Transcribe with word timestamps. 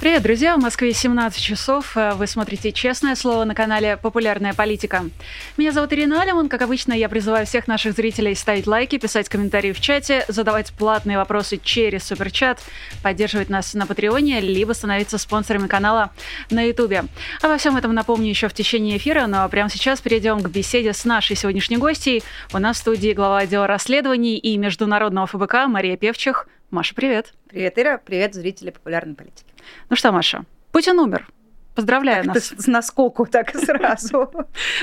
Привет, 0.00 0.22
друзья! 0.22 0.56
В 0.56 0.60
Москве 0.60 0.94
17 0.94 1.42
часов. 1.42 1.94
Вы 1.94 2.26
смотрите 2.26 2.72
«Честное 2.72 3.14
слово» 3.14 3.44
на 3.44 3.54
канале 3.54 3.98
«Популярная 3.98 4.54
политика». 4.54 5.04
Меня 5.58 5.72
зовут 5.72 5.92
Ирина 5.92 6.22
Алиман. 6.22 6.48
Как 6.48 6.62
обычно, 6.62 6.94
я 6.94 7.10
призываю 7.10 7.44
всех 7.44 7.68
наших 7.68 7.92
зрителей 7.92 8.34
ставить 8.34 8.66
лайки, 8.66 8.96
писать 8.96 9.28
комментарии 9.28 9.72
в 9.72 9.80
чате, 9.82 10.24
задавать 10.26 10.72
платные 10.72 11.18
вопросы 11.18 11.60
через 11.62 12.04
суперчат, 12.04 12.62
поддерживать 13.02 13.50
нас 13.50 13.74
на 13.74 13.86
Патреоне, 13.86 14.40
либо 14.40 14.72
становиться 14.72 15.18
спонсорами 15.18 15.66
канала 15.66 16.12
на 16.48 16.62
Ютубе. 16.62 17.04
Во 17.42 17.58
всем 17.58 17.76
этом 17.76 17.92
напомню 17.92 18.30
еще 18.30 18.48
в 18.48 18.54
течение 18.54 18.96
эфира, 18.96 19.26
но 19.26 19.46
прямо 19.50 19.68
сейчас 19.68 20.00
перейдем 20.00 20.40
к 20.42 20.48
беседе 20.48 20.94
с 20.94 21.04
нашей 21.04 21.36
сегодняшней 21.36 21.76
гостьей. 21.76 22.22
У 22.54 22.58
нас 22.58 22.78
в 22.78 22.80
студии 22.80 23.12
глава 23.12 23.40
отдела 23.40 23.66
расследований 23.66 24.38
и 24.38 24.56
международного 24.56 25.26
ФБК 25.26 25.66
Мария 25.66 25.98
Певчих. 25.98 26.48
Маша, 26.70 26.94
привет. 26.94 27.34
Привет, 27.50 27.78
Ира. 27.78 27.98
Привет, 27.98 28.32
зрители 28.34 28.70
популярной 28.70 29.14
политики. 29.14 29.49
Ну 29.88 29.96
что, 29.96 30.12
Маша, 30.12 30.44
Путин 30.72 30.98
умер. 30.98 31.26
Поздравляю 31.74 32.24
так 32.24 32.34
нас. 32.34 32.52
С 32.58 32.66
наскоку 32.66 33.26
так 33.26 33.50
сразу. 33.56 34.30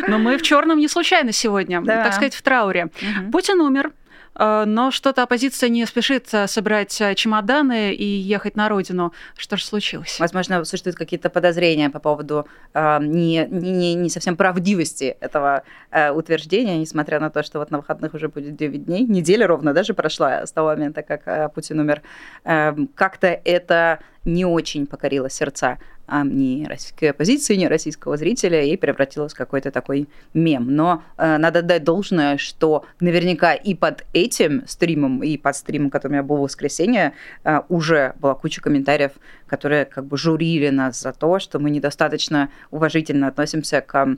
Но 0.07 0.17
мы 0.17 0.37
в 0.37 0.41
черном 0.41 0.79
не 0.79 0.87
случайно 0.87 1.31
сегодня, 1.31 1.81
да. 1.81 2.03
так 2.03 2.13
сказать, 2.13 2.35
в 2.35 2.41
трауре. 2.41 2.85
Угу. 2.85 3.31
Путин 3.31 3.61
умер. 3.61 3.91
Э, 4.37 4.65
но 4.65 4.91
что-то 4.91 5.23
оппозиция 5.23 5.69
не 5.69 5.85
спешит 5.85 6.33
э, 6.33 6.47
собрать 6.47 7.01
э, 7.01 7.15
чемоданы 7.15 7.93
и 7.93 8.05
ехать 8.05 8.55
на 8.55 8.69
родину. 8.69 9.13
Что 9.35 9.57
же 9.57 9.65
случилось? 9.65 10.19
Возможно, 10.19 10.63
существуют 10.63 10.97
какие-то 10.97 11.29
подозрения 11.29 11.89
по 11.89 11.99
поводу 11.99 12.47
э, 12.73 12.99
не, 13.01 13.47
не, 13.49 13.95
не 13.95 14.09
совсем 14.09 14.35
правдивости 14.35 15.15
этого 15.19 15.63
э, 15.91 16.11
утверждения, 16.11 16.77
несмотря 16.77 17.19
на 17.19 17.29
то, 17.29 17.43
что 17.43 17.59
вот 17.59 17.71
на 17.71 17.77
выходных 17.77 18.13
уже 18.13 18.27
будет 18.27 18.55
9 18.55 18.85
дней, 18.85 19.03
неделя 19.03 19.47
ровно 19.47 19.73
даже 19.73 19.93
прошла 19.93 20.45
с 20.45 20.51
того 20.51 20.69
момента, 20.69 21.01
как 21.01 21.21
э, 21.25 21.49
Путин 21.49 21.79
умер. 21.79 22.01
Э, 22.43 22.75
как-то 22.95 23.27
это 23.27 23.99
не 24.25 24.45
очень 24.45 24.85
покорило 24.85 25.29
сердца 25.29 25.79
а, 26.07 26.23
ни 26.23 26.65
российской 26.65 27.11
оппозиции, 27.11 27.55
ни 27.55 27.65
российского 27.65 28.15
зрителя 28.15 28.63
и 28.63 28.77
превратилась 28.77 29.33
в 29.33 29.37
какой-то 29.37 29.71
такой 29.71 30.07
мем. 30.33 30.73
Но 30.73 31.03
э, 31.17 31.37
надо 31.37 31.61
дать 31.61 31.83
должное, 31.83 32.37
что 32.37 32.85
наверняка 33.01 33.53
и 33.53 33.75
под 33.75 34.05
этим 34.13 34.65
стримом, 34.67 35.21
и 35.21 35.37
под 35.37 35.55
стримом, 35.55 35.89
который 35.89 36.11
у 36.11 36.13
меня 36.13 36.23
был 36.23 36.37
в 36.37 36.41
воскресенье, 36.41 37.13
э, 37.43 37.59
уже 37.67 38.13
была 38.19 38.35
куча 38.35 38.61
комментариев, 38.61 39.11
которые 39.47 39.83
как 39.85 40.05
бы 40.05 40.17
журили 40.17 40.69
нас 40.69 41.01
за 41.01 41.11
то, 41.11 41.39
что 41.39 41.59
мы 41.59 41.69
недостаточно 41.69 42.49
уважительно 42.71 43.27
относимся 43.27 43.81
к 43.81 44.17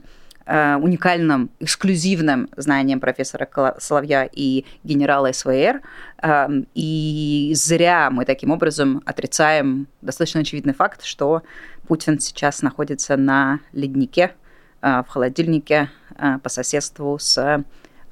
Э, 0.52 0.76
уникальным, 0.76 1.50
эксклюзивным 1.60 2.48
знанием 2.56 2.98
профессора 2.98 3.48
Соловья 3.78 4.28
и 4.32 4.64
генерала 4.82 5.30
СВР. 5.32 5.80
Эм, 6.22 6.66
и 6.74 7.52
зря 7.54 8.10
мы 8.10 8.24
таким 8.24 8.50
образом 8.50 9.00
отрицаем 9.04 9.86
достаточно 10.00 10.40
очевидный 10.40 10.74
факт, 10.74 11.04
что 11.04 11.42
Путин 11.90 12.20
сейчас 12.20 12.62
находится 12.62 13.16
на 13.16 13.58
леднике, 13.72 14.36
э, 14.80 15.02
в 15.02 15.08
холодильнике 15.08 15.90
э, 16.16 16.38
по 16.38 16.48
соседству 16.48 17.18
с 17.18 17.64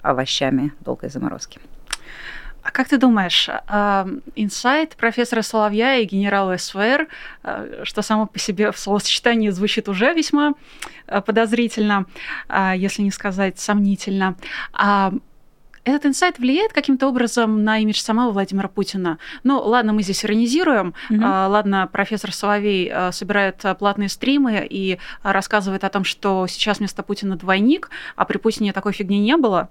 овощами 0.02 0.72
долгой 0.80 1.10
заморозки. 1.10 1.60
А 2.64 2.72
как 2.72 2.88
ты 2.88 2.98
думаешь, 2.98 3.48
инсайт 4.34 4.96
профессора 4.96 5.42
Соловья 5.42 5.94
и 5.94 6.06
генерала 6.06 6.56
СВР, 6.56 7.06
э, 7.44 7.82
что 7.84 8.02
само 8.02 8.26
по 8.26 8.40
себе 8.40 8.72
в 8.72 8.78
словосочетании 8.80 9.50
звучит 9.50 9.88
уже 9.88 10.12
весьма 10.12 10.54
э, 11.06 11.20
подозрительно, 11.20 12.06
если 12.74 13.02
не 13.02 13.12
сказать 13.12 13.60
сомнительно, 13.60 14.34
а 14.72 15.12
этот 15.88 16.06
инсайт 16.06 16.38
влияет 16.38 16.72
каким-то 16.72 17.08
образом 17.08 17.64
на 17.64 17.78
имидж 17.78 18.00
самого 18.00 18.30
Владимира 18.32 18.68
Путина. 18.68 19.18
Ну, 19.44 19.60
ладно, 19.60 19.92
мы 19.92 20.02
здесь 20.02 20.24
иронизируем. 20.24 20.94
Mm-hmm. 21.10 21.20
А, 21.22 21.48
ладно, 21.48 21.88
профессор 21.90 22.32
Соловей 22.32 22.90
а, 22.92 23.12
собирает 23.12 23.64
а, 23.64 23.74
платные 23.74 24.08
стримы 24.08 24.66
и 24.68 24.98
рассказывает 25.22 25.84
о 25.84 25.88
том, 25.88 26.04
что 26.04 26.46
сейчас 26.46 26.78
вместо 26.78 27.02
Путина 27.02 27.36
двойник, 27.36 27.90
а 28.16 28.24
при 28.24 28.38
Путине 28.38 28.72
такой 28.72 28.92
фигни 28.92 29.18
не 29.18 29.36
было. 29.36 29.68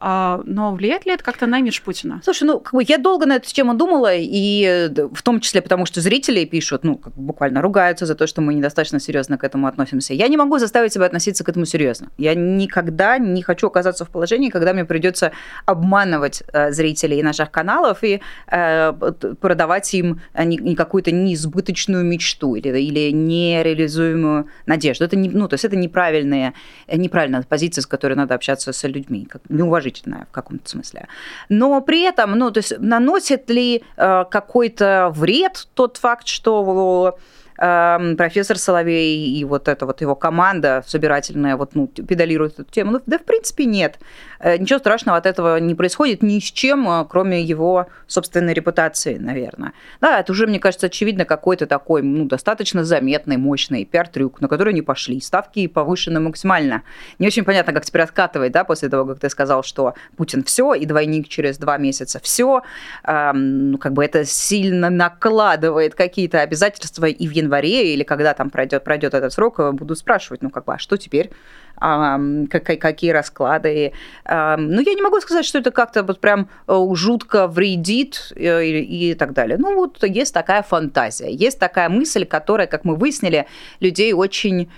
Но 0.00 0.74
влияет 0.74 1.06
ли 1.06 1.12
это 1.12 1.24
как-то 1.24 1.46
на 1.46 1.58
имидж 1.58 1.80
Путина? 1.82 2.20
Слушай, 2.24 2.44
ну, 2.44 2.60
как 2.60 2.74
бы 2.74 2.84
я 2.86 2.98
долго 2.98 3.26
на 3.26 3.36
эту 3.36 3.48
тему 3.52 3.74
думала, 3.74 4.14
и 4.14 4.90
в 5.12 5.22
том 5.22 5.40
числе 5.40 5.62
потому, 5.62 5.86
что 5.86 6.00
зрители 6.00 6.44
пишут, 6.44 6.84
ну, 6.84 6.96
как 6.96 7.14
буквально 7.14 7.62
ругаются 7.62 8.06
за 8.06 8.14
то, 8.14 8.26
что 8.26 8.40
мы 8.40 8.54
недостаточно 8.54 9.00
серьезно 9.00 9.38
к 9.38 9.44
этому 9.44 9.66
относимся. 9.66 10.14
Я 10.14 10.28
не 10.28 10.36
могу 10.36 10.58
заставить 10.58 10.92
себя 10.92 11.06
относиться 11.06 11.44
к 11.44 11.48
этому 11.48 11.66
серьезно. 11.66 12.08
Я 12.18 12.34
никогда 12.34 13.18
не 13.18 13.42
хочу 13.42 13.66
оказаться 13.66 14.04
в 14.04 14.10
положении, 14.10 14.50
когда 14.50 14.72
мне 14.72 14.84
придется 14.84 15.32
обманывать 15.66 16.42
э, 16.52 16.72
зрителей 16.72 17.22
наших 17.22 17.50
каналов 17.50 18.02
и 18.02 18.20
э, 18.46 18.92
продавать 19.40 19.94
им 19.94 20.20
не, 20.34 20.74
какую-то 20.74 21.12
неизбыточную 21.12 22.04
мечту 22.04 22.54
или, 22.54 22.68
или 22.78 23.10
нереализуемую 23.10 24.48
надежду. 24.66 25.04
Это 25.04 25.16
не, 25.16 25.28
ну, 25.28 25.48
то 25.48 25.54
есть 25.54 25.64
это 25.64 25.76
неправильная, 25.76 26.54
неправильная 26.92 27.42
позиция, 27.42 27.82
с 27.82 27.86
которой 27.86 28.14
надо 28.14 28.34
общаться 28.34 28.72
с 28.72 28.88
людьми, 28.88 29.26
как, 29.26 29.42
неуважительная 29.48 30.26
в 30.30 30.32
каком-то 30.32 30.68
смысле. 30.68 31.08
Но 31.48 31.80
при 31.80 32.02
этом, 32.02 32.38
ну, 32.38 32.50
то 32.50 32.58
есть 32.58 32.78
наносит 32.78 33.50
ли 33.50 33.82
э, 33.96 34.24
какой-то 34.30 35.12
вред 35.14 35.68
тот 35.74 35.96
факт, 35.96 36.26
что 36.26 37.18
профессор 37.60 38.56
Соловей 38.56 39.38
и 39.38 39.44
вот 39.44 39.68
эта 39.68 39.84
вот 39.84 40.00
его 40.00 40.14
команда 40.14 40.82
собирательная 40.86 41.56
вот, 41.56 41.74
ну, 41.74 41.88
педалирует 41.88 42.58
эту 42.58 42.70
тему. 42.70 42.92
Ну, 42.92 43.00
да, 43.04 43.18
в 43.18 43.24
принципе, 43.24 43.66
нет. 43.66 43.98
Э, 44.38 44.56
ничего 44.56 44.78
страшного 44.78 45.18
от 45.18 45.26
этого 45.26 45.60
не 45.60 45.74
происходит 45.74 46.22
ни 46.22 46.38
с 46.38 46.44
чем, 46.44 46.88
э, 46.88 47.04
кроме 47.06 47.42
его 47.42 47.88
собственной 48.06 48.54
репутации, 48.54 49.18
наверное. 49.18 49.74
Да, 50.00 50.20
это 50.20 50.32
уже, 50.32 50.46
мне 50.46 50.58
кажется, 50.58 50.86
очевидно 50.86 51.26
какой-то 51.26 51.66
такой, 51.66 52.00
ну, 52.00 52.24
достаточно 52.24 52.82
заметный, 52.82 53.36
мощный 53.36 53.84
пиар-трюк, 53.84 54.40
на 54.40 54.48
который 54.48 54.72
не 54.72 54.82
пошли. 54.82 55.20
Ставки 55.20 55.66
повышены 55.66 56.18
максимально. 56.18 56.82
Не 57.18 57.26
очень 57.26 57.44
понятно, 57.44 57.74
как 57.74 57.84
теперь 57.84 58.02
откатывать, 58.02 58.52
да, 58.52 58.64
после 58.64 58.88
того, 58.88 59.04
как 59.04 59.20
ты 59.20 59.28
сказал, 59.28 59.62
что 59.62 59.92
Путин 60.16 60.44
все, 60.44 60.72
и 60.72 60.86
двойник 60.86 61.28
через 61.28 61.58
два 61.58 61.76
месяца 61.76 62.20
все. 62.22 62.62
Эм, 63.04 63.72
ну, 63.72 63.78
как 63.78 63.92
бы 63.92 64.02
это 64.02 64.24
сильно 64.24 64.88
накладывает 64.88 65.94
какие-то 65.94 66.40
обязательства 66.40 67.04
и 67.04 67.28
в 67.28 67.32
январе 67.32 67.49
январе 67.50 67.94
или 67.94 68.04
когда 68.04 68.34
там 68.34 68.50
пройдет, 68.50 68.84
пройдет 68.84 69.14
этот 69.14 69.32
срок, 69.32 69.60
э, 69.60 69.72
буду 69.72 69.94
спрашивать, 69.94 70.42
ну 70.42 70.50
как 70.50 70.64
бы, 70.64 70.74
а 70.74 70.78
что 70.78 70.96
теперь? 70.96 71.30
А, 71.76 72.20
какие 72.48 73.10
расклады. 73.10 73.92
А, 74.24 74.56
ну, 74.56 74.80
я 74.80 74.94
не 74.94 75.02
могу 75.02 75.20
сказать, 75.20 75.46
что 75.46 75.58
это 75.58 75.70
как-то 75.70 76.02
вот 76.02 76.20
прям 76.20 76.48
э, 76.68 76.86
жутко 76.94 77.46
вредит 77.46 78.32
и 78.36 79.16
так 79.18 79.32
далее. 79.32 79.56
Ну, 79.58 79.74
вот 79.74 80.04
есть 80.04 80.34
такая 80.34 80.62
фантазия, 80.62 81.30
есть 81.30 81.58
такая 81.58 81.88
мысль, 81.88 82.24
которая, 82.24 82.66
как 82.66 82.84
мы 82.84 82.96
выяснили, 82.96 83.46
людей 83.80 84.12
очень 84.12 84.68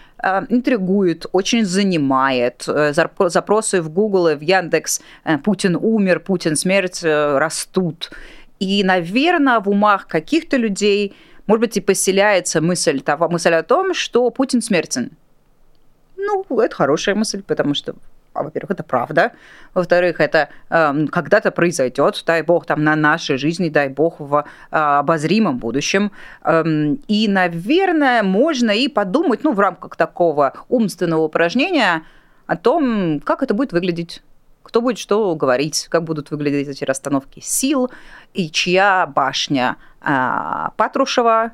интригует, 0.51 1.27
очень 1.33 1.65
занимает. 1.65 2.63
Запросы 2.65 3.83
в 3.83 3.89
Google 3.91 4.29
и 4.29 4.35
в 4.37 4.41
Яндекс 4.41 5.01
«Путин 5.43 5.75
умер», 5.75 6.21
«Путин 6.21 6.55
смерть» 6.55 7.03
растут. 7.03 8.13
И, 8.61 8.85
наверное, 8.85 9.59
в 9.59 9.69
умах 9.69 10.07
каких-то 10.07 10.57
людей– 10.57 11.17
может 11.53 11.61
быть, 11.61 11.77
и 11.77 11.81
поселяется 11.83 12.63
мысль, 12.63 13.03
того, 13.03 13.29
мысль 13.29 13.53
о 13.53 13.63
том, 13.63 13.93
что 13.93 14.31
Путин 14.31 14.63
смертен. 14.63 15.11
Ну, 16.17 16.47
это 16.61 16.75
хорошая 16.75 17.15
мысль, 17.15 17.43
потому 17.43 17.75
что 17.75 17.95
а, 18.33 18.43
во-первых, 18.43 18.71
это 18.71 18.83
правда. 18.83 19.33
Во-вторых, 19.75 20.19
это 20.21 20.49
э, 20.71 21.07
когда-то 21.13 21.51
произойдет, 21.51 22.23
дай 22.27 22.41
бог, 22.41 22.65
там 22.65 22.83
на 22.83 22.97
нашей 22.97 23.37
жизни, 23.37 23.69
дай 23.69 23.91
бог, 23.91 24.19
в 24.19 24.37
э, 24.37 24.45
обозримом 24.71 25.59
будущем. 25.59 26.11
Э, 26.43 26.65
и, 27.07 27.29
наверное, 27.29 28.23
можно 28.23 28.71
и 28.71 28.89
подумать, 28.89 29.45
ну, 29.45 29.53
в 29.53 29.61
рамках 29.61 29.97
такого 29.97 30.55
умственного 30.71 31.21
упражнения 31.21 32.05
о 32.47 32.57
том, 32.57 33.21
как 33.21 33.43
это 33.43 33.53
будет 33.53 33.73
выглядеть 33.73 34.23
кто 34.63 34.81
будет 34.81 34.99
что 34.99 35.35
говорить, 35.35 35.87
как 35.91 36.05
будут 36.05 36.31
выглядеть 36.31 36.69
эти 36.69 36.85
расстановки 36.85 37.41
сил, 37.41 37.91
и 38.35 38.51
чья 38.51 39.07
башня 39.07 39.77
а, 40.01 40.73
Патрушева, 40.77 41.53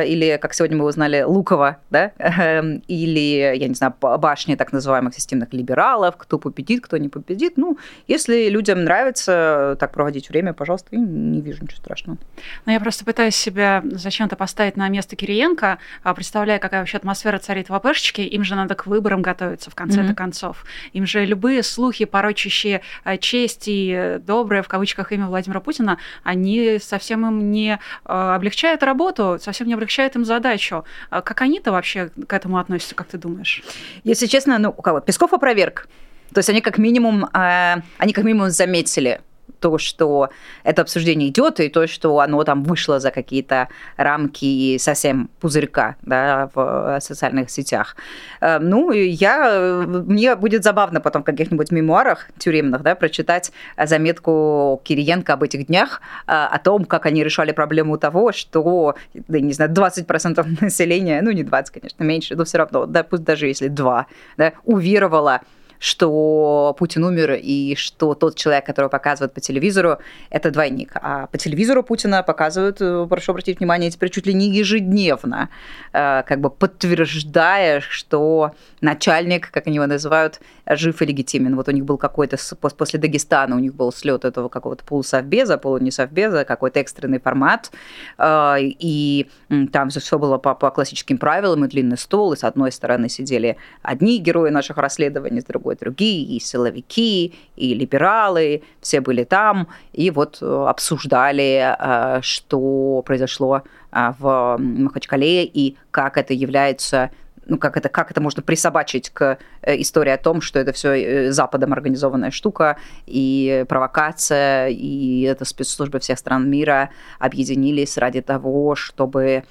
или, 0.00 0.38
как 0.40 0.54
сегодня 0.54 0.76
мы 0.76 0.84
узнали, 0.84 1.22
Лукова, 1.22 1.78
да, 1.90 2.12
эм, 2.18 2.82
или, 2.88 3.56
я 3.56 3.68
не 3.68 3.74
знаю, 3.74 3.94
башни 4.00 4.54
так 4.54 4.72
называемых 4.72 5.14
системных 5.14 5.52
либералов, 5.52 6.16
кто 6.16 6.38
победит, 6.38 6.84
кто 6.84 6.96
не 6.96 7.08
победит. 7.08 7.54
Ну, 7.56 7.78
если 8.08 8.48
людям 8.48 8.84
нравится 8.84 9.76
так 9.78 9.92
проводить 9.92 10.30
время, 10.30 10.52
пожалуйста, 10.52 10.96
не 10.96 11.40
вижу 11.40 11.62
ничего 11.62 11.78
страшного. 11.78 12.18
Ну, 12.66 12.72
я 12.72 12.80
просто 12.80 13.04
пытаюсь 13.04 13.36
себя 13.36 13.82
зачем-то 13.84 14.36
поставить 14.36 14.76
на 14.76 14.88
место 14.88 15.16
Кириенко, 15.16 15.78
а, 16.02 16.14
представляя, 16.14 16.58
какая 16.58 16.80
вообще 16.80 16.96
атмосфера 16.96 17.38
царит 17.38 17.68
в 17.68 17.74
АПшечке, 17.74 18.24
им 18.24 18.44
же 18.44 18.54
надо 18.54 18.74
к 18.74 18.86
выборам 18.86 19.22
готовиться 19.22 19.70
в 19.70 19.74
конце-то 19.74 20.12
mm-hmm. 20.12 20.14
концов. 20.14 20.64
Им 20.92 21.06
же 21.06 21.24
любые 21.24 21.62
слухи, 21.62 22.04
порочащие 22.04 22.82
э, 23.04 23.18
честь 23.18 23.64
и 23.66 24.18
доброе, 24.26 24.62
в 24.62 24.68
кавычках, 24.68 25.12
имя 25.12 25.26
Владимира 25.26 25.60
Путина, 25.60 25.98
они 26.22 26.78
совсем 26.80 27.26
им 27.26 27.50
не 27.50 27.72
э, 27.72 27.78
облегчают 28.04 28.82
работу, 28.82 29.38
совсем 29.40 29.66
не 29.66 29.74
облегчает 29.82 30.16
им 30.16 30.24
задачу. 30.24 30.84
А 31.10 31.20
как 31.20 31.42
они-то 31.42 31.72
вообще 31.72 32.10
к 32.26 32.32
этому 32.32 32.58
относятся, 32.58 32.94
как 32.94 33.08
ты 33.08 33.18
думаешь? 33.18 33.62
Если 34.04 34.26
честно, 34.26 34.58
ну, 34.58 34.70
у 34.70 34.82
кого? 34.82 35.00
Песков 35.00 35.32
опроверг. 35.32 35.88
То 36.32 36.38
есть 36.38 36.48
они 36.48 36.60
как 36.60 36.78
минимум, 36.78 37.24
э, 37.24 37.82
они 37.98 38.12
как 38.12 38.24
минимум 38.24 38.50
заметили 38.50 39.20
то, 39.62 39.78
что 39.78 40.30
это 40.64 40.82
обсуждение 40.82 41.28
идет, 41.28 41.60
и 41.60 41.68
то, 41.68 41.86
что 41.86 42.18
оно 42.18 42.42
там 42.44 42.64
вышло 42.64 42.98
за 43.00 43.10
какие-то 43.10 43.68
рамки 43.96 44.76
совсем 44.78 45.30
пузырька 45.40 45.96
да, 46.02 46.50
в 46.54 46.98
социальных 47.00 47.48
сетях. 47.50 47.96
Э, 48.40 48.58
ну, 48.58 48.90
я, 48.90 49.84
мне 49.86 50.34
будет 50.34 50.64
забавно 50.64 51.00
потом 51.00 51.22
в 51.22 51.24
каких-нибудь 51.24 51.70
мемуарах 51.70 52.28
тюремных 52.38 52.82
да, 52.82 52.94
прочитать 52.94 53.52
заметку 53.78 54.80
Кириенко 54.84 55.32
об 55.34 55.44
этих 55.44 55.66
днях, 55.66 56.00
э, 56.26 56.32
о 56.32 56.58
том, 56.58 56.84
как 56.84 57.06
они 57.06 57.22
решали 57.24 57.52
проблему 57.52 57.96
того, 57.98 58.32
что, 58.32 58.96
да, 59.14 59.40
не 59.40 59.52
знаю, 59.52 59.70
20% 59.70 60.60
населения, 60.60 61.22
ну, 61.22 61.30
не 61.30 61.44
20, 61.44 61.72
конечно, 61.72 62.02
меньше, 62.02 62.34
но 62.34 62.44
все 62.44 62.58
равно, 62.58 62.86
да, 62.86 63.04
пусть 63.04 63.22
даже 63.22 63.46
если 63.46 63.68
2, 63.68 64.06
да, 64.36 64.52
уверовало 64.64 65.40
что 65.82 66.76
Путин 66.78 67.02
умер 67.02 67.40
и 67.42 67.74
что 67.74 68.14
тот 68.14 68.36
человек, 68.36 68.64
которого 68.64 68.88
показывают 68.88 69.34
по 69.34 69.40
телевизору, 69.40 69.98
это 70.30 70.52
двойник. 70.52 70.92
А 70.94 71.26
по 71.26 71.38
телевизору 71.38 71.82
Путина 71.82 72.22
показывают, 72.22 72.80
э, 72.80 73.04
прошу 73.08 73.32
обратить 73.32 73.58
внимание, 73.58 73.90
теперь 73.90 74.10
чуть 74.10 74.26
ли 74.26 74.32
не 74.32 74.48
ежедневно, 74.48 75.48
э, 75.92 76.22
как 76.22 76.40
бы 76.40 76.50
подтверждая, 76.50 77.80
что 77.80 78.52
начальник, 78.80 79.50
как 79.50 79.66
они 79.66 79.74
его 79.76 79.86
называют, 79.86 80.40
жив 80.70 81.02
и 81.02 81.06
легитимен. 81.06 81.56
Вот 81.56 81.66
у 81.66 81.72
них 81.72 81.84
был 81.84 81.98
какой-то, 81.98 82.36
после 82.76 83.00
Дагестана 83.00 83.56
у 83.56 83.58
них 83.58 83.74
был 83.74 83.92
слет 83.92 84.24
этого 84.24 84.48
какого-то 84.48 84.84
полусовбеза, 84.84 85.58
полунесовбеза, 85.58 86.44
какой-то 86.44 86.78
экстренный 86.78 87.18
формат, 87.18 87.72
э, 88.18 88.56
и 88.60 89.28
там 89.72 89.88
все 89.90 90.16
было 90.16 90.38
по, 90.38 90.54
по 90.54 90.70
классическим 90.70 91.18
правилам, 91.18 91.64
и 91.64 91.68
длинный 91.68 91.98
стол, 91.98 92.34
и 92.34 92.36
с 92.36 92.44
одной 92.44 92.70
стороны 92.70 93.08
сидели 93.08 93.56
одни 93.82 94.18
герои 94.18 94.50
наших 94.50 94.76
расследований, 94.76 95.40
с 95.40 95.44
другой 95.44 95.71
и 95.72 95.76
другие, 95.76 96.24
и 96.24 96.40
силовики, 96.40 97.34
и 97.56 97.74
либералы, 97.74 98.62
все 98.80 99.00
были 99.00 99.24
там, 99.24 99.68
и 99.92 100.10
вот 100.10 100.38
э, 100.40 100.64
обсуждали, 100.68 101.76
э, 101.78 102.20
что 102.22 103.02
произошло 103.04 103.62
э, 103.92 104.12
в 104.18 104.56
Махачкале 104.58 105.44
и 105.44 105.76
как 105.90 106.16
это 106.16 106.34
является 106.34 107.10
ну, 107.44 107.58
как 107.58 107.76
это, 107.76 107.88
как 107.88 108.12
это 108.12 108.20
можно 108.20 108.40
присобачить 108.40 109.10
к 109.10 109.36
истории 109.66 110.12
о 110.12 110.16
том, 110.16 110.40
что 110.40 110.60
это 110.60 110.72
все 110.72 111.32
Западом 111.32 111.72
организованная 111.72 112.30
штука, 112.30 112.76
и 113.04 113.64
провокация, 113.68 114.68
и 114.68 115.22
это 115.22 115.44
спецслужбы 115.44 115.98
всех 115.98 116.20
стран 116.20 116.48
мира 116.48 116.90
объединились 117.18 117.98
ради 117.98 118.22
того, 118.22 118.76
чтобы 118.76 119.42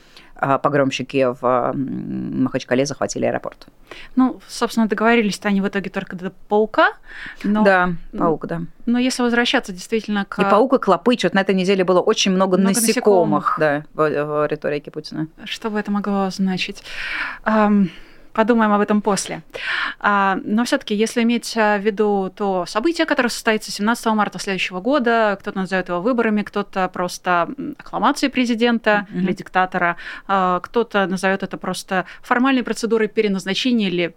погромщики 0.42 1.28
в 1.40 1.74
Махачкале 1.76 2.86
захватили 2.86 3.26
аэропорт. 3.26 3.68
Ну, 4.16 4.42
собственно, 4.48 4.88
договорились-то 4.88 5.50
они 5.50 5.62
в 5.62 5.68
итоге 5.68 5.90
только 5.90 6.16
до 6.16 6.32
паука. 6.48 6.94
Но... 7.44 7.64
Да, 7.64 7.94
паук, 8.18 8.48
да. 8.48 8.62
Но 8.86 8.98
если 8.98 9.22
возвращаться 9.22 9.72
действительно 9.72 10.26
к... 10.26 10.40
И 10.40 10.44
паук, 10.44 10.74
и 10.74 10.78
клопы, 10.80 11.18
что-то 11.18 11.36
на 11.36 11.42
этой 11.42 11.56
неделе 11.56 11.84
было 11.84 12.00
очень 12.00 12.32
много, 12.32 12.58
много 12.58 12.80
насекомых, 12.80 13.58
насекомых. 13.58 13.58
Да, 13.60 13.84
в, 13.94 14.26
в 14.26 14.48
риторике 14.48 14.92
Путина. 14.92 15.28
Что 15.46 15.70
бы 15.70 15.80
это 15.80 15.92
могло 15.92 16.30
значить? 16.30 16.84
Um 17.46 17.90
подумаем 18.34 18.72
об 18.72 18.82
этом 18.82 19.02
после. 19.02 19.42
А, 20.00 20.40
но 20.44 20.64
все-таки, 20.66 20.96
если 20.96 21.24
иметь 21.24 21.56
в 21.56 21.80
виду 21.80 22.32
то 22.36 22.66
событие, 22.66 23.06
которое 23.06 23.30
состоится 23.30 23.72
17 23.72 24.06
марта 24.08 24.40
следующего 24.40 24.80
года, 24.80 25.38
кто-то 25.40 25.58
назовет 25.58 25.90
его 25.90 26.02
выборами, 26.02 26.42
кто-то 26.44 26.90
просто 26.90 27.50
аккламацией 27.78 28.32
президента 28.32 29.08
mm-hmm. 29.10 29.20
или 29.20 29.34
диктатора, 29.34 29.98
а, 30.28 30.60
кто-то 30.60 31.06
назовет 31.08 31.44
это 31.44 31.58
просто 31.58 32.06
формальной 32.22 32.64
процедурой 32.64 33.08
переназначения 33.08 33.88
или, 33.88 34.14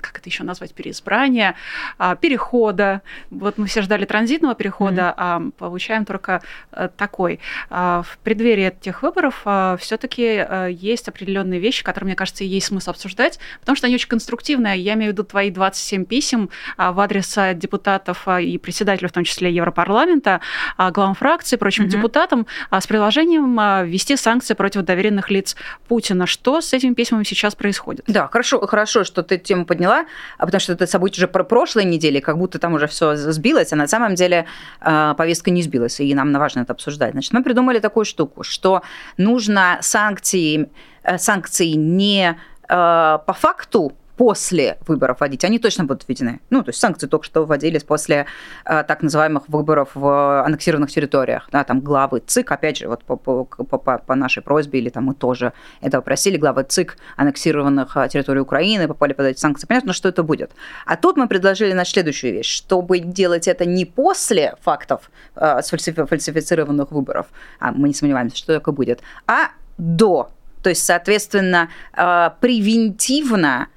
как 0.00 0.18
это 0.18 0.28
еще 0.28 0.44
назвать, 0.44 0.74
переизбрания, 0.74 1.54
а, 1.98 2.16
перехода. 2.16 3.02
Вот 3.30 3.58
мы 3.58 3.66
все 3.66 3.82
ждали 3.82 4.04
транзитного 4.04 4.54
перехода, 4.54 5.02
mm-hmm. 5.02 5.14
а 5.16 5.42
получаем 5.58 6.04
только 6.04 6.42
э, 6.72 6.88
такой. 6.96 7.40
В 7.70 8.06
преддверии 8.22 8.66
этих 8.66 9.02
выборов 9.02 9.44
все-таки 9.80 10.44
э, 10.46 10.68
есть 10.70 11.08
определенные 11.08 11.60
вещи, 11.60 11.84
которые, 11.84 12.06
мне 12.06 12.16
кажется, 12.16 12.44
есть 12.44 12.66
смысл 12.66 12.90
обсуждать, 12.90 13.38
потому 13.60 13.76
что 13.76 13.86
они 13.86 13.96
очень 13.96 14.08
конструктивные. 14.08 14.78
Я 14.80 14.94
имею 14.94 15.10
в 15.10 15.12
виду 15.14 15.24
твои 15.24 15.50
27 15.50 16.04
писем 16.04 16.50
а, 16.76 16.92
в 16.92 17.00
адрес 17.00 17.36
а, 17.36 17.54
депутатов 17.54 18.22
а, 18.26 18.40
и 18.40 18.58
председателей, 18.58 19.08
в 19.08 19.12
том 19.12 19.24
числе 19.24 19.52
Европарламента, 19.52 20.40
главам 20.78 21.14
фракции, 21.14 21.56
прочим 21.56 21.84
угу. 21.84 21.92
депутатам, 21.92 22.46
с 22.70 22.86
предложением 22.86 23.56
ввести 23.86 24.16
санкции 24.16 24.54
против 24.54 24.82
доверенных 24.82 25.30
лиц 25.30 25.56
Путина. 25.88 26.26
Что 26.26 26.60
с 26.60 26.72
этими 26.72 26.94
письмами 26.94 27.24
сейчас 27.24 27.54
происходит? 27.54 28.04
Да, 28.06 28.28
хорошо, 28.28 28.66
хорошо, 28.66 29.04
что 29.04 29.22
ты 29.22 29.38
тему 29.38 29.64
подняла, 29.64 30.06
потому 30.38 30.60
что 30.60 30.72
это 30.72 30.86
событие 30.86 31.24
уже 31.24 31.28
про 31.28 31.44
прошлой 31.44 31.84
недели, 31.84 32.20
как 32.20 32.38
будто 32.38 32.58
там 32.58 32.74
уже 32.74 32.86
все 32.86 33.16
сбилось, 33.16 33.72
а 33.72 33.76
на 33.76 33.88
самом 33.88 34.14
деле 34.14 34.46
повестка 34.80 35.50
не 35.50 35.62
сбилась, 35.62 36.00
и 36.00 36.14
нам 36.14 36.32
важно 36.32 36.60
это 36.60 36.72
обсуждать. 36.72 37.12
Значит, 37.12 37.32
мы 37.32 37.42
придумали 37.42 37.78
такую 37.78 38.04
штуку, 38.04 38.42
что 38.42 38.82
нужно 39.16 39.78
санкции, 39.80 40.68
э, 41.02 41.18
санкции 41.18 41.68
не 41.68 42.36
по 42.68 43.36
факту 43.38 43.92
после 44.16 44.78
выборов 44.86 45.20
вводить, 45.20 45.44
они 45.44 45.58
точно 45.58 45.84
будут 45.84 46.08
введены. 46.08 46.40
Ну, 46.50 46.62
то 46.62 46.70
есть 46.70 46.80
санкции 46.80 47.06
только 47.06 47.24
что 47.24 47.44
вводились 47.44 47.84
после 47.84 48.26
э, 48.64 48.82
так 48.84 49.02
называемых 49.02 49.48
выборов 49.48 49.90
в 49.94 50.42
аннексированных 50.42 50.90
территориях. 50.90 51.48
Да, 51.52 51.64
там 51.64 51.80
главы 51.80 52.22
ЦИК, 52.26 52.52
опять 52.52 52.78
же, 52.78 52.88
вот 52.88 53.04
по, 53.04 53.16
по, 53.16 53.44
по, 53.44 53.78
по 53.98 54.14
нашей 54.14 54.42
просьбе, 54.42 54.78
или 54.78 54.88
там 54.88 55.04
мы 55.04 55.14
тоже 55.14 55.52
этого 55.80 56.02
просили, 56.02 56.36
главы 56.38 56.64
ЦИК 56.64 56.96
аннексированных 57.16 57.96
э, 57.96 58.08
территорий 58.08 58.40
Украины 58.40 58.88
попали 58.88 59.12
под 59.12 59.26
эти 59.26 59.38
санкции. 59.38 59.66
Понятно, 59.66 59.92
что 59.92 60.08
это 60.08 60.22
будет. 60.22 60.52
А 60.86 60.96
тут 60.96 61.16
мы 61.16 61.28
предложили 61.28 61.72
значит, 61.72 61.92
следующую 61.92 62.32
вещь, 62.32 62.50
чтобы 62.50 62.98
делать 63.00 63.48
это 63.48 63.66
не 63.66 63.84
после 63.84 64.54
фактов 64.62 65.10
э, 65.34 65.60
фальсифицированных 65.62 66.90
выборов, 66.90 67.26
а 67.58 67.72
мы 67.72 67.88
не 67.88 67.94
сомневаемся, 67.94 68.36
что 68.36 68.54
такое 68.54 68.74
будет, 68.74 69.02
а 69.26 69.50
до 69.76 70.30
то 70.66 70.70
есть, 70.70 70.84
соответственно, 70.84 71.70
э, 71.96 72.30
превентивно 72.40 73.68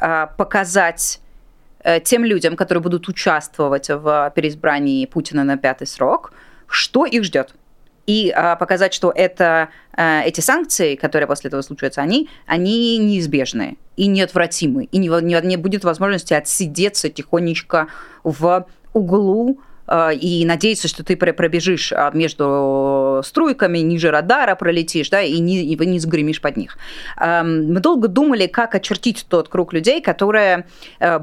э, 0.00 0.28
показать 0.38 1.18
э, 1.80 1.98
тем 1.98 2.24
людям, 2.24 2.54
которые 2.54 2.80
будут 2.80 3.08
участвовать 3.08 3.88
в 3.88 4.32
переизбрании 4.32 5.06
Путина 5.06 5.42
на 5.42 5.56
пятый 5.56 5.88
срок, 5.88 6.32
что 6.68 7.04
их 7.04 7.24
ждет. 7.24 7.56
И 8.06 8.32
показать, 8.60 8.94
что 8.94 9.10
это, 9.10 9.70
эти 9.96 10.40
санкции, 10.40 10.94
которые 10.94 11.26
после 11.26 11.48
этого 11.48 11.62
случаются, 11.62 12.00
они, 12.00 12.28
они 12.46 12.98
неизбежны 12.98 13.76
и 13.96 14.06
неотвратимы. 14.06 14.84
И 14.84 14.98
не, 14.98 15.08
не, 15.08 15.40
не 15.44 15.56
будет 15.56 15.82
возможности 15.82 16.32
отсидеться 16.32 17.08
тихонечко 17.08 17.88
в 18.22 18.68
углу 18.92 19.58
и 20.12 20.44
надеяться, 20.44 20.88
что 20.88 21.04
ты 21.04 21.16
пробежишь 21.16 21.92
а, 21.92 22.10
между 22.12 23.22
струйками, 23.24 23.78
ниже 23.78 24.10
радара 24.10 24.54
пролетишь, 24.54 25.10
да, 25.10 25.22
и 25.22 25.38
не, 25.38 25.62
и 25.62 25.86
не 25.86 25.98
сгремишь 26.00 26.40
под 26.40 26.56
них. 26.56 26.78
Эм, 27.20 27.72
мы 27.72 27.80
долго 27.80 28.08
думали, 28.08 28.46
как 28.46 28.74
очертить 28.74 29.26
тот 29.28 29.48
круг 29.48 29.72
людей, 29.72 30.00
которые, 30.00 30.66
э, 31.00 31.20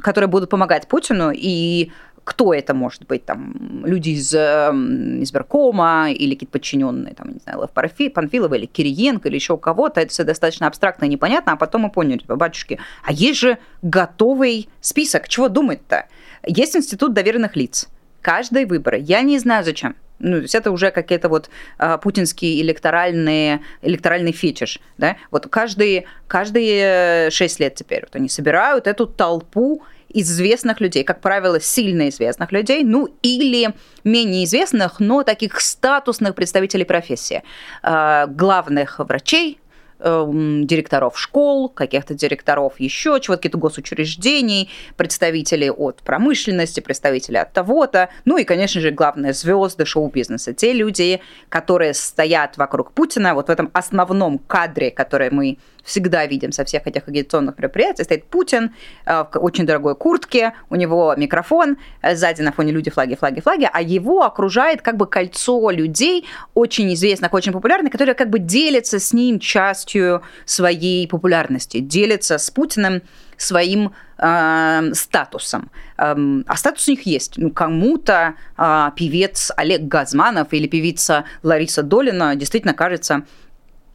которые 0.00 0.28
будут 0.28 0.50
помогать 0.50 0.88
Путину, 0.88 1.30
и 1.34 1.90
кто 2.24 2.54
это 2.54 2.74
может 2.74 3.06
быть, 3.06 3.26
там, 3.26 3.84
люди 3.84 4.10
из 4.10 4.34
эм, 4.34 5.22
избиркома 5.22 6.10
или 6.10 6.34
какие-то 6.34 6.52
подчиненные, 6.52 7.14
там, 7.14 7.32
не 7.32 7.38
знаю, 7.38 7.60
Лев 7.60 8.12
Панфилова 8.12 8.54
или 8.54 8.66
Кириенко 8.66 9.28
или 9.28 9.36
еще 9.36 9.52
у 9.52 9.58
кого-то, 9.58 10.00
это 10.00 10.10
все 10.10 10.24
достаточно 10.24 10.66
абстрактно 10.66 11.04
и 11.04 11.08
непонятно, 11.08 11.52
а 11.52 11.56
потом 11.56 11.82
мы 11.82 11.90
поняли, 11.90 12.18
типа, 12.18 12.36
батюшки, 12.36 12.80
а 13.04 13.12
есть 13.12 13.38
же 13.38 13.58
готовый 13.82 14.68
список, 14.80 15.28
чего 15.28 15.48
думать-то? 15.48 16.06
Есть 16.46 16.76
институт 16.76 17.12
доверенных 17.12 17.56
лиц. 17.56 17.88
Каждый 18.20 18.64
выбор. 18.64 18.94
Я 18.94 19.22
не 19.22 19.38
знаю 19.38 19.64
зачем. 19.64 19.96
Ну, 20.18 20.36
то 20.36 20.42
есть 20.42 20.54
это 20.54 20.70
уже 20.70 20.90
какие-то 20.90 21.28
вот 21.28 21.50
а, 21.76 21.98
путинские 21.98 22.60
электоральные, 22.62 23.60
электоральный 23.82 24.32
фетиш. 24.32 24.80
Да? 24.96 25.16
Вот 25.30 25.48
каждые, 25.48 26.06
каждые 26.28 27.30
шесть 27.30 27.60
лет 27.60 27.74
теперь 27.74 28.02
вот 28.02 28.14
они 28.16 28.28
собирают 28.28 28.86
эту 28.86 29.06
толпу 29.06 29.82
известных 30.08 30.80
людей, 30.80 31.02
как 31.02 31.20
правило, 31.20 31.60
сильно 31.60 32.08
известных 32.08 32.52
людей, 32.52 32.84
ну 32.84 33.08
или 33.22 33.74
менее 34.04 34.44
известных, 34.44 35.00
но 35.00 35.24
таких 35.24 35.60
статусных 35.60 36.36
представителей 36.36 36.84
профессии. 36.84 37.42
Главных 37.82 39.00
врачей, 39.00 39.58
эм, 40.04 40.66
директоров 40.66 41.18
школ, 41.18 41.68
каких-то 41.68 42.14
директоров 42.14 42.78
еще 42.78 43.18
чего-то, 43.20 43.38
каких-то 43.38 43.58
госучреждений, 43.58 44.70
представителей 44.96 45.70
от 45.70 46.02
промышленности, 46.02 46.80
представителей 46.80 47.38
от 47.38 47.52
того-то, 47.52 48.10
ну 48.24 48.36
и, 48.36 48.44
конечно 48.44 48.80
же, 48.80 48.90
главное, 48.90 49.32
звезды 49.32 49.84
шоу-бизнеса. 49.84 50.52
Те 50.52 50.72
люди, 50.72 51.20
которые 51.48 51.94
стоят 51.94 52.56
вокруг 52.56 52.92
Путина, 52.92 53.34
вот 53.34 53.48
в 53.48 53.50
этом 53.50 53.70
основном 53.72 54.38
кадре, 54.38 54.90
который 54.90 55.30
мы 55.30 55.58
всегда 55.84 56.26
видим 56.26 56.52
со 56.52 56.64
всех 56.64 56.86
этих 56.86 57.06
агитационных 57.08 57.58
мероприятий, 57.58 58.04
стоит 58.04 58.24
Путин 58.24 58.74
э, 59.06 59.24
в 59.32 59.44
очень 59.44 59.66
дорогой 59.66 59.94
куртке, 59.94 60.52
у 60.70 60.76
него 60.76 61.14
микрофон, 61.16 61.76
э, 62.02 62.16
сзади 62.16 62.42
на 62.42 62.52
фоне 62.52 62.72
люди, 62.72 62.90
флаги, 62.90 63.14
флаги, 63.14 63.40
флаги, 63.40 63.68
а 63.72 63.82
его 63.82 64.22
окружает 64.22 64.82
как 64.82 64.96
бы 64.96 65.06
кольцо 65.06 65.70
людей, 65.70 66.26
очень 66.54 66.92
известных, 66.94 67.32
очень 67.32 67.52
популярных, 67.52 67.92
которые 67.92 68.14
как 68.14 68.30
бы 68.30 68.38
делятся 68.38 68.98
с 68.98 69.12
ним 69.12 69.38
частью 69.38 70.22
своей 70.44 71.06
популярности, 71.06 71.78
делятся 71.78 72.38
с 72.38 72.50
Путиным 72.50 73.02
своим 73.36 73.92
э, 74.18 74.90
статусом. 74.94 75.70
Э, 75.98 76.14
а 76.46 76.56
статус 76.56 76.88
у 76.88 76.92
них 76.92 77.02
есть. 77.06 77.34
Ну, 77.36 77.50
кому-то 77.50 78.34
э, 78.56 78.90
певец 78.96 79.52
Олег 79.56 79.82
Газманов 79.82 80.52
или 80.52 80.66
певица 80.66 81.24
Лариса 81.42 81.82
Долина 81.82 82.36
действительно 82.36 82.74
кажется 82.74 83.24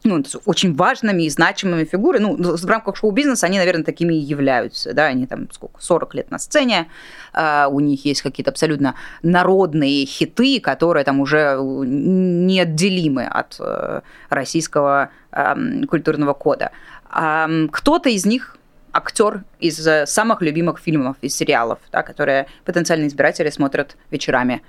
ну, 0.04 0.22
очень 0.46 0.74
важными 0.74 1.24
и 1.24 1.30
значимыми 1.30 1.84
фигурами. 1.84 2.22
Ну, 2.22 2.56
в 2.56 2.66
рамках 2.66 2.96
шоу-бизнеса 2.96 3.46
они, 3.46 3.58
наверное, 3.58 3.84
такими 3.84 4.14
и 4.14 4.18
являются. 4.18 4.92
Да? 4.92 5.06
Они 5.06 5.26
там 5.26 5.50
сколько, 5.52 5.80
40 5.82 6.14
лет 6.14 6.30
на 6.30 6.38
сцене, 6.38 6.88
э, 7.34 7.66
у 7.66 7.80
них 7.80 8.04
есть 8.04 8.22
какие-то 8.22 8.50
абсолютно 8.50 8.94
народные 9.22 10.06
хиты, 10.06 10.60
которые 10.60 11.04
там 11.04 11.20
уже 11.20 11.58
неотделимы 11.60 13.26
от 13.26 13.56
э, 13.60 14.00
российского 14.30 15.10
э, 15.32 15.84
культурного 15.86 16.32
кода. 16.32 16.70
Э, 17.14 17.66
кто-то 17.70 18.08
из 18.08 18.24
них 18.24 18.56
актер 18.92 19.44
из 19.60 19.88
самых 20.10 20.42
любимых 20.42 20.80
фильмов 20.80 21.16
и 21.20 21.28
сериалов, 21.28 21.78
да, 21.92 22.02
которые 22.02 22.46
потенциальные 22.64 23.08
избиратели 23.08 23.50
смотрят 23.50 23.96
вечерами. 24.10 24.62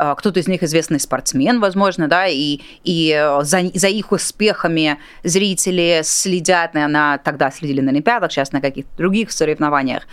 А, 0.00 0.14
кто-то 0.14 0.38
из 0.38 0.46
них 0.46 0.62
известный 0.62 1.00
спортсмен, 1.00 1.58
возможно, 1.58 2.06
да, 2.06 2.28
и, 2.28 2.60
и 2.84 3.12
э, 3.12 3.42
за, 3.42 3.62
за 3.74 3.88
их 3.88 4.12
успехами 4.12 4.96
зрители 5.24 6.02
следят, 6.04 6.74
на, 6.74 7.18
тогда 7.18 7.50
следили 7.50 7.80
на 7.80 7.90
Олимпиадах, 7.90 8.30
сейчас 8.30 8.52
на 8.52 8.60
каких-то 8.60 8.96
других 8.96 9.32
соревнованиях. 9.32 10.04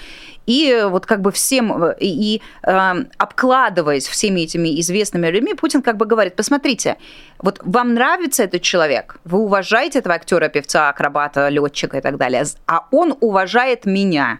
И 0.48 0.86
вот 0.90 1.06
как 1.06 1.22
бы 1.22 1.32
всем, 1.32 1.84
э, 1.84 1.96
и, 2.00 2.36
и 2.36 2.42
э, 2.64 2.94
обкладываясь 3.20 4.08
всеми 4.08 4.42
этими 4.42 4.80
известными 4.82 5.28
людьми, 5.28 5.54
Путин 5.54 5.84
как 5.84 5.98
бы 5.98 6.08
говорит, 6.08 6.36
посмотрите, 6.36 6.98
вот 7.38 7.60
вам 7.64 7.94
нравится 7.94 8.42
этот 8.42 8.64
человек, 8.64 9.20
вы 9.24 9.38
уважаете 9.38 10.00
этого 10.00 10.16
актера, 10.16 10.50
певца, 10.50 10.90
акробата, 10.90 11.48
летчика 11.50 12.00
и 12.00 12.02
так 12.02 12.18
далее, 12.18 12.44
а 12.66 12.88
он 12.90 13.16
уважает 13.22 13.86
меня. 13.86 14.40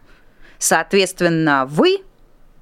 Соответственно, 0.58 1.68
вы 1.70 2.00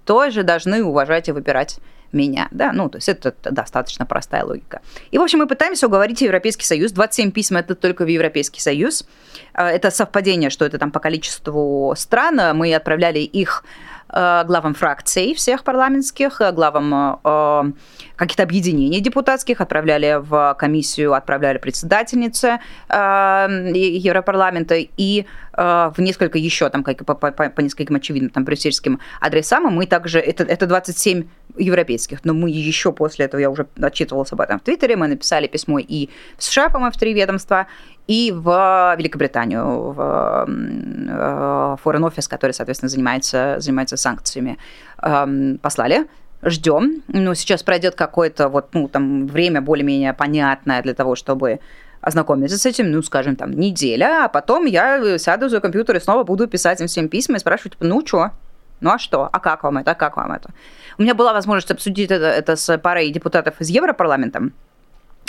тоже 0.03 0.43
должны 0.43 0.83
уважать 0.83 1.29
и 1.29 1.31
выбирать 1.31 1.79
меня. 2.13 2.47
Да? 2.51 2.71
Ну, 2.71 2.89
то 2.89 2.97
есть 2.97 3.09
это 3.09 3.33
достаточно 3.43 4.05
простая 4.05 4.45
логика. 4.45 4.81
И, 5.11 5.17
в 5.17 5.21
общем, 5.21 5.39
мы 5.39 5.47
пытаемся 5.47 5.87
уговорить 5.87 6.21
Европейский 6.21 6.65
Союз. 6.65 6.91
27 6.91 7.31
писем 7.31 7.57
это 7.57 7.75
только 7.75 8.05
в 8.05 8.07
Европейский 8.07 8.61
Союз. 8.61 9.05
А, 9.53 9.69
это 9.69 9.91
совпадение, 9.91 10.49
что 10.49 10.65
это 10.65 10.77
там 10.77 10.91
по 10.91 10.99
количеству 10.99 11.93
стран. 11.97 12.57
Мы 12.57 12.73
отправляли 12.75 13.19
их 13.19 13.63
Э, 14.15 14.43
главам 14.45 14.75
фракций 14.75 15.33
всех 15.33 15.63
парламентских, 15.63 16.39
э, 16.39 16.51
главам 16.51 17.19
э, 17.23 17.71
каких-то 18.15 18.43
объединений 18.43 19.01
депутатских, 19.01 19.59
отправляли 19.59 20.19
в 20.19 20.55
комиссию, 20.59 21.13
отправляли 21.13 21.57
председательнице 21.57 22.59
Европарламента 22.89 24.75
и 24.75 25.25
в 25.55 25.95
несколько 25.99 26.37
еще, 26.37 26.69
там, 26.69 26.83
как, 26.83 27.05
по, 27.05 27.13
по, 27.13 27.31
по 27.31 27.61
нескольким 27.61 27.95
очевидным 27.95 28.31
там, 28.31 28.43
брюссельским 28.43 28.99
адресам, 29.19 29.63
мы 29.65 29.85
также, 29.85 30.19
это, 30.19 30.43
это 30.43 30.65
27 30.65 31.25
европейских, 31.57 32.25
но 32.25 32.33
мы 32.33 32.49
еще 32.49 32.91
после 32.91 33.25
этого, 33.25 33.39
я 33.39 33.49
уже 33.49 33.67
отчитывалась 33.79 34.31
об 34.31 34.41
этом 34.41 34.59
в 34.59 34.63
Твиттере, 34.63 34.95
мы 34.95 35.07
написали 35.07 35.47
письмо 35.47 35.79
и 35.79 36.09
в 36.37 36.43
США, 36.43 36.69
по-моему, 36.69 36.91
в 36.91 36.97
три 36.97 37.13
ведомства, 37.13 37.67
и 38.07 38.33
в 38.35 38.95
Великобританию, 38.97 39.91
в 39.91 40.45
э, 40.47 41.77
Foreign 41.83 42.09
Office, 42.09 42.27
который, 42.27 42.51
соответственно, 42.51 42.89
занимается, 42.89 43.55
занимается 43.59 43.95
санкциями, 43.95 44.57
эм, 45.01 45.57
послали. 45.61 46.07
Ждем. 46.45 47.03
Ну, 47.07 47.33
сейчас 47.35 47.63
пройдет 47.63 47.95
какое-то 47.95 48.49
вот, 48.49 48.73
ну, 48.73 48.89
там, 48.89 49.27
время 49.27 49.61
более-менее 49.61 50.13
понятное 50.13 50.81
для 50.81 50.93
того, 50.93 51.15
чтобы 51.15 51.61
ознакомиться 52.03 52.57
с 52.57 52.65
этим, 52.65 52.91
ну, 52.91 53.01
скажем, 53.01 53.35
там, 53.35 53.51
неделя, 53.51 54.25
а 54.25 54.27
потом 54.27 54.65
я 54.65 55.17
сяду 55.17 55.49
за 55.49 55.59
компьютер 55.59 55.95
и 55.95 55.99
снова 55.99 56.23
буду 56.23 56.47
писать 56.47 56.81
им 56.81 56.87
всем 56.87 57.09
письма 57.09 57.37
и 57.37 57.39
спрашивать, 57.39 57.73
типа, 57.73 57.85
ну, 57.85 58.05
что? 58.05 58.31
Ну, 58.81 58.91
а 58.91 58.99
что? 58.99 59.29
А 59.31 59.39
как 59.39 59.63
вам 59.63 59.77
это? 59.77 59.91
А 59.91 59.95
как 59.95 60.17
вам 60.17 60.31
это? 60.31 60.49
У 60.97 61.01
меня 61.01 61.15
была 61.15 61.33
возможность 61.33 61.71
обсудить 61.71 62.11
это, 62.11 62.25
это 62.25 62.55
с 62.55 62.77
парой 62.77 63.09
депутатов 63.09 63.55
из 63.59 63.69
Европарламента, 63.69 64.51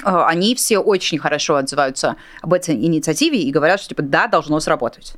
Э, 0.04 0.24
они 0.26 0.54
все 0.54 0.78
очень 0.78 1.18
хорошо 1.18 1.56
отзываются 1.56 2.16
об 2.42 2.52
этой 2.52 2.74
инициативе 2.74 3.40
и 3.40 3.50
говорят, 3.50 3.80
что 3.80 3.90
типа 3.90 4.02
да, 4.02 4.26
должно 4.26 4.60
сработать 4.60 5.14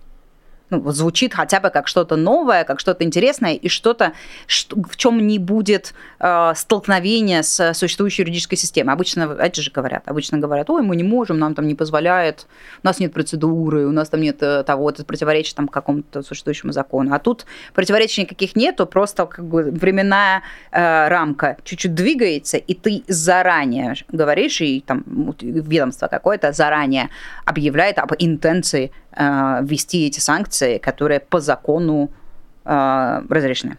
ну, 0.71 0.91
звучит 0.91 1.35
хотя 1.35 1.61
бы 1.61 1.71
как 1.71 1.87
что-то 1.89 2.17
новое, 2.17 2.65
как 2.65 2.81
что-то 2.81 3.05
интересное 3.05 3.55
и 3.55 3.69
что-то, 3.69 4.13
что, 4.47 4.77
в 4.83 4.97
чем 4.97 5.27
не 5.27 5.39
будет 5.39 5.95
э, 6.19 6.53
столкновения 6.57 7.43
с 7.43 7.73
существующей 7.75 8.23
юридической 8.23 8.57
системой. 8.57 8.95
Обычно, 8.95 9.37
это 9.39 9.63
же 9.63 9.71
говорят, 9.71 10.09
обычно 10.09 10.39
говорят, 10.39 10.69
ой, 10.71 10.83
мы 10.83 10.97
не 10.97 11.05
можем, 11.05 11.39
нам 11.39 11.55
там 11.55 11.69
не 11.69 11.75
позволяет, 11.75 12.47
у 12.83 12.87
нас 12.87 12.99
нет 12.99 13.13
процедуры, 13.13 13.87
у 13.87 13.93
нас 13.93 14.09
там 14.09 14.21
нет 14.21 14.43
э, 14.43 14.65
того, 14.65 14.91
это 14.91 15.05
противоречит 15.05 15.55
там 15.55 15.69
какому-то 15.69 16.23
существующему 16.23 16.73
закону. 16.73 17.15
А 17.15 17.19
тут 17.19 17.47
противоречий 17.73 18.23
никаких 18.23 18.57
нету, 18.57 18.87
просто 18.87 19.27
как 19.27 19.45
бы 19.45 19.71
временная 19.71 20.43
э, 20.73 21.09
рамка 21.09 21.59
чуть-чуть 21.65 21.95
двигается, 21.95 22.57
и 22.57 22.75
ты 22.75 23.05
заранее 23.07 23.95
говоришь, 24.09 24.61
и 24.61 24.81
там 24.81 25.05
ведомство 25.41 26.09
какое-то 26.09 26.53
заранее 26.53 27.11
объявляет 27.45 27.99
об 27.99 28.13
интенции 28.19 28.91
ввести 29.17 30.07
эти 30.07 30.21
санкции, 30.21 30.79
которые 30.79 31.21
по 31.21 31.41
закону 31.41 32.11
э, 32.65 33.23
разрешены. 33.29 33.79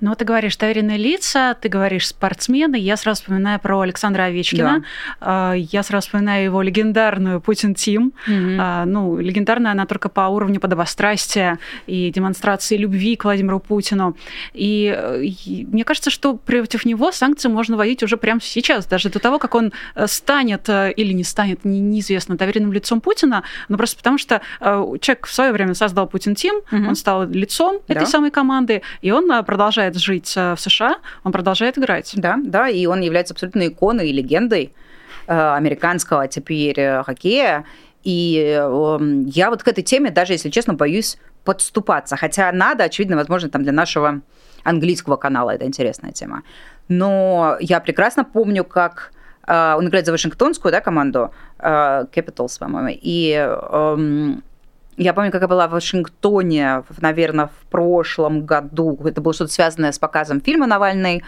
Ну, 0.00 0.14
ты 0.14 0.24
говоришь 0.24 0.56
доверенные 0.56 0.98
лица, 0.98 1.54
ты 1.54 1.68
говоришь 1.68 2.08
спортсмены. 2.08 2.76
Я 2.76 2.96
сразу 2.96 3.22
вспоминаю 3.22 3.58
про 3.60 3.80
Александра 3.80 4.24
Овечкина. 4.24 4.84
Да. 5.20 5.54
Я 5.54 5.82
сразу 5.82 6.06
вспоминаю 6.06 6.44
его 6.44 6.62
легендарную 6.62 7.40
Путин 7.40 7.74
Тим. 7.74 8.12
Угу. 8.26 8.86
Ну, 8.86 9.18
легендарная 9.18 9.72
она 9.72 9.86
только 9.86 10.08
по 10.08 10.22
уровню 10.22 10.60
подобострастия 10.60 11.58
и 11.86 12.10
демонстрации 12.10 12.76
любви 12.76 13.16
к 13.16 13.24
Владимиру 13.24 13.60
Путину. 13.60 14.16
И, 14.52 14.96
и 15.22 15.66
мне 15.66 15.84
кажется, 15.84 16.10
что 16.10 16.34
против 16.36 16.84
него 16.84 17.12
санкции 17.12 17.48
можно 17.48 17.76
вводить 17.76 18.02
уже 18.02 18.16
прямо 18.16 18.40
сейчас, 18.40 18.86
даже 18.86 19.08
до 19.08 19.18
того, 19.18 19.38
как 19.38 19.54
он 19.54 19.72
э, 19.94 20.06
станет 20.06 20.68
э, 20.68 20.92
или 20.92 21.12
не 21.12 21.24
станет, 21.24 21.64
неизвестно, 21.64 22.36
доверенным 22.36 22.72
лицом 22.72 23.00
Путина, 23.00 23.42
но 23.68 23.76
просто 23.76 23.96
потому 23.96 24.18
что 24.18 24.40
э, 24.60 24.84
человек 25.00 25.26
в 25.26 25.32
свое 25.32 25.52
время 25.52 25.74
создал 25.74 26.06
Путин 26.06 26.34
Тим, 26.34 26.56
угу. 26.56 26.88
он 26.88 26.94
стал 26.94 27.28
лицом 27.28 27.80
да. 27.88 27.94
этой 27.94 28.06
самой 28.06 28.30
команды, 28.30 28.82
и 29.02 29.10
он 29.10 29.28
продолжает 29.44 29.87
продолжает 29.88 29.96
жить 29.96 30.36
э, 30.36 30.54
в 30.54 30.60
США, 30.60 30.96
он 31.24 31.32
продолжает 31.32 31.78
играть. 31.78 32.12
Да, 32.16 32.36
да, 32.42 32.68
и 32.68 32.86
он 32.86 33.00
является 33.00 33.34
абсолютно 33.34 33.66
иконой 33.66 34.10
и 34.10 34.12
легендой 34.12 34.72
э, 35.26 35.54
американского 35.56 36.28
теперь 36.28 36.78
э, 36.78 37.02
хоккея. 37.04 37.64
И 38.04 38.56
эм, 38.58 39.26
я 39.26 39.50
вот 39.50 39.62
к 39.62 39.68
этой 39.68 39.82
теме 39.82 40.10
даже, 40.10 40.32
если 40.32 40.50
честно, 40.50 40.74
боюсь 40.74 41.18
подступаться. 41.44 42.16
Хотя 42.16 42.52
надо, 42.52 42.84
очевидно, 42.84 43.16
возможно, 43.16 43.48
там 43.48 43.62
для 43.62 43.72
нашего 43.72 44.20
английского 44.64 45.16
канала 45.16 45.50
это 45.50 45.64
интересная 45.64 46.12
тема. 46.12 46.42
Но 46.88 47.56
я 47.60 47.80
прекрасно 47.80 48.24
помню, 48.24 48.64
как 48.64 49.12
он 49.46 49.86
играет 49.88 50.04
за 50.04 50.12
Вашингтонскую 50.12 50.70
да, 50.72 50.82
команду 50.82 51.30
Capitals, 51.58 52.58
по-моему, 52.58 52.98
и 53.02 53.32
эм, 53.32 54.42
я 54.98 55.14
помню, 55.14 55.30
как 55.30 55.42
я 55.42 55.48
была 55.48 55.68
в 55.68 55.70
Вашингтоне, 55.70 56.82
наверное, 57.00 57.46
в 57.46 57.70
прошлом 57.70 58.44
году. 58.44 58.98
Это 59.04 59.20
было 59.20 59.32
что-то 59.32 59.52
связанное 59.52 59.92
с 59.92 59.98
показом 59.98 60.40
фильма 60.40 60.66
«Навальный». 60.66 61.22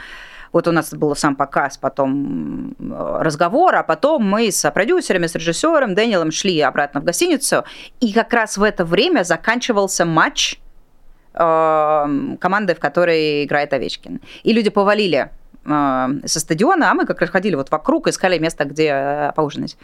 Вот 0.53 0.67
у 0.67 0.73
нас 0.73 0.93
был 0.93 1.15
сам 1.15 1.37
показ, 1.37 1.79
потом 1.79 2.75
э, 2.81 3.19
разговор, 3.21 3.77
а 3.77 3.85
потом 3.85 4.25
мы 4.25 4.51
с 4.51 4.69
продюсерами, 4.73 5.29
с 5.29 5.37
режиссером 5.37 5.95
Дэниелом 5.95 6.33
шли 6.33 6.61
обратно 6.61 7.01
в 7.01 7.05
гостиницу, 7.05 7.63
и 8.01 8.13
как 8.13 8.33
раз 8.33 8.59
в 8.59 8.65
это 8.65 8.85
время 8.85 9.23
заканчивался 9.23 10.05
матч 10.05 10.59
э, 11.35 12.37
команды, 12.41 12.75
в 12.75 12.81
которой 12.81 13.45
играет 13.45 13.73
Овечкин. 13.73 14.21
И 14.43 14.53
люди 14.53 14.71
повалили 14.71 15.31
э, 15.65 16.07
со 16.25 16.41
стадиона, 16.41 16.91
а 16.91 16.95
мы 16.95 17.07
как 17.07 17.21
раз 17.21 17.31
ходили 17.31 17.55
вот 17.55 17.71
вокруг, 17.71 18.09
искали 18.09 18.37
место, 18.39 18.65
где 18.65 19.33
поужинать. 19.37 19.77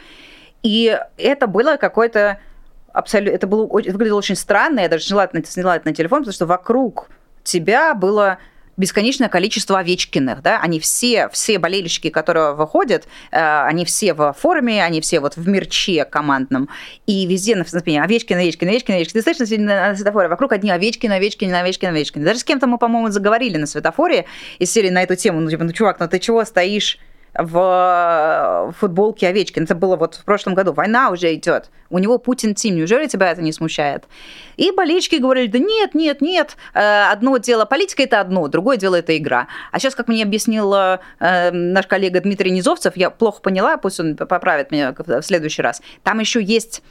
И 0.63 0.99
это 1.15 1.47
было 1.47 1.77
какое-то 1.77 2.39
абсолютно, 2.93 3.35
это 3.35 3.47
было, 3.47 3.65
это 3.79 3.91
выглядело 3.91 4.17
очень 4.17 4.35
странно, 4.35 4.81
я 4.81 4.89
даже 4.89 5.05
сняла 5.05 5.25
это, 5.25 5.45
сняла 5.45 5.75
это 5.75 5.87
на 5.87 5.93
телефон, 5.93 6.19
потому 6.19 6.33
что 6.33 6.45
вокруг 6.45 7.09
тебя 7.43 7.93
было 7.93 8.39
бесконечное 8.77 9.27
количество 9.27 9.79
Овечкиных, 9.79 10.41
да, 10.41 10.59
они 10.61 10.79
все, 10.79 11.29
все 11.29 11.57
болельщики, 11.57 12.09
которые 12.09 12.53
выходят, 12.53 13.07
э, 13.31 13.63
они 13.63 13.85
все 13.85 14.13
в 14.13 14.33
форуме, 14.33 14.83
они 14.83 15.01
все 15.01 15.19
вот 15.19 15.35
в 15.35 15.47
мерче 15.47 16.05
командном, 16.05 16.69
и 17.07 17.25
везде 17.25 17.55
на 17.55 17.65
например, 17.69 18.03
Овечкин, 18.03 18.37
Овечкин, 18.37 18.67
Овечкин, 18.67 18.93
Овечкин. 18.93 19.21
Ты 19.21 19.33
слышишь 19.33 19.57
на 19.57 19.95
светофоре, 19.95 20.27
вокруг 20.29 20.51
одни 20.51 20.69
Овечкин, 20.69 21.11
Овечкин, 21.11 21.53
Овечкин, 21.53 21.89
Овечкин. 21.89 22.23
Даже 22.23 22.39
с 22.39 22.43
кем-то 22.43 22.67
мы, 22.67 22.77
по-моему, 22.77 23.09
заговорили 23.09 23.57
на 23.57 23.65
светофоре 23.65 24.25
из 24.59 24.71
серии 24.71 24.89
на 24.89 25.01
эту 25.01 25.15
тему, 25.15 25.41
ну, 25.41 25.49
типа, 25.49 25.63
ну, 25.63 25.71
чувак, 25.71 25.99
ну 25.99 26.07
ты 26.07 26.19
чего 26.19 26.45
стоишь 26.45 26.99
в 27.37 28.73
футболке 28.77 29.27
Овечкин. 29.27 29.63
Это 29.63 29.75
было 29.75 29.95
вот 29.95 30.15
в 30.15 30.23
прошлом 30.25 30.55
году. 30.55 30.73
Война 30.73 31.11
уже 31.11 31.33
идет. 31.35 31.69
У 31.89 31.99
него 31.99 32.17
Путин 32.17 32.55
Тим. 32.55 32.75
Неужели 32.75 33.07
тебя 33.07 33.31
это 33.31 33.41
не 33.41 33.53
смущает? 33.53 34.05
И 34.55 34.71
болельщики 34.71 35.17
говорили, 35.17 35.47
да 35.47 35.59
нет, 35.59 35.93
нет, 35.93 36.21
нет. 36.21 36.57
Э, 36.73 37.11
одно 37.11 37.37
дело 37.37 37.65
политика– 37.65 38.03
это 38.03 38.19
одно, 38.19 38.47
другое 38.47 38.77
дело– 38.77 38.95
это 38.97 39.15
игра. 39.15 39.47
А 39.71 39.79
сейчас, 39.79 39.93
как 39.93 40.07
мне 40.07 40.23
объяснил 40.23 40.73
э, 40.73 40.99
наш 41.51 41.85
коллега 41.85 42.21
Дмитрий 42.21 42.51
Низовцев, 42.51 42.97
я 42.97 43.09
плохо 43.11 43.41
поняла, 43.41 43.77
пусть 43.77 43.99
он 43.99 44.15
поправит 44.15 44.71
меня 44.71 44.95
в 44.97 45.21
следующий 45.21 45.61
раз, 45.61 45.81
там 46.03 46.19
еще 46.19 46.41
есть 46.41 46.81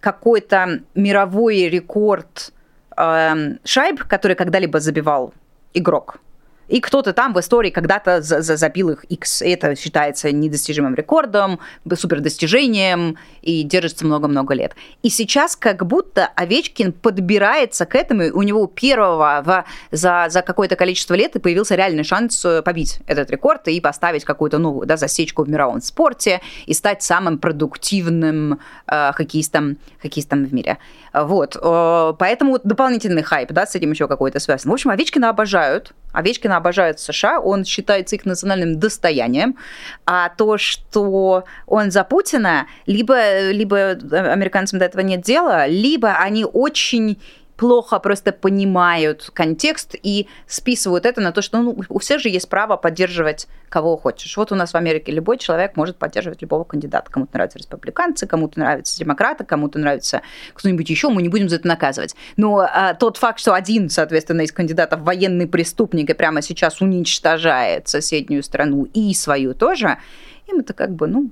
какой-то 0.00 0.80
мировой 0.94 1.68
рекорд 1.68 2.52
э, 2.96 3.54
шайб, 3.64 4.04
который 4.04 4.36
когда-либо 4.36 4.80
забивал 4.80 5.32
игрок 5.72 6.20
и 6.68 6.80
кто-то 6.80 7.12
там 7.12 7.32
в 7.32 7.40
истории 7.40 7.70
когда-то 7.70 8.20
забил 8.22 8.90
их 8.90 9.04
X. 9.04 9.42
Это 9.42 9.74
считается 9.74 10.30
недостижимым 10.32 10.94
рекордом, 10.94 11.60
супердостижением 11.94 13.16
и 13.42 13.62
держится 13.62 14.06
много-много 14.06 14.54
лет. 14.54 14.74
И 15.02 15.10
сейчас 15.10 15.56
как 15.56 15.86
будто 15.86 16.30
Овечкин 16.36 16.92
подбирается 16.92 17.86
к 17.86 17.94
этому, 17.94 18.24
у 18.32 18.42
него 18.42 18.66
первого 18.66 19.42
в, 19.44 19.64
за, 19.90 20.26
за 20.28 20.42
какое-то 20.42 20.76
количество 20.76 21.14
лет 21.14 21.36
и 21.36 21.38
появился 21.38 21.74
реальный 21.74 22.04
шанс 22.04 22.44
э, 22.44 22.62
побить 22.62 23.00
этот 23.06 23.30
рекорд 23.30 23.68
и 23.68 23.80
поставить 23.80 24.24
какую-то 24.24 24.58
новую 24.58 24.86
да, 24.86 24.96
засечку 24.96 25.44
в 25.44 25.48
мировом 25.48 25.80
спорте 25.80 26.40
и 26.66 26.74
стать 26.74 27.02
самым 27.02 27.38
продуктивным 27.38 28.60
э, 28.86 29.12
хоккеистом, 29.12 29.78
хоккеистом 30.00 30.44
в 30.44 30.54
мире. 30.54 30.78
Вот. 31.12 31.56
Э, 31.60 32.14
поэтому 32.18 32.58
дополнительный 32.62 33.22
хайп, 33.22 33.52
да, 33.52 33.66
с 33.66 33.74
этим 33.74 33.90
еще 33.90 34.08
какой-то 34.08 34.38
связан. 34.38 34.70
В 34.70 34.74
общем, 34.74 34.90
Овечкина 34.90 35.30
обожают, 35.30 35.92
Овечкина 36.18 36.56
обожают 36.56 36.98
США, 36.98 37.38
он 37.38 37.64
считается 37.64 38.16
их 38.16 38.26
национальным 38.26 38.80
достоянием, 38.80 39.56
а 40.04 40.30
то, 40.30 40.58
что 40.58 41.44
он 41.66 41.92
за 41.92 42.02
Путина, 42.02 42.66
либо, 42.86 43.50
либо 43.50 43.90
американцам 44.32 44.80
до 44.80 44.86
этого 44.86 45.02
нет 45.02 45.20
дела, 45.20 45.68
либо 45.68 46.14
они 46.14 46.44
очень 46.44 47.20
плохо 47.58 47.98
просто 47.98 48.32
понимают 48.32 49.30
контекст 49.34 49.96
и 50.00 50.28
списывают 50.46 51.04
это 51.04 51.20
на 51.20 51.32
то, 51.32 51.42
что 51.42 51.60
ну, 51.60 51.76
у 51.88 51.98
всех 51.98 52.20
же 52.20 52.28
есть 52.28 52.48
право 52.48 52.76
поддерживать 52.76 53.48
кого 53.68 53.96
хочешь. 53.96 54.36
Вот 54.36 54.52
у 54.52 54.54
нас 54.54 54.72
в 54.72 54.76
Америке 54.76 55.10
любой 55.12 55.38
человек 55.38 55.76
может 55.76 55.96
поддерживать 55.96 56.40
любого 56.40 56.62
кандидата. 56.64 57.10
Кому-то 57.10 57.32
нравятся 57.34 57.58
республиканцы, 57.58 58.26
кому-то 58.26 58.60
нравятся 58.60 58.96
демократы, 58.98 59.44
кому-то 59.44 59.78
нравится 59.78 60.22
кто-нибудь 60.54 60.88
еще, 60.88 61.10
мы 61.10 61.20
не 61.20 61.28
будем 61.28 61.48
за 61.48 61.56
это 61.56 61.66
наказывать. 61.66 62.14
Но 62.36 62.60
а, 62.60 62.94
тот 62.94 63.16
факт, 63.16 63.40
что 63.40 63.52
один, 63.54 63.90
соответственно, 63.90 64.42
из 64.42 64.52
кандидатов 64.52 65.00
военный 65.00 65.48
преступник 65.48 66.08
и 66.08 66.14
прямо 66.14 66.42
сейчас 66.42 66.80
уничтожает 66.80 67.88
соседнюю 67.88 68.44
страну 68.44 68.84
и 68.94 69.12
свою 69.14 69.52
тоже, 69.52 69.98
им 70.46 70.60
это 70.60 70.74
как 70.74 70.92
бы, 70.94 71.08
ну, 71.08 71.30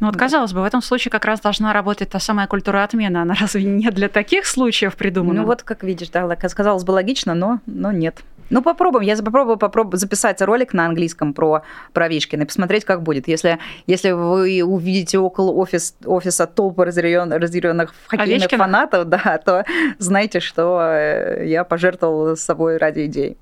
ну 0.00 0.08
вот, 0.08 0.16
казалось 0.16 0.52
бы, 0.52 0.60
в 0.60 0.64
этом 0.64 0.82
случае 0.82 1.10
как 1.10 1.24
раз 1.24 1.40
должна 1.40 1.72
работать 1.72 2.10
та 2.10 2.18
самая 2.18 2.46
культура 2.46 2.82
отмены. 2.82 3.18
Она 3.18 3.34
разве 3.34 3.64
не 3.64 3.90
для 3.90 4.08
таких 4.08 4.46
случаев 4.46 4.96
придумана? 4.96 5.42
Ну 5.42 5.46
вот, 5.46 5.62
как 5.62 5.82
видишь, 5.84 6.08
да, 6.08 6.34
казалось 6.36 6.84
бы, 6.84 6.92
логично, 6.92 7.34
но, 7.34 7.60
но 7.66 7.92
нет. 7.92 8.22
Ну, 8.50 8.62
попробуем. 8.62 9.04
Я 9.04 9.16
попробую, 9.16 9.56
попробую 9.56 9.98
записать 9.98 10.42
ролик 10.42 10.74
на 10.74 10.86
английском 10.86 11.32
про, 11.32 11.62
про 11.92 12.08
Вишкин 12.08 12.42
и 12.42 12.44
посмотреть, 12.44 12.84
как 12.84 13.02
будет. 13.02 13.28
Если, 13.28 13.58
если 13.86 14.10
вы 14.10 14.62
увидите 14.62 15.18
около 15.18 15.50
офис, 15.52 15.96
офиса 16.04 16.46
толпы 16.46 16.84
разъяренных 16.84 17.94
хоккейных 18.06 18.42
Овечкина? 18.42 18.64
фанатов, 18.64 19.08
да, 19.08 19.40
то 19.44 19.64
знайте, 19.98 20.40
что 20.40 20.80
э, 20.82 21.46
я 21.46 21.64
пожертвовал 21.64 22.36
собой 22.36 22.76
ради 22.76 23.06
идей. 23.06 23.38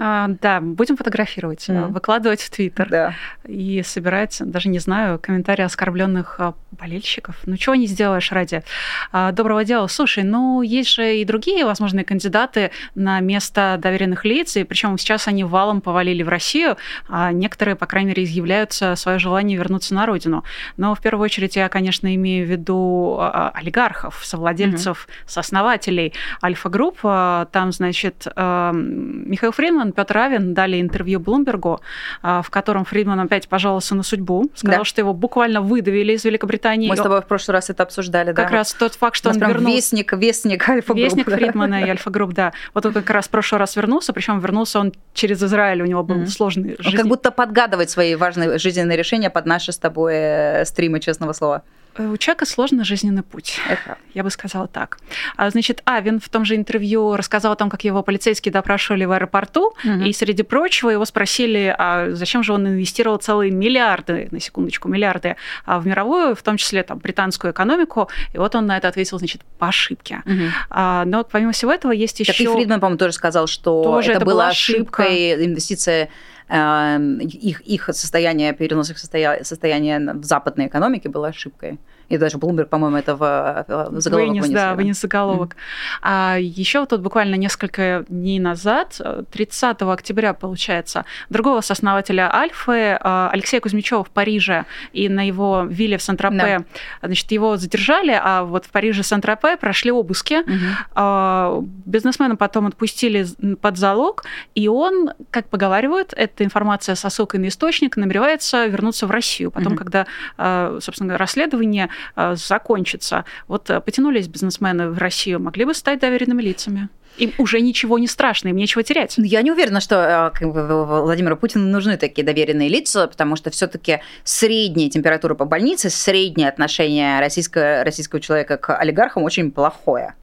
А, 0.00 0.28
да, 0.40 0.60
будем 0.60 0.96
фотографировать, 0.96 1.68
mm. 1.68 1.88
выкладывать 1.88 2.40
в 2.40 2.50
Твиттер 2.50 2.88
да. 2.88 3.14
и 3.46 3.82
собирать, 3.82 4.40
даже 4.40 4.68
не 4.68 4.78
знаю, 4.78 5.18
комментарии 5.18 5.64
оскорбленных 5.64 6.36
а, 6.38 6.54
болельщиков. 6.70 7.36
Ну, 7.46 7.56
чего 7.56 7.74
не 7.74 7.86
сделаешь 7.88 8.30
ради 8.30 8.62
а, 9.10 9.32
доброго 9.32 9.64
дела. 9.64 9.88
Слушай, 9.88 10.22
ну, 10.22 10.62
есть 10.62 10.90
же 10.90 11.16
и 11.16 11.24
другие 11.24 11.64
возможные 11.64 12.04
кандидаты 12.04 12.70
на 12.94 13.18
место 13.18 13.76
доверенных 13.80 14.24
лиц, 14.24 14.56
и 14.56 14.62
причем 14.62 14.98
сейчас 14.98 15.26
они 15.26 15.42
валом 15.42 15.80
повалили 15.80 16.22
в 16.22 16.28
Россию, 16.28 16.76
а 17.08 17.32
некоторые, 17.32 17.74
по 17.74 17.86
крайней 17.86 18.10
мере, 18.10 18.22
изъявляются 18.22 18.94
свое 18.94 19.18
желание 19.18 19.58
вернуться 19.58 19.94
на 19.94 20.06
родину. 20.06 20.44
Но 20.76 20.94
в 20.94 21.00
первую 21.00 21.24
очередь 21.24 21.56
я, 21.56 21.68
конечно, 21.68 22.14
имею 22.14 22.46
в 22.46 22.50
виду 22.50 23.18
олигархов, 23.18 24.20
совладельцев, 24.24 25.08
mm-hmm. 25.08 25.22
сооснователей 25.26 26.14
Альфа-групп. 26.40 27.00
Там, 27.00 27.72
значит, 27.72 28.26
Михаил 28.36 29.50
Фридман 29.50 29.87
Фридман, 29.88 29.92
Петр 29.92 30.14
Равин 30.14 30.54
дали 30.54 30.80
интервью 30.80 31.20
Блумбергу, 31.20 31.80
а, 32.22 32.42
в 32.42 32.50
котором 32.50 32.84
Фридман 32.84 33.20
опять 33.20 33.48
пожаловался 33.48 33.94
на 33.94 34.02
судьбу, 34.02 34.50
сказал, 34.54 34.80
да. 34.80 34.84
что 34.84 35.00
его 35.00 35.12
буквально 35.14 35.60
выдавили 35.60 36.12
из 36.12 36.24
Великобритании. 36.24 36.88
Мы 36.88 36.96
с 36.96 37.00
тобой 37.00 37.20
в 37.20 37.26
прошлый 37.26 37.54
раз 37.54 37.70
это 37.70 37.82
обсуждали, 37.82 38.32
как 38.32 38.50
да? 38.50 38.56
раз 38.56 38.72
тот 38.74 38.94
факт, 38.94 39.16
что 39.16 39.30
он 39.30 39.38
вернулся... 39.38 39.76
Вестник, 39.76 40.12
вестник 40.12 40.68
Альфа-групп. 40.68 40.98
Вестник 40.98 41.28
да. 41.28 41.36
Фридмана 41.36 41.84
и 41.84 41.90
Альфа-групп, 41.90 42.32
да. 42.32 42.52
Вот 42.74 42.86
он 42.86 42.92
как 42.92 43.10
раз 43.10 43.26
в 43.26 43.30
прошлый 43.30 43.58
раз 43.58 43.76
вернулся, 43.76 44.12
причем 44.12 44.40
вернулся 44.40 44.80
он 44.80 44.92
через 45.14 45.42
Израиль, 45.42 45.82
у 45.82 45.86
него 45.86 46.02
был 46.02 46.16
mm-hmm. 46.16 46.26
сложный 46.26 46.76
жизнь. 46.78 46.88
Он 46.88 46.96
как 46.96 47.06
будто 47.06 47.30
подгадывает 47.30 47.90
свои 47.90 48.14
важные 48.14 48.58
жизненные 48.58 48.96
решения 48.96 49.30
под 49.30 49.46
наши 49.46 49.72
с 49.72 49.78
тобой 49.78 50.14
э, 50.14 50.64
стримы, 50.64 51.00
честного 51.00 51.32
слова. 51.32 51.62
Э, 51.98 52.06
у 52.06 52.16
человека 52.16 52.46
сложный 52.46 52.84
жизненный 52.84 53.22
путь. 53.22 53.58
Это. 53.68 53.98
Я 54.14 54.22
бы 54.22 54.30
сказала 54.30 54.68
так. 54.68 54.98
А, 55.36 55.50
значит, 55.50 55.82
Авин 55.84 56.20
в 56.20 56.28
том 56.28 56.44
же 56.44 56.54
интервью 56.56 57.16
рассказал 57.16 57.52
о 57.52 57.56
том, 57.56 57.68
как 57.68 57.84
его 57.84 58.02
полицейские 58.02 58.52
допрашивали 58.52 59.04
в 59.04 59.12
аэропорту, 59.12 59.74
угу. 59.84 60.02
и 60.04 60.12
среди 60.12 60.42
прочего 60.42 60.90
его 60.90 61.04
спросили, 61.04 61.74
а 61.76 62.10
зачем 62.10 62.42
же 62.42 62.52
он 62.52 62.66
инвестировал 62.68 63.18
целые 63.18 63.50
миллиарды, 63.50 64.28
на 64.30 64.40
секундочку, 64.40 64.88
миллиарды 64.88 65.36
а, 65.64 65.80
в 65.80 65.86
мировую, 65.86 66.34
в 66.36 66.42
том 66.42 66.56
числе 66.56 66.82
там 66.82 66.98
британскую 66.98 67.52
экономику, 67.52 68.08
и 68.32 68.38
вот 68.38 68.54
он 68.54 68.66
на 68.66 68.76
это 68.76 68.88
ответил, 68.88 69.18
значит, 69.18 69.42
по 69.58 69.68
ошибке. 69.68 70.22
Угу. 70.24 70.42
А, 70.70 71.04
но 71.04 71.24
помимо 71.24 71.52
всего 71.52 71.72
этого 71.72 71.92
есть 71.92 72.20
еще... 72.20 72.32
Так 72.32 72.40
и 72.40 72.46
Фридман, 72.46 72.80
по-моему, 72.80 72.98
тоже 72.98 73.12
сказал, 73.12 73.46
что 73.48 73.82
тоже 73.82 74.12
это, 74.12 74.18
это 74.18 74.26
была 74.26 74.48
ошибка. 74.48 75.02
инвестиция 75.02 76.10
их, 76.50 77.60
их 77.60 77.84
состояние, 77.92 78.52
перенос 78.54 78.90
их 78.90 78.98
состояния, 78.98 79.44
состояние 79.44 80.14
в 80.14 80.24
западной 80.24 80.66
экономике 80.66 81.08
было 81.08 81.28
ошибкой. 81.28 81.78
И 82.08 82.16
даже 82.16 82.38
Блумберг, 82.38 82.68
по-моему, 82.68 82.96
это 82.96 83.14
в, 83.14 83.64
в 83.68 84.00
заголовок 84.00 84.30
вынес. 84.30 84.42
вынес. 84.44 84.54
Да, 84.54 84.74
вынес 84.74 85.00
заголовок. 85.00 85.50
Mm-hmm. 85.50 85.98
А 86.02 86.36
еще 86.38 86.86
тут 86.86 87.02
буквально 87.02 87.34
несколько 87.34 88.04
дней 88.08 88.40
назад, 88.40 89.00
30 89.30 89.82
октября, 89.82 90.32
получается, 90.32 91.04
другого 91.28 91.60
сооснователя 91.60 92.34
Альфы, 92.34 92.98
а, 93.00 93.30
Алексея 93.32 93.60
Кузьмичева 93.60 94.04
в 94.04 94.10
Париже 94.10 94.64
и 94.92 95.08
на 95.08 95.26
его 95.26 95.64
вилле 95.68 95.98
в 95.98 96.02
Сент-Тропе, 96.02 96.36
да. 96.38 97.06
значит, 97.06 97.30
его 97.30 97.56
задержали, 97.56 98.18
а 98.20 98.44
вот 98.44 98.64
в 98.64 98.70
Париже 98.70 99.02
Сент-Тропе 99.02 99.56
прошли 99.56 99.90
обыски. 99.90 100.44
Mm-hmm. 100.44 101.68
Бизнесмена 101.84 102.36
потом 102.36 102.66
отпустили 102.66 103.26
под 103.60 103.76
залог, 103.76 104.24
и 104.54 104.68
он, 104.68 105.10
как 105.30 105.48
поговаривают, 105.48 106.14
эта 106.16 106.44
информация 106.44 106.94
со 106.94 107.10
ссылкой 107.10 107.40
на 107.40 107.48
источник 107.48 107.96
намеревается 107.96 108.66
вернуться 108.66 109.06
в 109.06 109.10
Россию. 109.10 109.50
Потом, 109.50 109.74
mm-hmm. 109.74 109.76
когда, 109.76 110.06
а, 110.38 110.78
собственно, 110.80 111.18
расследование 111.18 111.84
а, 111.86 111.97
закончится, 112.34 113.24
вот 113.46 113.70
а, 113.70 113.80
потянулись 113.80 114.28
бизнесмены 114.28 114.90
в 114.90 114.98
Россию, 114.98 115.40
могли 115.40 115.64
бы 115.64 115.74
стать 115.74 116.00
доверенными 116.00 116.42
лицами. 116.42 116.88
Им 117.16 117.32
уже 117.38 117.60
ничего 117.60 117.98
не 117.98 118.06
страшно, 118.06 118.48
им 118.48 118.56
нечего 118.56 118.82
терять. 118.84 119.14
Ну, 119.16 119.24
я 119.24 119.42
не 119.42 119.50
уверена, 119.50 119.80
что 119.80 120.30
как 120.34 120.52
бы, 120.52 120.84
Владимиру 121.02 121.36
Путину 121.36 121.66
нужны 121.66 121.96
такие 121.96 122.24
доверенные 122.24 122.68
лица, 122.68 123.08
потому 123.08 123.34
что 123.34 123.50
все-таки 123.50 124.00
средняя 124.22 124.88
температура 124.88 125.34
по 125.34 125.44
больнице, 125.44 125.90
среднее 125.90 126.48
отношение 126.48 127.18
российского, 127.18 127.82
российского 127.82 128.20
человека 128.20 128.56
к 128.56 128.76
олигархам 128.76 129.24
очень 129.24 129.50
плохое 129.50 130.14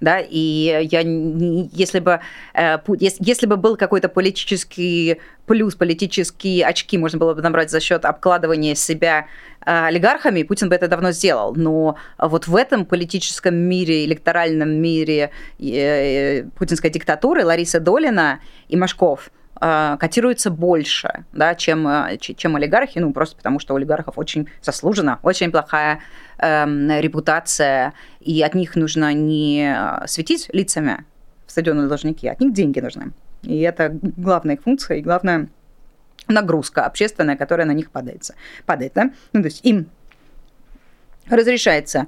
да, 0.00 0.20
и 0.20 0.86
я, 0.90 1.00
если 1.00 2.00
бы, 2.00 2.20
э, 2.54 2.78
если 2.98 3.46
бы 3.46 3.56
был 3.56 3.76
какой-то 3.76 4.08
политический 4.08 5.20
плюс, 5.46 5.74
политические 5.74 6.64
очки 6.66 6.98
можно 6.98 7.18
было 7.18 7.34
бы 7.34 7.42
набрать 7.42 7.70
за 7.70 7.80
счет 7.80 8.04
обкладывания 8.04 8.74
себя 8.74 9.26
э, 9.64 9.86
олигархами, 9.86 10.42
Путин 10.42 10.68
бы 10.68 10.74
это 10.74 10.88
давно 10.88 11.10
сделал. 11.10 11.54
Но 11.54 11.96
вот 12.18 12.46
в 12.46 12.54
этом 12.54 12.84
политическом 12.84 13.54
мире, 13.54 14.04
электоральном 14.04 14.70
мире 14.70 15.30
э, 15.58 16.44
путинской 16.56 16.90
диктатуры 16.90 17.44
Лариса 17.44 17.80
Долина 17.80 18.40
и 18.68 18.76
Машков– 18.76 19.30
котируется 19.60 20.50
больше, 20.50 21.24
да, 21.32 21.54
чем, 21.54 21.88
чем 22.18 22.56
олигархи, 22.56 22.98
ну, 22.98 23.12
просто 23.12 23.36
потому 23.36 23.58
что 23.58 23.74
олигархов 23.74 24.18
очень 24.18 24.48
заслужена, 24.62 25.18
очень 25.22 25.50
плохая 25.50 26.00
э, 26.38 27.00
репутация, 27.00 27.94
и 28.20 28.42
от 28.42 28.54
них 28.54 28.76
нужно 28.76 29.12
не 29.12 29.76
светить 30.06 30.48
лицами 30.52 31.04
в 31.46 31.50
стадионные 31.50 31.88
должники, 31.88 32.28
от 32.28 32.40
них 32.40 32.52
деньги 32.52 32.80
нужны. 32.80 33.12
И 33.42 33.60
это 33.60 33.96
главная 34.02 34.56
их 34.56 34.62
функция 34.62 34.98
и 34.98 35.02
главная 35.02 35.48
нагрузка 36.28 36.84
общественная, 36.84 37.36
которая 37.36 37.66
на 37.66 37.72
них 37.72 37.90
падает. 37.90 38.30
падает 38.66 38.92
да? 38.94 39.10
ну, 39.32 39.42
то 39.42 39.48
есть 39.48 39.64
им 39.64 39.86
разрешается 41.28 42.00
а, 42.00 42.06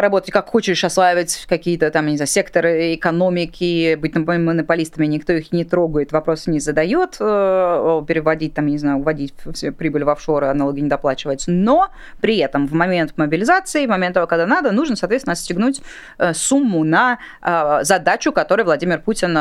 работать 0.00 0.30
как 0.30 0.48
хочешь, 0.48 0.82
осваивать 0.84 1.46
какие-то 1.48 1.90
там, 1.90 2.06
не 2.06 2.16
знаю, 2.16 2.28
секторы 2.28 2.94
экономики, 2.94 3.94
быть 3.94 4.14
монополистами, 4.14 5.06
никто 5.06 5.32
их 5.32 5.52
не 5.52 5.64
трогает, 5.64 6.12
вопросы 6.12 6.50
не 6.50 6.60
задает, 6.60 7.16
э, 7.20 8.02
переводить 8.06 8.54
там, 8.54 8.66
не 8.66 8.78
знаю, 8.78 8.98
уводить 8.98 9.34
прибыль 9.78 10.04
в 10.04 10.08
офшоры, 10.08 10.48
аналоги 10.48 10.80
не 10.80 10.88
доплачивать. 10.88 11.44
Но 11.46 11.88
при 12.20 12.38
этом 12.38 12.66
в 12.66 12.72
момент 12.72 13.16
мобилизации, 13.16 13.86
в 13.86 13.90
момент 13.90 14.14
того, 14.14 14.26
когда 14.26 14.46
надо, 14.46 14.72
нужно, 14.72 14.96
соответственно, 14.96 15.32
отстегнуть 15.32 15.82
э, 16.18 16.34
сумму 16.34 16.84
на 16.84 17.18
э, 17.42 17.80
задачу, 17.82 18.32
которую 18.32 18.66
Владимир 18.66 19.00
Путин, 19.00 19.34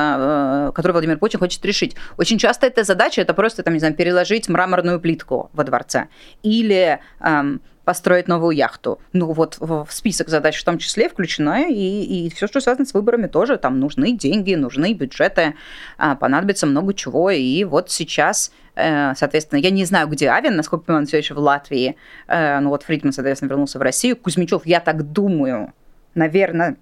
которую 0.74 0.94
Владимир 0.94 1.18
Путин 1.18 1.40
хочет 1.40 1.64
решить. 1.66 1.96
Очень 2.18 2.38
часто 2.38 2.68
эта 2.68 2.84
задача, 2.84 3.22
это 3.22 3.34
просто, 3.34 3.64
там, 3.64 3.74
не 3.74 3.80
знаю, 3.80 3.96
переложить 3.96 4.50
мраморную 4.50 5.00
плитку 5.00 5.50
во 5.54 5.64
дворце 5.64 6.08
или 6.44 7.00
эм, 7.22 7.62
построить 7.90 8.28
новую 8.28 8.56
яхту. 8.56 9.00
Ну 9.14 9.34
вот 9.34 9.58
в 9.58 9.88
список 9.90 10.30
задач 10.30 10.62
в 10.62 10.64
том 10.64 10.78
числе 10.78 11.10
включено 11.10 11.68
и, 11.68 11.74
и 11.74 12.30
все, 12.30 12.46
что 12.46 12.62
связано 12.62 12.86
с 12.86 12.94
выборами 12.94 13.26
тоже. 13.26 13.58
Там 13.58 13.80
нужны 13.80 14.12
деньги, 14.12 14.54
нужны 14.54 14.94
бюджеты, 14.94 15.56
а, 15.98 16.16
понадобится 16.16 16.68
много 16.68 16.94
чего. 16.94 17.32
И 17.32 17.64
вот 17.64 17.90
сейчас 17.90 18.52
э, 18.76 19.16
Соответственно, 19.16 19.60
я 19.60 19.72
не 19.72 19.86
знаю, 19.86 20.08
где 20.08 20.30
Авен, 20.30 20.56
насколько 20.56 20.86
понимаю, 20.86 21.02
он 21.02 21.08
все 21.08 21.18
еще 21.18 21.34
в 21.34 21.40
Латвии. 21.40 21.96
Э, 22.28 22.60
ну 22.60 22.70
вот 22.70 22.84
Фридман, 22.84 23.12
соответственно, 23.12 23.50
вернулся 23.50 23.80
в 23.80 23.82
Россию. 23.82 24.18
Кузьмичев, 24.18 24.68
я 24.68 24.82
так 24.82 25.12
думаю, 25.12 25.74
наверное, 26.14 26.76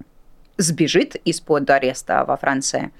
сбежит 0.58 1.16
из-под 1.24 1.70
ареста 1.70 2.26
во 2.26 2.36
Франции. 2.36 2.92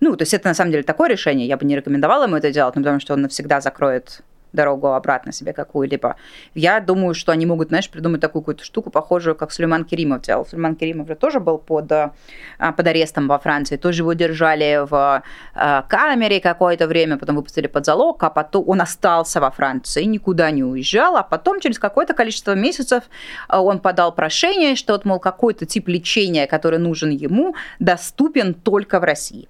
Ну, 0.00 0.16
то 0.16 0.22
есть 0.22 0.34
это 0.34 0.48
на 0.48 0.54
самом 0.54 0.72
деле 0.72 0.82
такое 0.82 1.08
решение. 1.08 1.46
Я 1.46 1.56
бы 1.56 1.64
не 1.64 1.76
рекомендовала 1.76 2.24
ему 2.24 2.34
это 2.34 2.50
делать, 2.50 2.74
но 2.74 2.82
потому 2.82 2.98
что 2.98 3.14
он 3.14 3.22
навсегда 3.22 3.60
закроет 3.60 4.22
дорогу 4.52 4.88
обратно 4.88 5.32
себе 5.32 5.52
какую-либо. 5.52 6.16
Я 6.54 6.80
думаю, 6.80 7.14
что 7.14 7.32
они 7.32 7.46
могут, 7.46 7.68
знаешь, 7.68 7.88
придумать 7.88 8.20
такую 8.20 8.42
какую-то 8.42 8.64
штуку, 8.64 8.90
похожую, 8.90 9.36
как 9.36 9.52
Сулейман 9.52 9.84
Керимов 9.84 10.22
делал. 10.22 10.46
Сулейман 10.46 10.76
Керимов 10.76 11.08
же 11.08 11.14
тоже 11.14 11.40
был 11.40 11.58
под, 11.58 11.90
а, 11.92 12.12
под 12.58 12.86
арестом 12.86 13.28
во 13.28 13.38
Франции, 13.38 13.76
тоже 13.76 14.02
его 14.02 14.12
держали 14.12 14.86
в 14.88 15.22
а, 15.54 15.82
камере 15.82 16.40
какое-то 16.40 16.86
время, 16.86 17.18
потом 17.18 17.36
выпустили 17.36 17.66
под 17.66 17.84
залог, 17.84 18.22
а 18.22 18.30
потом 18.30 18.64
он 18.68 18.80
остался 18.80 19.40
во 19.40 19.50
Франции, 19.50 20.04
никуда 20.04 20.50
не 20.50 20.64
уезжал, 20.64 21.16
а 21.16 21.22
потом 21.22 21.60
через 21.60 21.78
какое-то 21.78 22.14
количество 22.14 22.54
месяцев 22.54 23.04
а, 23.48 23.62
он 23.62 23.80
подал 23.80 24.12
прошение, 24.12 24.76
что 24.76 24.94
вот, 24.94 25.04
мол, 25.04 25.18
какой-то 25.18 25.66
тип 25.66 25.88
лечения, 25.88 26.46
который 26.46 26.78
нужен 26.78 27.10
ему, 27.10 27.54
доступен 27.78 28.54
только 28.54 29.00
в 29.00 29.04
России. 29.04 29.48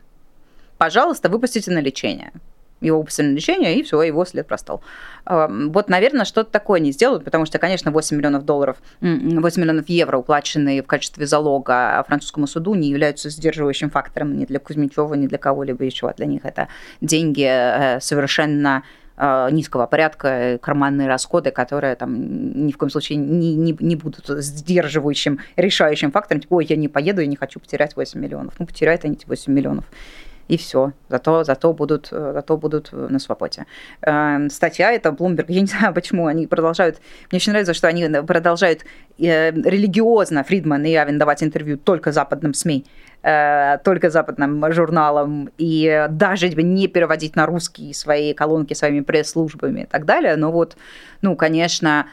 Пожалуйста, 0.79 1.29
выпустите 1.29 1.71
на 1.71 1.81
лечение 1.81 2.33
его 2.81 3.07
на 3.19 3.23
лечение, 3.23 3.79
и 3.79 3.83
все, 3.83 4.03
его 4.03 4.25
след 4.25 4.47
простал. 4.47 4.83
Вот, 5.27 5.89
наверное, 5.89 6.25
что-то 6.25 6.51
такое 6.51 6.81
не 6.81 6.93
сделают, 6.93 7.25
потому 7.25 7.45
что, 7.45 7.59
конечно, 7.59 7.91
8 7.91 8.17
миллионов 8.17 8.45
долларов, 8.45 8.79
8 9.01 9.61
миллионов 9.61 9.89
евро, 9.89 10.17
уплаченные 10.17 10.83
в 10.83 10.87
качестве 10.87 11.27
залога 11.27 12.05
французскому 12.07 12.47
суду, 12.47 12.75
не 12.75 12.89
являются 12.89 13.29
сдерживающим 13.29 13.91
фактором 13.91 14.37
ни 14.39 14.47
для 14.47 14.59
Кузьмичева, 14.59 15.15
ни 15.15 15.27
для 15.27 15.39
кого-либо 15.39 15.85
еще. 15.85 16.13
Для 16.17 16.27
них 16.27 16.45
это 16.45 16.69
деньги 17.01 17.47
э, 17.47 18.01
совершенно 18.01 18.85
э, 19.17 19.49
низкого 19.51 19.87
порядка, 19.87 20.59
карманные 20.63 21.09
расходы, 21.09 21.51
которые 21.51 21.97
там 21.97 22.67
ни 22.67 22.73
в 22.73 22.79
коем 22.79 22.91
случае 22.91 23.19
не, 23.19 23.55
не, 23.55 23.77
не 23.79 23.97
будут 23.97 24.27
сдерживающим, 24.29 25.41
решающим 25.57 26.11
фактором. 26.11 26.41
Типа, 26.41 26.55
ой, 26.55 26.67
я 26.67 26.77
не 26.77 26.89
поеду, 26.89 27.21
я 27.21 27.27
не 27.27 27.37
хочу 27.37 27.61
потерять 27.61 27.97
8 27.97 28.19
миллионов. 28.21 28.55
Ну, 28.59 28.67
потеряют 28.67 29.05
они 29.05 29.15
эти 29.15 29.27
8 29.27 29.53
миллионов 29.53 29.85
и 30.49 30.57
все. 30.57 30.93
Зато, 31.09 31.45
зато, 31.45 31.73
будут, 31.73 32.09
э, 32.13 32.33
зато 32.33 32.57
будут 32.57 32.91
э, 32.93 33.07
на 33.11 33.19
свободе. 33.19 33.67
Эм, 34.03 34.51
статья 34.51 34.93
это 34.93 35.11
Bloomberg. 35.11 35.47
Я 35.49 35.61
не 35.61 35.67
знаю, 35.67 35.95
почему 35.95 36.27
они 36.27 36.47
продолжают. 36.47 37.01
Мне 37.31 37.37
очень 37.37 37.53
нравится, 37.53 37.75
что 37.75 37.89
они 37.89 38.09
продолжают 38.27 38.85
религиозно 39.19 40.45
Фридман 40.45 40.85
и 40.85 40.95
Авен 40.95 41.19
давать 41.19 41.43
интервью 41.43 41.77
только 41.77 42.13
западным 42.13 42.55
СМИ 42.55 42.85
только 43.21 44.11
западным 44.11 44.73
журналам 44.73 45.51
и 45.59 46.07
даже 46.09 46.49
не 46.51 46.87
переводить 46.87 47.35
на 47.35 47.47
русский 47.47 47.93
свои 47.93 48.33
колонки 48.33 48.75
своими 48.75 49.01
пресс-службами 49.01 49.81
и 49.81 49.87
так 49.87 50.05
далее. 50.05 50.37
Но 50.37 50.53
вот, 50.53 50.77
ну, 51.21 51.35
конечно, 51.35 52.07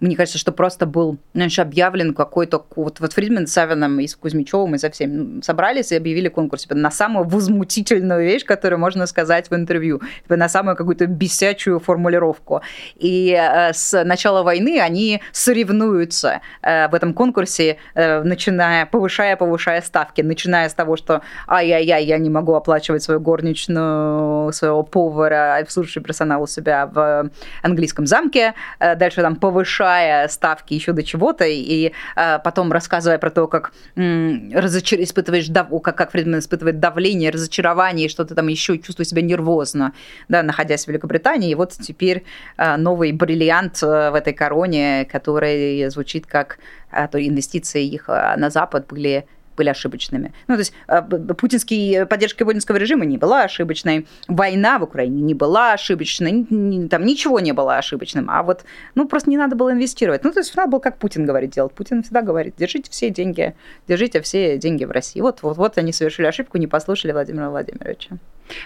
мне 0.00 0.16
кажется, 0.16 0.38
что 0.38 0.52
просто 0.52 0.84
был, 0.84 1.16
знаешь, 1.32 1.58
объявлен 1.58 2.12
какой-то... 2.12 2.66
Вот, 2.76 3.00
вот 3.00 3.12
Фридман 3.14 3.46
с 3.46 3.52
Савином 3.52 3.98
и 4.00 4.06
с 4.06 4.14
Кузьмичевым 4.14 4.74
и 4.74 4.78
со 4.78 4.90
всеми 4.90 5.40
собрались 5.40 5.92
и 5.92 5.96
объявили 5.96 6.28
конкурс 6.28 6.62
типа, 6.62 6.74
на 6.74 6.90
самую 6.90 7.26
возмутительную 7.26 8.22
вещь, 8.22 8.44
которую 8.44 8.78
можно 8.78 9.06
сказать 9.06 9.48
в 9.50 9.54
интервью, 9.54 10.02
типа, 10.22 10.36
на 10.36 10.50
самую 10.50 10.76
какую-то 10.76 11.06
бесячую 11.06 11.80
формулировку. 11.80 12.60
И 12.96 13.30
э, 13.30 13.72
с 13.72 14.04
начала 14.04 14.42
войны 14.42 14.78
они 14.78 15.22
соревнуются 15.32 16.25
э, 16.62 16.88
в 16.88 16.94
этом 16.94 17.14
конкурсе, 17.14 17.78
э, 17.94 18.22
начиная, 18.22 18.86
повышая, 18.86 19.36
повышая 19.36 19.80
ставки, 19.82 20.22
начиная 20.22 20.68
с 20.68 20.74
того, 20.74 20.96
что 20.96 21.22
ай-яй-яй, 21.48 22.04
я 22.04 22.18
не 22.18 22.30
могу 22.30 22.54
оплачивать 22.54 23.02
свою 23.02 23.20
горничную, 23.20 24.52
своего 24.52 24.82
повара, 24.82 25.58
обслуживающего 25.58 26.04
персонал 26.04 26.42
у 26.42 26.46
себя 26.46 26.86
в 26.86 27.30
английском 27.62 28.06
замке, 28.06 28.54
дальше 28.78 29.22
там 29.22 29.36
повышая 29.36 30.28
ставки 30.28 30.74
еще 30.74 30.92
до 30.92 31.02
чего-то, 31.02 31.44
и 31.44 31.92
э, 32.16 32.38
потом 32.38 32.72
рассказывая 32.72 33.18
про 33.18 33.30
то, 33.30 33.46
как 33.46 33.72
м, 33.96 34.50
разочар... 34.52 35.00
испытываешь, 35.00 35.48
дав... 35.48 35.68
как, 35.82 35.96
как 35.96 36.10
Фридман 36.12 36.40
испытывает 36.40 36.80
давление, 36.80 37.30
разочарование, 37.30 38.08
что-то 38.08 38.34
там 38.34 38.48
еще, 38.48 38.78
чувствует 38.78 39.08
себя 39.08 39.22
нервозно, 39.22 39.92
да, 40.28 40.42
находясь 40.42 40.84
в 40.84 40.88
Великобритании. 40.88 41.50
И 41.50 41.54
вот 41.54 41.72
теперь 41.72 42.24
э, 42.56 42.76
новый 42.76 43.12
бриллиант 43.12 43.82
э, 43.82 44.10
в 44.10 44.14
этой 44.14 44.32
короне, 44.32 45.06
который 45.10 45.88
звучит 45.90 46.15
как 46.24 46.58
э, 46.90 47.06
то 47.08 47.20
инвестиции 47.20 47.84
их 47.84 48.08
э, 48.08 48.36
на 48.36 48.48
Запад 48.48 48.86
были 48.86 49.26
были 49.56 49.70
ошибочными. 49.70 50.32
Ну, 50.46 50.54
то 50.54 50.60
есть 50.60 50.72
а, 50.86 51.02
путинский, 51.02 52.06
поддержка 52.06 52.44
путинского 52.44 52.76
режима 52.76 53.04
не 53.04 53.18
была 53.18 53.44
ошибочной, 53.44 54.06
война 54.28 54.78
в 54.78 54.84
Украине 54.84 55.22
не 55.22 55.34
была 55.34 55.72
ошибочной, 55.72 56.44
там 56.88 57.04
ничего 57.04 57.40
не 57.40 57.52
было 57.52 57.78
ошибочным, 57.78 58.30
а 58.30 58.42
вот, 58.42 58.64
ну, 58.94 59.08
просто 59.08 59.30
не 59.30 59.36
надо 59.36 59.56
было 59.56 59.72
инвестировать. 59.72 60.24
Ну, 60.24 60.32
то 60.32 60.40
есть 60.40 60.54
надо 60.54 60.70
было, 60.70 60.80
как 60.80 60.98
Путин 60.98 61.26
говорит, 61.26 61.50
делать. 61.50 61.72
Путин 61.72 62.02
всегда 62.02 62.22
говорит, 62.22 62.54
держите 62.58 62.90
все 62.90 63.10
деньги, 63.10 63.54
держите 63.88 64.20
все 64.20 64.58
деньги 64.58 64.84
в 64.84 64.90
России. 64.90 65.20
Вот, 65.20 65.42
вот, 65.42 65.56
вот 65.56 65.78
они 65.78 65.92
совершили 65.92 66.26
ошибку, 66.26 66.58
не 66.58 66.66
послушали 66.66 67.12
Владимира 67.12 67.50
Владимировича. 67.50 68.18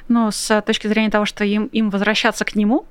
Но 0.08 0.30
с 0.30 0.60
точки 0.62 0.88
зрения 0.88 1.10
того, 1.10 1.24
что 1.24 1.44
им, 1.44 1.66
им 1.66 1.90
возвращаться 1.90 2.44
к 2.44 2.54
нему, 2.54 2.84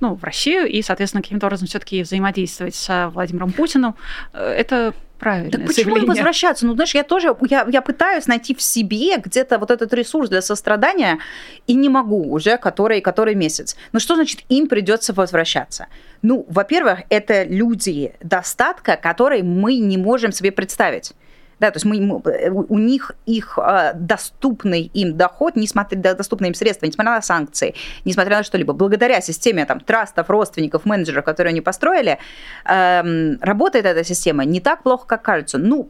ну, 0.00 0.14
в 0.14 0.24
Россию 0.24 0.66
и, 0.66 0.82
соответственно, 0.82 1.22
каким-то 1.22 1.46
образом 1.46 1.68
все-таки 1.68 2.02
взаимодействовать 2.02 2.74
с 2.74 3.10
Владимиром 3.12 3.52
Путиным, 3.52 3.94
э, 4.32 4.54
это 4.58 4.94
правильно. 5.18 5.50
Так 5.50 5.66
почему 5.66 5.96
не 5.98 6.06
возвращаться? 6.06 6.66
Ну, 6.66 6.74
знаешь, 6.74 6.94
я 6.94 7.04
тоже, 7.04 7.36
я, 7.48 7.66
я 7.70 7.82
пытаюсь 7.82 8.26
найти 8.26 8.54
в 8.54 8.62
себе 8.62 9.18
где-то 9.18 9.58
вот 9.58 9.70
этот 9.70 9.92
ресурс 9.92 10.30
для 10.30 10.42
сострадания, 10.42 11.18
и 11.66 11.74
не 11.74 11.88
могу 11.88 12.32
уже 12.32 12.56
который, 12.56 13.00
который 13.00 13.34
месяц. 13.34 13.76
Но 13.92 14.00
что 14.00 14.16
значит 14.16 14.40
им 14.48 14.66
придется 14.66 15.12
возвращаться? 15.12 15.86
Ну, 16.22 16.46
во-первых, 16.48 17.00
это 17.10 17.44
люди 17.44 18.14
достатка, 18.22 18.96
которые 18.96 19.42
мы 19.42 19.76
не 19.76 19.98
можем 19.98 20.32
себе 20.32 20.50
представить. 20.50 21.12
Да, 21.60 21.70
то 21.70 21.76
есть 21.76 21.84
мы, 21.84 22.20
э, 22.24 22.50
у 22.50 22.78
них 22.78 23.12
их 23.26 23.58
э, 23.58 23.92
доступный 23.94 24.90
им 24.94 25.16
доход, 25.16 25.56
несмотря 25.56 25.98
на 25.98 26.14
доступные 26.14 26.48
им 26.48 26.54
средства, 26.54 26.86
несмотря 26.86 27.12
на 27.12 27.22
санкции, 27.22 27.74
несмотря 28.04 28.38
на 28.38 28.42
что-либо, 28.42 28.72
благодаря 28.72 29.20
системе 29.20 29.66
там, 29.66 29.80
трастов, 29.80 30.30
родственников, 30.30 30.86
менеджеров, 30.86 31.24
которые 31.24 31.50
они 31.50 31.60
построили, 31.60 32.18
э, 32.64 33.36
работает 33.40 33.84
эта 33.84 34.04
система 34.04 34.44
не 34.44 34.60
так 34.60 34.82
плохо, 34.82 35.06
как 35.06 35.22
кажется. 35.22 35.58
Ну, 35.58 35.88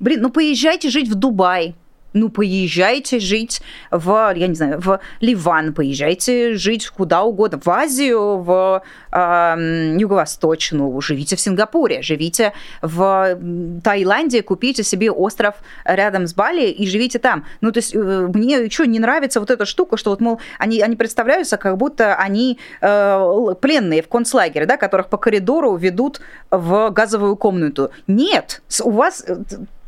блин, 0.00 0.22
ну 0.22 0.30
поезжайте 0.30 0.88
жить 0.88 1.08
в 1.08 1.14
Дубай, 1.14 1.74
ну, 2.12 2.28
поезжайте 2.28 3.18
жить 3.18 3.62
в, 3.90 4.32
я 4.36 4.46
не 4.46 4.54
знаю, 4.54 4.80
в 4.80 5.00
Ливан, 5.20 5.72
поезжайте 5.74 6.54
жить 6.54 6.88
куда 6.88 7.22
угодно, 7.22 7.60
в 7.62 7.68
Азию, 7.68 8.38
в 8.38 8.82
э, 9.12 9.96
Юго-Восточную, 9.98 11.00
живите 11.00 11.36
в 11.36 11.40
Сингапуре, 11.40 12.02
живите 12.02 12.52
в 12.82 13.38
Таиланде, 13.82 14.42
купите 14.42 14.82
себе 14.82 15.10
остров 15.10 15.56
рядом 15.84 16.26
с 16.26 16.34
Бали 16.34 16.68
и 16.68 16.86
живите 16.86 17.18
там. 17.18 17.46
Ну, 17.60 17.72
то 17.72 17.78
есть 17.78 17.94
э, 17.94 17.98
мне 17.98 18.56
еще 18.56 18.86
не 18.86 18.98
нравится 18.98 19.40
вот 19.40 19.50
эта 19.50 19.64
штука, 19.64 19.96
что 19.96 20.10
вот, 20.10 20.20
мол, 20.20 20.40
они, 20.58 20.80
они 20.80 20.96
представляются, 20.96 21.56
как 21.56 21.76
будто 21.76 22.14
они 22.16 22.58
э, 22.80 23.54
пленные 23.60 24.02
в 24.02 24.08
концлагере, 24.08 24.66
да, 24.66 24.76
которых 24.76 25.08
по 25.08 25.16
коридору 25.16 25.76
ведут 25.76 26.20
в 26.50 26.90
газовую 26.90 27.36
комнату. 27.36 27.90
Нет, 28.06 28.62
у 28.82 28.90
вас 28.90 29.24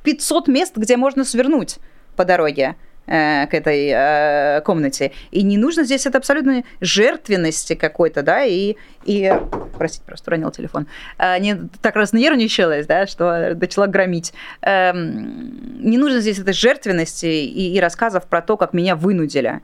500 0.04 0.48
э, 0.48 0.52
мест, 0.52 0.76
где 0.76 0.96
можно 0.96 1.24
свернуть 1.24 1.78
по 2.16 2.24
дороге. 2.24 2.76
э, 3.06 3.46
к 3.46 3.54
этой 3.54 3.90
э, 3.92 4.60
комнате. 4.62 5.12
И 5.30 5.42
не 5.42 5.56
нужно 5.58 5.84
здесь 5.84 6.06
это 6.06 6.18
абсолютно 6.18 6.64
жертвенности 6.80 7.74
какой-то, 7.74 8.22
да, 8.22 8.44
и, 8.44 8.76
и 9.04 9.32
простите, 9.76 10.04
просто 10.06 10.30
уронил 10.30 10.50
телефон, 10.50 10.86
э, 11.18 11.38
не 11.38 11.56
так 11.80 11.96
разнервничалась, 11.96 12.86
да, 12.86 13.06
что 13.06 13.54
начала 13.54 13.86
громить. 13.86 14.32
Э, 14.62 14.92
не 14.94 15.98
нужно 15.98 16.20
здесь 16.20 16.38
этой 16.38 16.54
жертвенности 16.54 17.26
и, 17.26 17.74
и 17.74 17.80
рассказов 17.80 18.26
про 18.26 18.42
то, 18.42 18.56
как 18.56 18.72
меня 18.72 18.96
вынудили. 18.96 19.60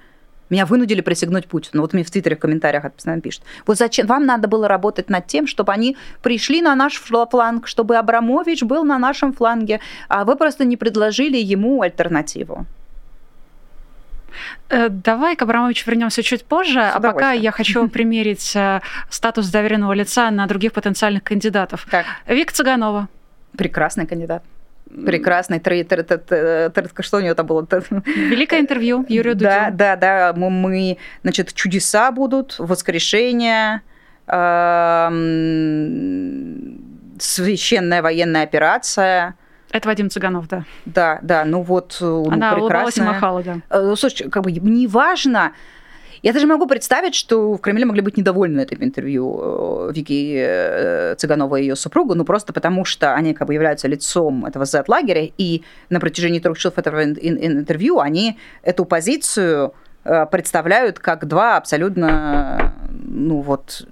Меня 0.51 0.67
вынудили 0.67 1.01
присягнуть 1.01 1.47
Путину. 1.47 1.83
Вот 1.83 1.93
мне 1.93 2.05
в 2.05 2.11
Твиттере 2.11 2.37
в 2.37 2.39
комментариях 2.39 2.85
это 2.85 2.95
постоянно 2.95 3.23
пишут. 3.23 3.43
Вот 3.67 3.79
зачем 3.79 4.07
вам 4.07 4.27
надо 4.27 4.49
было 4.49 4.69
работать 4.69 5.11
над 5.11 5.27
тем, 5.27 5.47
чтобы 5.47 5.73
они 5.73 5.97
пришли 6.23 6.63
на 6.63 6.75
наш 6.75 7.01
фланг, 7.01 7.67
чтобы 7.67 7.97
Абрамович 7.97 8.63
был 8.63 8.85
на 8.85 8.99
нашем 8.99 9.33
фланге, 9.33 9.81
а 10.09 10.25
вы 10.25 10.37
просто 10.37 10.65
не 10.65 10.77
предложили 10.77 11.37
ему 11.37 11.83
альтернативу. 11.83 12.67
Э, 14.69 14.89
давай 14.89 15.37
к 15.37 15.43
Абрамовичу 15.43 15.85
вернемся 15.91 16.23
чуть 16.23 16.45
позже, 16.45 16.81
а 16.81 17.01
пока 17.01 17.33
я 17.33 17.51
хочу 17.51 17.89
примерить 17.97 18.55
э, 18.57 18.81
статус 19.11 19.49
доверенного 19.49 19.93
лица 19.93 20.31
на 20.31 20.47
других 20.47 20.73
потенциальных 20.73 21.23
кандидатов. 21.23 21.87
Так. 21.91 22.07
Вик 22.27 22.53
Цыганова. 22.53 23.09
Прекрасный 23.57 24.07
кандидат. 24.07 24.43
Прекрасный. 25.05 25.61
Что 27.01 27.17
у 27.19 27.21
него 27.21 27.35
там 27.35 27.47
было? 27.47 27.67
Великое 28.07 28.61
интервью 28.61 29.05
Юрию 29.09 29.35
Дудю. 29.35 29.51
Да, 29.51 29.71
да, 29.71 29.97
да. 29.97 30.33
Мы, 30.35 30.99
значит, 31.23 31.53
чудеса 31.55 32.11
будут, 32.11 32.57
воскрешение, 32.59 33.83
священная 37.19 38.03
военная 38.03 38.43
операция– 38.43 39.35
это 39.71 39.89
Вадим 39.89 40.09
Цыганов, 40.09 40.49
да. 40.49 40.65
Да, 40.87 41.19
да, 41.23 41.45
ну 41.45 41.63
вот 41.63 41.99
ну, 42.01 42.31
Она 42.31 42.55
улыбалась 42.57 42.97
и 42.97 43.03
махала, 43.03 43.43
да. 43.43 43.59
Э, 43.69 43.95
слушай, 43.97 44.29
как 44.31 44.43
бы 44.43 44.53
неважно, 44.53 45.53
я 46.29 46.35
даже 46.35 46.47
могу 46.47 46.67
представить, 46.67 47.15
что 47.15 47.55
в 47.55 47.59
Кремле 47.59 47.87
могли 47.87 48.03
быть 48.03 48.19
недовольны 48.19 48.61
этим 48.61 48.85
интервью 48.85 49.89
э, 49.89 49.93
Вики 49.95 50.35
э, 50.37 51.15
Цыганова 51.17 51.57
и 51.57 51.63
ее 51.63 51.75
супругу, 51.75 52.15
ну 52.15 52.25
просто 52.27 52.53
потому 52.53 52.85
что 52.85 53.15
они 53.15 53.33
как 53.33 53.47
бы 53.47 53.55
являются 53.55 53.89
лицом 53.89 54.45
этого 54.45 54.67
Z-лагеря, 54.67 55.31
и 55.39 55.63
на 55.89 56.01
протяжении 56.01 56.39
трех 56.39 56.59
часов 56.59 56.77
этого 56.77 57.03
интервью 57.03 57.99
они 57.99 58.39
эту 58.63 58.85
позицию 58.85 59.73
представляют 60.31 60.99
как 60.99 61.27
два 61.27 61.57
абсолютно, 61.57 62.75
ну 62.91 63.41
вот, 63.41 63.89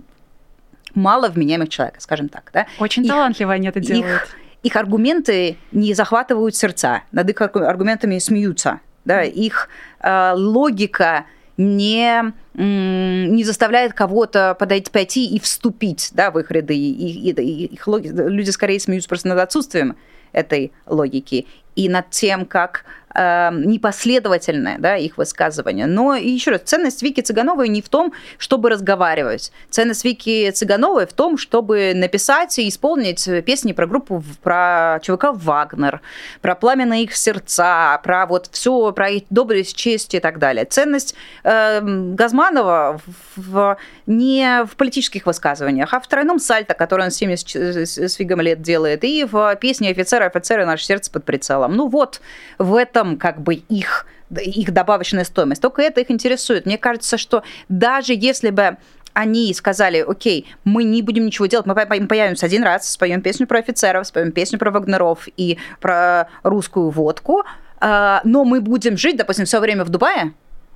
мало 0.94 1.31
вменяемых 1.31 1.70
человека, 1.70 2.03
скажем 2.03 2.29
так. 2.29 2.51
Да? 2.53 2.66
Очень 2.79 3.05
их, 3.05 3.12
талантливо 3.12 3.55
они 3.55 3.68
это 3.68 3.81
делают. 3.81 4.22
Их, 4.22 4.37
их 4.62 4.77
аргументы 4.77 5.57
не 5.72 5.94
захватывают 5.94 6.55
сердца, 6.55 7.03
над 7.12 7.31
их 7.31 7.40
аргументами 7.40 8.18
смеются. 8.18 8.81
Да, 9.07 9.22
их 9.22 9.70
э, 10.01 10.33
логика 10.35 11.25
не, 11.57 12.33
не 12.55 13.45
заставляет 13.45 13.92
кого-то 13.95 14.57
подойти, 14.59 14.90
пойти 14.90 15.27
и 15.27 15.40
вступить 15.40 16.11
да, 16.12 16.31
в 16.31 16.38
их 16.38 16.51
ряды. 16.51 16.77
И, 16.77 17.31
и, 17.31 17.31
и, 17.31 17.66
их 17.66 17.87
логи... 17.87 18.09
Люди 18.09 18.51
скорее 18.51 18.81
смеются 18.81 19.09
просто 19.09 19.29
над 19.29 19.38
отсутствием 19.38 19.97
этой 20.33 20.73
логики 20.87 21.47
и 21.75 21.88
над 21.88 22.11
тем, 22.11 22.45
как 22.45 22.85
э, 23.17 23.51
непоследовательное 23.53 24.79
да, 24.79 24.97
их 24.97 25.19
высказывание. 25.19 25.87
Но 25.87 26.15
еще 26.15 26.53
раз, 26.53 26.63
ценность 26.65 27.03
Вики 27.03 27.21
Цыгановой 27.21 27.69
не 27.69 27.83
в 27.83 27.89
том, 27.89 28.13
чтобы 28.39 28.71
разговаривать. 28.71 29.53
Ценность 29.71 30.05
Вики 30.05 30.51
Цыгановой 30.51 31.07
в 31.07 31.13
том, 31.13 31.39
чтобы 31.39 31.93
написать 31.95 32.59
и 32.59 32.69
исполнить 32.69 33.29
песни 33.45 33.73
про 33.73 33.87
группу, 33.87 34.23
про 34.43 35.01
ЧВК 35.03 35.27
«Вагнер», 35.33 36.01
про 36.41 36.55
пламя 36.55 36.87
на 36.87 37.03
их 37.03 37.15
сердца, 37.17 38.01
про 38.03 38.27
вот 38.27 38.49
все, 38.53 38.93
про 38.93 39.11
их 39.11 39.25
доблесть, 39.31 39.77
честь 39.77 40.15
и 40.15 40.21
так 40.21 40.39
далее. 40.39 40.65
Ценность 40.65 41.15
э, 41.45 41.81
Газманова 41.83 43.01
в, 43.37 43.77
не 44.07 44.65
в 44.65 44.77
политических 44.77 45.27
высказываниях, 45.27 45.93
а 45.95 46.01
в 46.01 46.09
тройном 46.09 46.39
сальто, 46.39 46.75
который 46.75 47.05
он 47.05 47.11
с 47.11 47.17
70 47.17 47.57
с 47.87 48.15
фигом 48.15 48.41
лет 48.41 48.63
делает, 48.63 49.05
и 49.05 49.25
в 49.25 49.57
песне 49.57 49.91
«Офицеры, 49.91 50.25
офицеры, 50.25 50.67
наше 50.67 50.85
сердце 50.85 51.11
под 51.11 51.25
прицелом». 51.25 51.77
Ну 51.77 51.89
вот, 51.89 52.21
в 52.59 52.75
этом 52.75 53.06
как 53.14 53.40
бы 53.40 53.55
их 53.55 54.07
их 54.31 54.73
добавочная 54.73 55.23
стоимость. 55.23 55.62
Только 55.62 55.83
это 55.83 56.01
их 56.01 56.11
интересует. 56.11 56.66
Мне 56.66 56.79
кажется, 56.79 57.16
что 57.16 57.45
даже 57.69 58.12
если 58.12 58.51
бы 58.51 58.77
они 59.12 59.55
сказали, 59.55 60.05
окей, 60.07 60.47
мы 60.64 60.85
не 60.85 61.01
будем 61.01 61.25
ничего 61.25 61.47
делать, 61.47 61.64
мы 61.64 61.75
появимся 61.75 62.45
один 62.45 62.62
раз, 62.62 62.90
споем 62.90 63.23
песню 63.23 63.47
про 63.47 63.61
офицеров, 63.61 64.07
споем 64.07 64.31
песню 64.31 64.59
про 64.59 64.71
вагнеров 64.71 65.27
и 65.38 65.57
про 65.81 66.29
русскую 66.42 66.90
водку, 66.90 67.45
а, 67.79 68.21
но 68.25 68.45
мы 68.45 68.61
будем 68.61 68.99
жить, 68.99 69.16
допустим, 69.16 69.47
все 69.47 69.59
время 69.61 69.85
в 69.85 69.88
Дубае, 69.88 70.35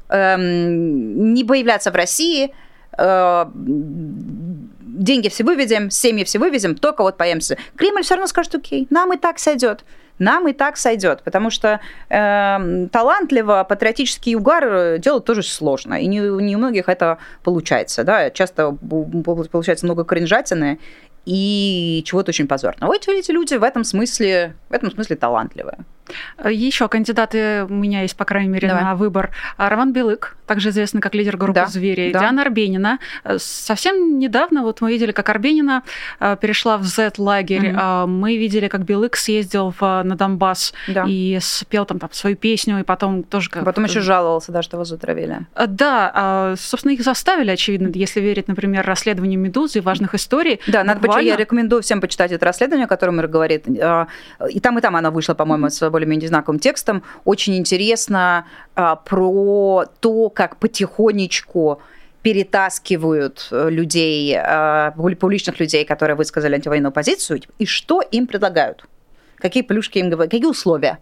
эм, 0.09 1.35
не 1.35 1.45
появляться 1.45 1.91
в 1.91 1.95
России, 1.95 2.55
э, 2.97 3.47
деньги 3.55 5.29
все 5.29 5.45
выведем, 5.45 5.91
семьи 5.91 6.25
все 6.25 6.39
вывезем, 6.39 6.77
только 6.77 7.03
вот 7.03 7.19
поемся. 7.19 7.59
Кремль 7.77 8.03
все 8.03 8.15
равно 8.15 8.27
скажет, 8.27 8.55
окей, 8.55 8.87
нам 8.89 9.13
и 9.13 9.19
так 9.19 9.39
сойдет 9.39 9.85
нам 10.21 10.47
и 10.47 10.53
так 10.53 10.77
сойдет, 10.77 11.23
потому 11.25 11.51
что 11.51 11.81
э, 12.09 12.87
талантливо 12.93 13.67
патриотический 13.69 14.37
угар 14.37 14.99
делать 14.99 15.25
тоже 15.25 15.43
сложно, 15.43 15.95
и 15.95 16.07
не, 16.07 16.19
не 16.19 16.55
у 16.55 16.59
многих 16.59 16.89
это 16.89 17.19
получается, 17.43 18.05
да, 18.05 18.31
часто 18.31 18.77
получается 19.51 19.87
много 19.87 20.05
кринжатины 20.05 20.79
и 21.27 22.03
чего-то 22.07 22.31
очень 22.31 22.47
позорного. 22.47 22.93
Вот 22.93 23.09
эти 23.09 23.31
люди 23.31 23.55
в 23.55 23.63
этом 23.63 23.85
смысле, 23.85 24.55
в 24.69 24.73
этом 24.73 24.91
смысле 24.91 25.17
талантливые. 25.17 25.79
Еще 26.45 26.89
кандидаты 26.89 27.65
у 27.69 27.73
меня 27.73 28.03
есть, 28.03 28.17
по 28.17 28.25
крайней 28.25 28.49
мере, 28.49 28.69
Давай. 28.69 28.85
на 28.85 28.95
выбор. 28.95 29.31
Роман 29.57 29.93
Белык, 29.93 30.37
также 30.47 30.71
известный 30.71 31.01
как 31.01 31.15
лидер 31.15 31.37
группы 31.37 31.61
да, 31.61 31.67
«Звери», 31.67 32.13
да. 32.13 32.21
Диана 32.21 32.43
Арбенина. 32.43 32.99
Совсем 33.39 34.19
недавно 34.19 34.63
вот 34.63 34.81
мы 34.81 34.91
видели, 34.91 35.13
как 35.13 35.29
Арбенина 35.29 35.83
э, 36.19 36.37
перешла 36.41 36.79
в 36.79 36.85
Z-лагерь. 36.85 37.73
Угу. 37.73 38.07
Мы 38.09 38.37
видели, 38.37 38.69
как 38.69 38.85
Белык 38.85 39.17
съездил 39.17 39.75
в, 39.79 40.03
на 40.03 40.17
Донбасс 40.17 40.73
да. 40.89 41.05
и 41.07 41.39
спел 41.41 41.85
там, 41.85 41.99
там 41.99 42.11
свою 42.13 42.37
песню, 42.37 42.81
и 42.81 42.83
потом 42.83 43.23
тоже... 43.23 43.51
Как... 43.51 43.65
Потом 43.65 43.85
еще 43.85 44.01
жаловался, 44.01 44.51
да, 44.53 44.63
что 44.63 44.77
его 44.77 44.85
затравили. 44.85 45.47
Э, 45.55 45.67
да, 45.67 46.11
а, 46.15 46.55
собственно, 46.57 46.93
их 46.93 47.03
заставили, 47.03 47.51
очевидно, 47.51 47.91
если 47.95 48.21
верить, 48.21 48.49
например, 48.49 48.85
расследованию 48.85 49.39
«Медузы» 49.39 49.79
и 49.79 49.83
важных 49.83 50.15
историй. 50.15 50.61
Да, 50.67 50.83
надо 50.85 51.01
буквально... 51.01 51.29
я 51.29 51.37
рекомендую 51.37 51.83
всем 51.83 52.01
почитать 52.01 52.33
это 52.33 52.45
расследование, 52.47 52.87
о 52.87 52.89
котором 52.89 53.19
говорит. 53.19 53.67
А, 53.81 54.09
и 54.49 54.61
там, 54.61 54.79
и 54.79 54.81
там 54.81 54.97
оно 54.97 55.11
вышло, 55.11 55.35
по-моему, 55.35 55.69
с 55.69 55.89
более-менее 56.01 56.29
знаковым 56.29 56.59
текстом. 56.59 57.03
Очень 57.25 57.57
интересно 57.57 58.47
а, 58.75 58.97
про 58.97 59.85
то, 60.01 60.31
как 60.31 60.57
потихонечку 60.57 61.83
перетаскивают 62.23 63.49
э, 63.51 63.71
людей, 63.71 64.37
а, 64.37 64.93
публичных 64.93 65.59
людей, 65.59 65.85
которые 65.85 66.17
высказали 66.17 66.55
антивоенную 66.55 66.93
позицию, 66.93 67.41
и 67.59 67.65
что 67.65 68.03
им 68.03 68.27
предлагают. 68.27 68.85
Какие 69.37 69.63
плюшки 69.63 69.99
им 69.99 70.11
говорят, 70.11 70.31
какие 70.31 70.47
условия 70.47 70.99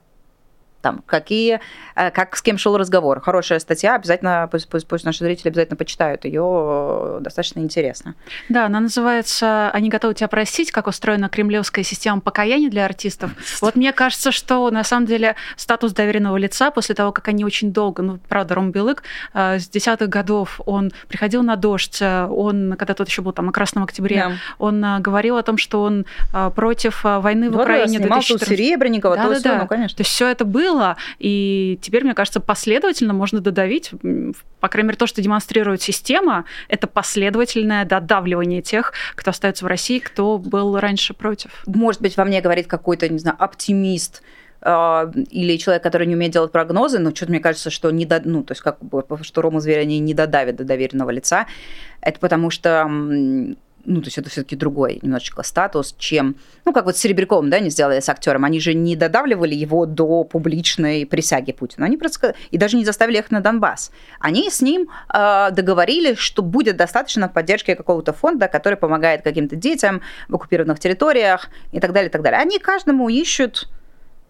там, 0.80 1.02
какие, 1.06 1.60
э, 1.96 2.10
как 2.10 2.36
с 2.36 2.42
кем 2.42 2.58
шел 2.58 2.76
разговор. 2.76 3.20
Хорошая 3.20 3.58
статья, 3.58 3.96
обязательно, 3.96 4.48
пусть, 4.50 4.68
пусть, 4.68 4.86
пусть 4.86 5.04
наши 5.04 5.24
зрители 5.24 5.48
обязательно 5.48 5.76
почитают 5.76 6.24
ее, 6.24 7.18
достаточно 7.20 7.60
интересно. 7.60 8.14
Да, 8.48 8.66
она 8.66 8.80
называется 8.80 9.70
«Они 9.70 9.88
готовы 9.88 10.14
тебя 10.14 10.28
простить. 10.28 10.70
Как 10.70 10.86
устроена 10.86 11.28
кремлевская 11.28 11.84
система 11.84 12.20
покаяния 12.20 12.70
для 12.70 12.84
артистов». 12.84 13.32
Вот 13.60 13.76
мне 13.76 13.92
кажется, 13.92 14.30
что 14.32 14.70
на 14.70 14.84
самом 14.84 15.06
деле 15.06 15.34
статус 15.56 15.92
доверенного 15.92 16.36
лица 16.36 16.70
после 16.70 16.94
того, 16.94 17.12
как 17.12 17.28
они 17.28 17.44
очень 17.44 17.72
долго, 17.72 18.02
ну, 18.02 18.18
правда, 18.28 18.54
Ром 18.54 18.70
Белык 18.70 19.02
э, 19.34 19.58
с 19.58 19.68
десятых 19.68 20.08
годов, 20.08 20.60
он 20.64 20.92
приходил 21.08 21.42
на 21.42 21.56
дождь, 21.56 21.98
э, 22.00 22.26
он, 22.26 22.76
когда 22.78 22.94
тот 22.94 23.08
еще 23.08 23.22
был 23.22 23.32
там 23.32 23.46
на 23.46 23.52
Красном 23.52 23.84
Октябре, 23.84 24.16
yeah. 24.16 24.32
он 24.58 25.02
говорил 25.02 25.36
о 25.36 25.42
том, 25.42 25.58
что 25.58 25.82
он 25.82 26.06
против 26.54 27.02
войны 27.04 27.50
в 27.50 27.56
Украине. 27.56 27.98
Снимал 27.98 28.20
2014... 28.20 28.48
Серебренникова, 28.48 29.16
да, 29.16 29.22
то 29.24 29.28
да, 29.30 29.34
все, 29.38 29.48
да. 29.48 29.58
ну, 29.58 29.66
конечно. 29.66 29.96
То 29.96 30.00
есть 30.02 30.10
все 30.10 30.28
это 30.28 30.44
было, 30.44 30.67
было, 30.68 30.96
и 31.18 31.78
теперь, 31.82 32.04
мне 32.04 32.14
кажется, 32.14 32.40
последовательно 32.40 33.12
можно 33.12 33.40
додавить, 33.40 33.90
по 34.60 34.68
крайней 34.68 34.88
мере, 34.88 34.98
то, 34.98 35.06
что 35.06 35.22
демонстрирует 35.22 35.82
система, 35.82 36.44
это 36.68 36.86
последовательное 36.86 37.84
додавливание 37.84 38.62
тех, 38.62 38.92
кто 39.14 39.30
остается 39.30 39.64
в 39.64 39.68
России, 39.68 39.98
кто 39.98 40.38
был 40.38 40.78
раньше 40.78 41.14
против. 41.14 41.62
Может 41.66 42.02
быть, 42.02 42.16
во 42.16 42.24
мне 42.24 42.40
говорит 42.40 42.66
какой-то, 42.66 43.08
не 43.08 43.18
знаю, 43.18 43.36
оптимист, 43.38 44.22
а, 44.60 45.10
или 45.30 45.56
человек, 45.56 45.82
который 45.82 46.06
не 46.06 46.14
умеет 46.14 46.32
делать 46.32 46.52
прогнозы, 46.52 46.98
но 46.98 47.14
что-то 47.14 47.30
мне 47.32 47.40
кажется, 47.40 47.70
что 47.70 47.90
не 47.90 48.04
до, 48.04 48.20
ну, 48.24 48.42
то 48.42 48.52
есть 48.52 48.62
как 48.62 48.78
бы, 48.80 49.04
что 49.22 49.42
Рома 49.42 49.60
Зверя 49.60 49.82
они 49.82 49.98
не 50.00 50.14
додавят 50.14 50.56
до 50.56 50.64
доверенного 50.64 51.10
лица, 51.10 51.46
это 52.00 52.18
потому 52.18 52.50
что 52.50 52.88
ну, 53.88 54.00
то 54.02 54.08
есть 54.08 54.18
это 54.18 54.28
все-таки 54.28 54.54
другой 54.54 54.98
немножечко 55.02 55.42
статус, 55.42 55.94
чем, 55.98 56.36
ну, 56.64 56.72
как 56.72 56.84
вот 56.84 56.96
с 56.96 57.00
Серебряковым, 57.00 57.50
да, 57.50 57.58
не 57.58 57.70
сделали 57.70 58.00
с 58.00 58.08
актером, 58.08 58.44
они 58.44 58.60
же 58.60 58.74
не 58.74 58.96
додавливали 58.96 59.54
его 59.54 59.86
до 59.86 60.24
публичной 60.24 61.06
присяги 61.06 61.52
Путина, 61.52 61.86
они 61.86 61.96
просто, 61.96 62.34
и 62.50 62.58
даже 62.58 62.76
не 62.76 62.84
заставили 62.84 63.16
ехать 63.16 63.32
на 63.32 63.40
Донбасс. 63.40 63.90
Они 64.20 64.50
с 64.50 64.60
ним 64.60 64.88
э, 65.12 65.50
договорились, 65.52 66.18
что 66.18 66.42
будет 66.42 66.76
достаточно 66.76 67.28
поддержки 67.28 67.74
какого-то 67.74 68.12
фонда, 68.12 68.48
который 68.48 68.76
помогает 68.76 69.22
каким-то 69.22 69.56
детям 69.56 70.02
в 70.28 70.34
оккупированных 70.34 70.78
территориях 70.78 71.48
и 71.72 71.80
так 71.80 71.92
далее, 71.92 72.08
и 72.08 72.12
так 72.12 72.22
далее. 72.22 72.40
Они 72.40 72.58
каждому 72.58 73.08
ищут 73.08 73.68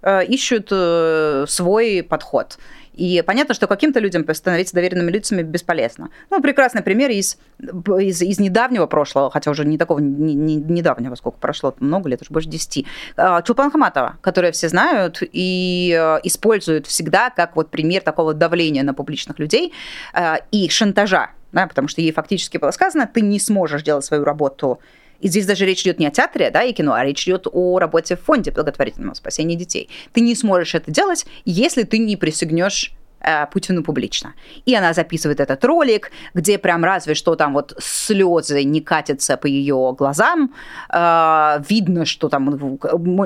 ищут 0.03 0.69
э, 0.71 1.45
свой 1.49 2.03
подход. 2.03 2.59
И 2.99 3.23
понятно, 3.25 3.55
что 3.55 3.69
каким-то 3.69 4.01
людям 4.01 4.27
становиться 4.35 4.75
доверенными 4.75 5.13
лицами 5.13 5.43
бесполезно. 5.43 6.11
Ну, 6.31 6.43
прекрасный 6.43 6.83
пример 6.83 7.11
из, 7.11 7.39
из, 7.61 8.21
из 8.21 8.41
недавнего 8.41 8.87
прошлого, 8.87 9.31
хотя 9.31 9.53
уже 9.53 9.65
не 9.65 9.79
такого 9.79 10.01
не, 10.01 10.35
не, 10.35 10.57
недавнего, 10.57 11.15
сколько 11.15 11.39
прошло, 11.39 11.75
много 11.79 12.09
лет, 12.09 12.23
уже 12.23 12.33
больше 12.33 12.49
10. 12.49 12.87
А, 13.17 13.43
Чулпан 13.43 13.71
Хаматова, 13.71 14.19
которую 14.21 14.53
все 14.53 14.69
знают 14.69 15.23
и 15.23 15.97
э, 15.97 16.19
используют 16.25 16.89
всегда 16.89 17.31
как 17.31 17.55
вот 17.55 17.71
пример 17.71 18.03
такого 18.03 18.35
давления 18.35 18.83
на 18.83 18.95
публичных 18.95 19.39
людей 19.39 19.73
э, 20.13 20.39
и 20.51 20.69
шантажа, 20.69 21.31
да, 21.53 21.69
потому 21.69 21.87
что 21.87 22.01
ей 22.01 22.11
фактически 22.11 22.59
было 22.59 22.73
сказано, 22.73 23.07
ты 23.07 23.21
не 23.21 23.39
сможешь 23.39 23.85
делать 23.85 24.05
свою 24.05 24.25
работу 24.25 24.81
и 25.21 25.29
здесь 25.29 25.47
даже 25.47 25.67
речь 25.67 25.83
идет 25.83 25.99
не 25.99 26.07
о 26.07 26.11
театре 26.11 26.51
да, 26.51 26.63
и 26.63 26.73
кино, 26.73 26.93
а 26.93 27.05
речь 27.05 27.25
идет 27.25 27.47
о 27.51 27.79
работе 27.79 28.17
в 28.17 28.21
фонде 28.21 28.51
благотворительного 28.51 29.15
спасения 29.15 29.57
детей. 29.57 29.89
Ты 30.13 30.21
не 30.21 30.35
сможешь 30.35 30.75
это 30.75 30.91
делать, 30.91 31.27
если 31.45 31.83
ты 31.83 31.99
не 31.99 32.17
присягнешь 32.17 32.93
э, 33.21 33.47
Путину 33.47 33.83
публично. 33.83 34.35
И 34.65 34.75
она 34.75 34.93
записывает 34.93 35.41
этот 35.41 35.65
ролик, 35.65 36.13
где 36.35 36.57
прям 36.57 36.85
разве 36.85 37.15
что 37.15 37.35
там 37.35 37.53
вот 37.53 37.75
слезы 37.81 38.63
не 38.63 38.81
катятся 38.81 39.37
по 39.37 39.47
ее 39.47 39.95
глазам. 39.99 40.55
Э, 40.93 41.61
видно, 41.69 42.05
что 42.05 42.29
там 42.29 42.79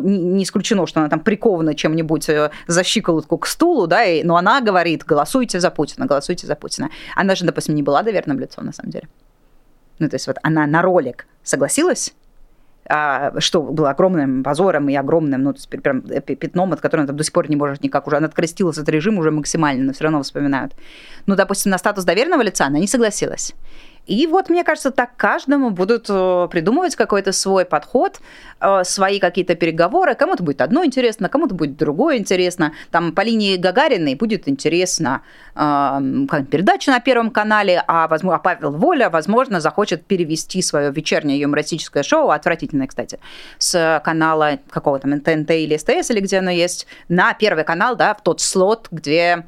не 0.03 0.45
исключено, 0.45 0.87
что 0.87 1.01
она 1.01 1.11
там 1.11 1.21
прикована 1.21 1.75
чем-нибудь 1.75 2.29
э, 2.31 2.51
за 2.67 2.85
щиколотку 2.85 3.37
к 3.37 3.47
стулу, 3.47 3.87
да, 3.87 4.05
и, 4.05 4.23
но 4.23 4.37
она 4.37 4.63
говорит, 4.63 5.05
голосуйте 5.05 5.61
за 5.61 5.71
Путина, 5.71 6.07
голосуйте 6.07 6.47
за 6.47 6.57
Путина. 6.57 6.89
Она 7.15 7.35
же, 7.35 7.45
допустим, 7.45 7.75
не 7.75 7.83
была 7.83 8.03
доверенным 8.03 8.41
лицом, 8.41 8.65
на 8.65 8.73
самом 8.73 8.93
деле. 8.93 9.09
Ну, 10.03 10.09
то 10.09 10.17
есть 10.17 10.27
вот 10.27 10.39
она 10.43 10.67
на 10.67 10.83
ролик 10.83 11.29
согласилась, 11.45 12.13
а, 12.87 13.39
что 13.39 13.63
было 13.63 13.91
огромным 13.91 14.43
позором 14.43 14.89
и 14.89 14.97
огромным, 14.97 15.45
ну, 15.45 15.55
прям 15.81 16.03
пятном, 16.03 16.73
от 16.73 16.81
которого 16.81 17.05
она 17.05 17.13
до 17.17 17.23
сих 17.23 17.33
пор 17.33 17.49
не 17.49 17.55
может 17.55 17.85
никак 17.85 18.09
уже, 18.09 18.17
она 18.17 18.27
открестилась 18.27 18.79
от 18.79 18.89
режима 18.89 19.21
уже 19.21 19.31
максимально, 19.31 19.85
но 19.85 19.93
все 19.93 20.03
равно 20.03 20.21
вспоминают. 20.25 20.75
Ну, 21.27 21.37
допустим, 21.37 21.71
на 21.71 21.79
статус 21.79 22.03
доверенного 22.03 22.43
лица 22.43 22.67
она 22.67 22.81
не 22.81 22.89
согласилась. 22.89 23.55
И 24.07 24.27
вот, 24.27 24.51
мне 24.51 24.65
кажется, 24.65 24.91
так 24.91 25.17
каждому 25.17 25.71
будут 25.71 26.07
э, 26.11 26.49
придумывать 26.51 26.97
какой-то 26.97 27.31
свой 27.31 27.65
подход, 27.65 28.21
э, 28.61 28.83
свои 28.85 29.21
какие-то 29.21 29.55
переговоры. 29.55 30.17
Кому-то 30.17 30.43
будет 30.43 30.61
одно 30.61 30.85
интересно, 30.85 31.29
кому-то 31.29 31.55
будет 31.55 31.77
другое 31.77 32.19
интересно. 32.19 32.73
Там 32.91 33.13
по 33.13 33.21
линии 33.21 33.57
Гагариной 33.57 34.17
будет 34.17 34.49
интересно 34.49 35.23
э, 35.55 35.59
передача 36.51 36.91
на 36.91 36.99
Первом 36.99 37.31
канале, 37.31 37.83
а, 37.87 38.09
возможно, 38.09 38.37
а 38.37 38.41
Павел 38.41 38.73
Воля, 38.73 39.09
возможно, 39.09 39.61
захочет 39.61 40.05
перевести 40.05 40.63
свое 40.63 40.91
вечернее 40.91 41.39
юмористическое 41.39 42.03
шоу, 42.03 42.31
отвратительное, 42.31 42.89
кстати, 42.89 43.21
с 43.59 44.01
канала 44.05 44.59
какого-то 44.71 45.09
ТНТ 45.09 45.51
или 45.53 45.77
СТС, 45.77 46.11
или 46.11 46.21
где 46.21 46.39
оно 46.39 46.51
есть, 46.51 46.89
на 47.09 47.35
Первый 47.35 47.63
канал, 47.63 47.95
да, 47.95 48.15
в 48.15 48.23
тот 48.23 48.41
слот, 48.41 48.89
где, 48.91 49.47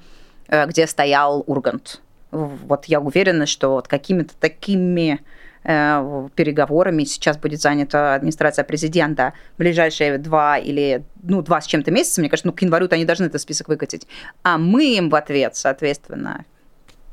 где 0.48 0.86
стоял 0.86 1.42
Ургант 1.46 2.03
вот 2.34 2.86
я 2.86 3.00
уверена, 3.00 3.46
что 3.46 3.70
вот 3.70 3.88
какими-то 3.88 4.34
такими 4.38 5.20
э, 5.62 6.28
переговорами 6.34 7.04
сейчас 7.04 7.38
будет 7.38 7.60
занята 7.60 8.14
администрация 8.14 8.64
президента 8.64 9.32
в 9.54 9.58
ближайшие 9.58 10.18
два 10.18 10.58
или, 10.58 11.04
ну, 11.22 11.42
два 11.42 11.60
с 11.60 11.66
чем-то 11.66 11.90
месяца, 11.90 12.20
мне 12.20 12.30
кажется, 12.30 12.48
ну, 12.48 12.52
к 12.52 12.62
январю 12.62 12.88
они 12.90 13.04
должны 13.04 13.26
этот 13.26 13.40
список 13.40 13.68
выкатить. 13.68 14.06
А 14.42 14.58
мы 14.58 14.96
им 14.96 15.08
в 15.08 15.14
ответ, 15.14 15.56
соответственно, 15.56 16.44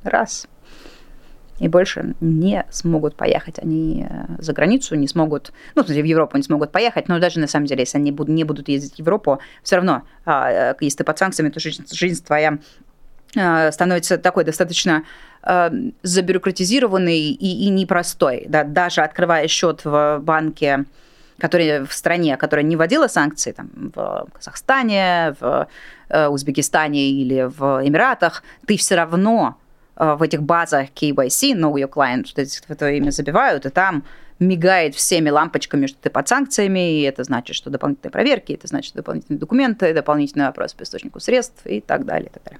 раз, 0.04 0.48
и 1.62 1.68
больше 1.68 2.16
не 2.22 2.66
смогут 2.72 3.16
поехать. 3.16 3.60
Они 3.60 4.08
э, 4.10 4.26
за 4.40 4.52
границу 4.52 4.96
не 4.96 5.08
смогут, 5.08 5.52
ну, 5.76 5.84
в 5.84 5.86
смысле, 5.86 6.02
в 6.02 6.06
Европу 6.08 6.36
не 6.36 6.44
смогут 6.44 6.72
поехать, 6.72 7.08
но 7.08 7.20
даже 7.20 7.40
на 7.40 7.48
самом 7.48 7.68
деле, 7.68 7.82
если 7.82 8.00
они 8.00 8.10
не 8.10 8.44
будут 8.44 8.68
ездить 8.68 8.96
в 8.96 9.00
Европу, 9.00 9.40
все 9.62 9.76
равно, 9.76 10.02
а, 10.26 10.72
э, 10.72 10.76
если 10.82 10.98
ты 10.98 11.04
под 11.04 11.20
санкциями, 11.20 11.52
то 11.52 11.60
жизнь, 11.60 11.86
жизнь 11.92 12.26
твоя 12.26 12.58
становится 13.32 14.18
такой 14.18 14.44
достаточно 14.44 15.04
э, 15.44 15.70
забюрократизированный 16.04 17.20
и, 17.20 17.66
и 17.66 17.70
непростой. 17.70 18.46
Да, 18.48 18.64
даже 18.64 19.02
открывая 19.02 19.48
счет 19.48 19.86
в 19.86 20.20
банке, 20.20 20.86
который 21.38 21.86
в 21.86 21.94
стране, 21.94 22.38
которая 22.38 22.66
не 22.66 22.76
вводила 22.76 23.08
санкции, 23.08 23.52
там, 23.52 23.70
в 23.96 24.28
Казахстане, 24.34 25.36
в 25.40 25.68
э, 26.10 26.28
Узбекистане 26.28 27.10
или 27.10 27.44
в 27.44 27.82
Эмиратах, 27.86 28.44
ты 28.66 28.78
все 28.78 28.96
равно 28.96 29.58
в 29.96 30.24
этих 30.24 30.42
базах 30.42 30.88
KYC, 30.96 31.54
Know 31.54 31.74
Your 31.74 31.90
Client, 31.90 32.26
что 32.26 32.42
это 32.74 32.90
имя 32.90 33.12
забивают, 33.12 33.68
и 33.68 33.70
там 33.70 34.04
мигает 34.42 34.96
всеми 34.96 35.30
лампочками, 35.30 35.86
что 35.86 35.98
ты 36.02 36.10
под 36.10 36.28
санкциями, 36.28 37.00
и 37.00 37.02
это 37.04 37.24
значит, 37.24 37.56
что 37.56 37.70
дополнительные 37.70 38.12
проверки, 38.12 38.54
это 38.54 38.68
значит 38.68 38.96
дополнительные 38.96 39.40
документы, 39.40 39.94
дополнительный 39.94 40.46
вопрос 40.46 40.74
по 40.74 40.84
источнику 40.84 41.20
средств 41.20 41.62
и 41.66 41.80
так 41.80 42.06
далее. 42.06 42.30
И 42.30 42.34
так 42.34 42.44
далее. 42.44 42.60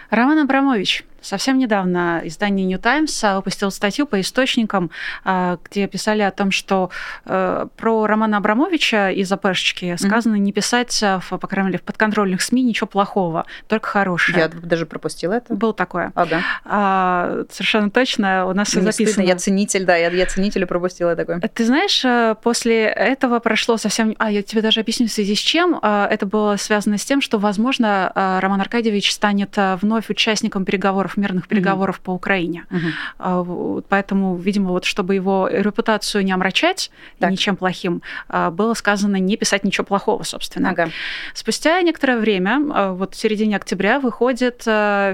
Роман 0.11 0.39
Абрамович, 0.39 1.05
совсем 1.21 1.57
недавно 1.57 2.21
издание 2.25 2.65
New 2.65 2.79
Times 2.79 3.23
выпустило 3.35 3.69
статью 3.69 4.05
по 4.05 4.19
источникам, 4.19 4.91
а, 5.23 5.57
где 5.63 5.87
писали 5.87 6.21
о 6.21 6.31
том, 6.31 6.51
что 6.51 6.89
э, 7.25 7.67
про 7.77 8.07
Романа 8.07 8.37
Абрамовича 8.37 9.11
из 9.11 9.31
АПшечки 9.31 9.95
сказано 9.97 10.35
mm-hmm. 10.35 10.39
не 10.39 10.51
писать, 10.51 11.01
в, 11.01 11.37
по 11.37 11.47
крайней 11.47 11.69
мере, 11.69 11.79
в 11.79 11.83
подконтрольных 11.83 12.41
СМИ 12.41 12.63
ничего 12.63 12.87
плохого, 12.87 13.45
только 13.67 13.87
хорошее. 13.87 14.37
Я 14.39 14.47
даже 14.49 14.85
пропустила 14.85 15.33
это. 15.33 15.53
Было 15.53 15.73
такое. 15.73 16.11
Ага. 16.15 16.41
А, 16.65 17.43
совершенно 17.51 17.89
точно. 17.89 18.47
У 18.47 18.53
нас 18.53 18.69
все 18.69 18.81
записано. 18.81 19.13
Стыдно. 19.13 19.27
Я 19.29 19.35
ценитель, 19.35 19.85
да, 19.85 19.95
я, 19.95 20.09
я 20.09 20.25
ценитель 20.25 20.63
и 20.63 20.65
пропустила 20.65 21.15
такое. 21.15 21.39
Ты 21.39 21.65
знаешь, 21.65 22.03
э, 22.03 22.35
после 22.41 22.85
этого 22.85 23.39
прошло 23.39 23.77
совсем... 23.77 24.15
А, 24.17 24.31
я 24.31 24.41
тебе 24.41 24.61
даже 24.61 24.79
объясню, 24.79 25.07
в 25.07 25.11
связи 25.11 25.35
с 25.35 25.39
чем. 25.39 25.79
А, 25.81 26.07
это 26.07 26.25
было 26.25 26.55
связано 26.57 26.97
с 26.97 27.05
тем, 27.05 27.21
что, 27.21 27.37
возможно, 27.37 28.11
Роман 28.15 28.59
Аркадьевич 28.61 29.13
станет 29.13 29.55
вновь 29.55 30.00
вновь 30.01 30.09
участником 30.09 30.65
переговоров, 30.65 31.17
мирных 31.17 31.47
переговоров 31.47 31.97
mm-hmm. 31.97 32.03
по 32.03 32.11
Украине. 32.11 32.65
Mm-hmm. 32.69 33.85
Поэтому, 33.89 34.35
видимо, 34.35 34.69
вот 34.69 34.85
чтобы 34.85 35.15
его 35.15 35.47
репутацию 35.51 36.23
не 36.23 36.31
омрачать 36.31 36.91
так. 37.19 37.31
ничем 37.31 37.55
плохим, 37.55 38.01
а, 38.27 38.49
было 38.49 38.73
сказано 38.73 39.17
не 39.17 39.37
писать 39.37 39.63
ничего 39.63 39.85
плохого, 39.85 40.23
собственно. 40.23 40.71
Ага. 40.71 40.89
Спустя 41.33 41.81
некоторое 41.81 42.17
время, 42.17 42.59
а, 42.73 42.93
вот 42.93 43.15
в 43.15 43.17
середине 43.17 43.55
октября, 43.55 43.99
выходит 43.99 44.67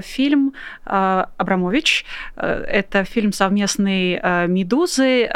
фильм 0.04 0.52
«Абрамович». 0.84 2.04
Это 2.36 3.04
фильм 3.04 3.32
совместный 3.32 4.20
«Медузы», 4.48 5.26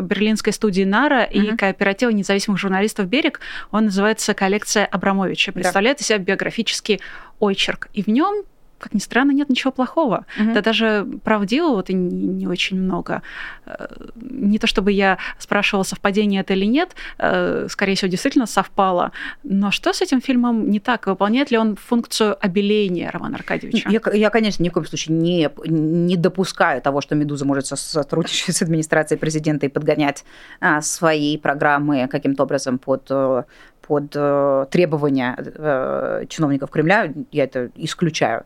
берлинской 0.00 0.52
студии 0.52 0.84
«Нара» 0.84 1.24
mm-hmm. 1.24 1.54
и 1.54 1.56
кооператива 1.56 2.10
независимых 2.10 2.58
журналистов 2.58 3.06
«Берег». 3.06 3.40
Он 3.70 3.86
называется 3.86 4.34
«Коллекция 4.34 4.86
Абрамовича». 4.86 5.52
Представляет 5.52 5.98
да. 5.98 6.02
из 6.02 6.06
себя 6.06 6.18
биографический 6.18 7.00
очерк. 7.38 7.88
И 7.92 8.02
в 8.02 8.08
нем 8.08 8.44
как 8.80 8.94
ни 8.94 8.98
странно, 8.98 9.32
нет 9.32 9.48
ничего 9.48 9.70
плохого. 9.70 10.24
Mm-hmm. 10.38 10.54
Да 10.54 10.60
даже 10.62 11.06
правдивого-то 11.22 11.92
не, 11.92 12.26
не 12.26 12.46
очень 12.46 12.80
много. 12.80 13.22
Э, 13.66 13.86
не 14.16 14.58
то 14.58 14.66
чтобы 14.66 14.92
я 14.92 15.18
спрашивала, 15.38 15.84
совпадение 15.84 16.40
это 16.40 16.54
или 16.54 16.64
нет, 16.64 16.94
э, 17.18 17.66
скорее 17.68 17.94
всего, 17.94 18.10
действительно 18.10 18.46
совпало. 18.46 19.12
Но 19.44 19.70
что 19.70 19.92
с 19.92 20.00
этим 20.00 20.20
фильмом 20.20 20.70
не 20.70 20.80
так? 20.80 21.06
Выполняет 21.06 21.50
ли 21.50 21.58
он 21.58 21.76
функцию 21.76 22.36
обеления 22.40 23.10
Романа 23.10 23.36
Аркадьевича? 23.36 23.88
Я, 23.88 24.00
я 24.12 24.30
конечно, 24.30 24.62
ни 24.62 24.68
в 24.68 24.72
коем 24.72 24.86
случае 24.86 25.16
не, 25.16 25.50
не 25.66 26.16
допускаю 26.16 26.80
того, 26.80 27.00
что 27.00 27.14
«Медуза» 27.14 27.44
может 27.44 27.66
сотрудничать 27.66 28.56
с 28.56 28.62
администрацией 28.62 29.18
президента 29.18 29.66
и 29.66 29.68
подгонять 29.68 30.24
а, 30.60 30.80
свои 30.80 31.36
программы 31.36 32.08
каким-то 32.08 32.44
образом 32.44 32.78
под 32.78 33.06
э, 33.10 33.44
под 33.90 34.12
э, 34.14 34.66
требования 34.70 35.36
э, 35.36 36.24
чиновников 36.28 36.70
Кремля, 36.70 37.12
я 37.32 37.42
это 37.42 37.72
исключаю. 37.74 38.44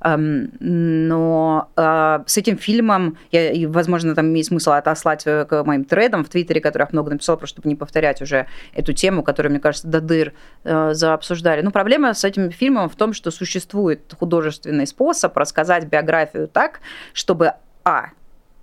Эм, 0.00 0.50
но 0.58 1.68
э, 1.76 2.24
с 2.26 2.36
этим 2.36 2.58
фильмом, 2.58 3.16
я, 3.30 3.52
и, 3.52 3.66
возможно, 3.66 4.16
там 4.16 4.26
имеет 4.26 4.46
смысл 4.46 4.72
отослать 4.72 5.22
к 5.22 5.62
моим 5.64 5.84
тредам 5.84 6.24
в 6.24 6.28
Твиттере, 6.28 6.60
которых 6.60 6.92
много 6.92 7.12
написала, 7.12 7.36
просто 7.36 7.54
чтобы 7.54 7.68
не 7.68 7.76
повторять 7.76 8.20
уже 8.20 8.48
эту 8.74 8.92
тему, 8.92 9.22
которую, 9.22 9.52
мне 9.52 9.60
кажется, 9.60 9.86
до 9.86 10.00
дыр 10.00 10.32
заобсуждали. 10.64 11.62
Ну, 11.62 11.70
проблема 11.70 12.12
с 12.12 12.24
этим 12.24 12.50
фильмом 12.50 12.88
в 12.88 12.96
том, 12.96 13.12
что 13.12 13.30
существует 13.30 14.12
художественный 14.18 14.88
способ 14.88 15.36
рассказать 15.36 15.84
биографию 15.84 16.48
так, 16.48 16.80
чтобы, 17.12 17.52
а, 17.84 18.06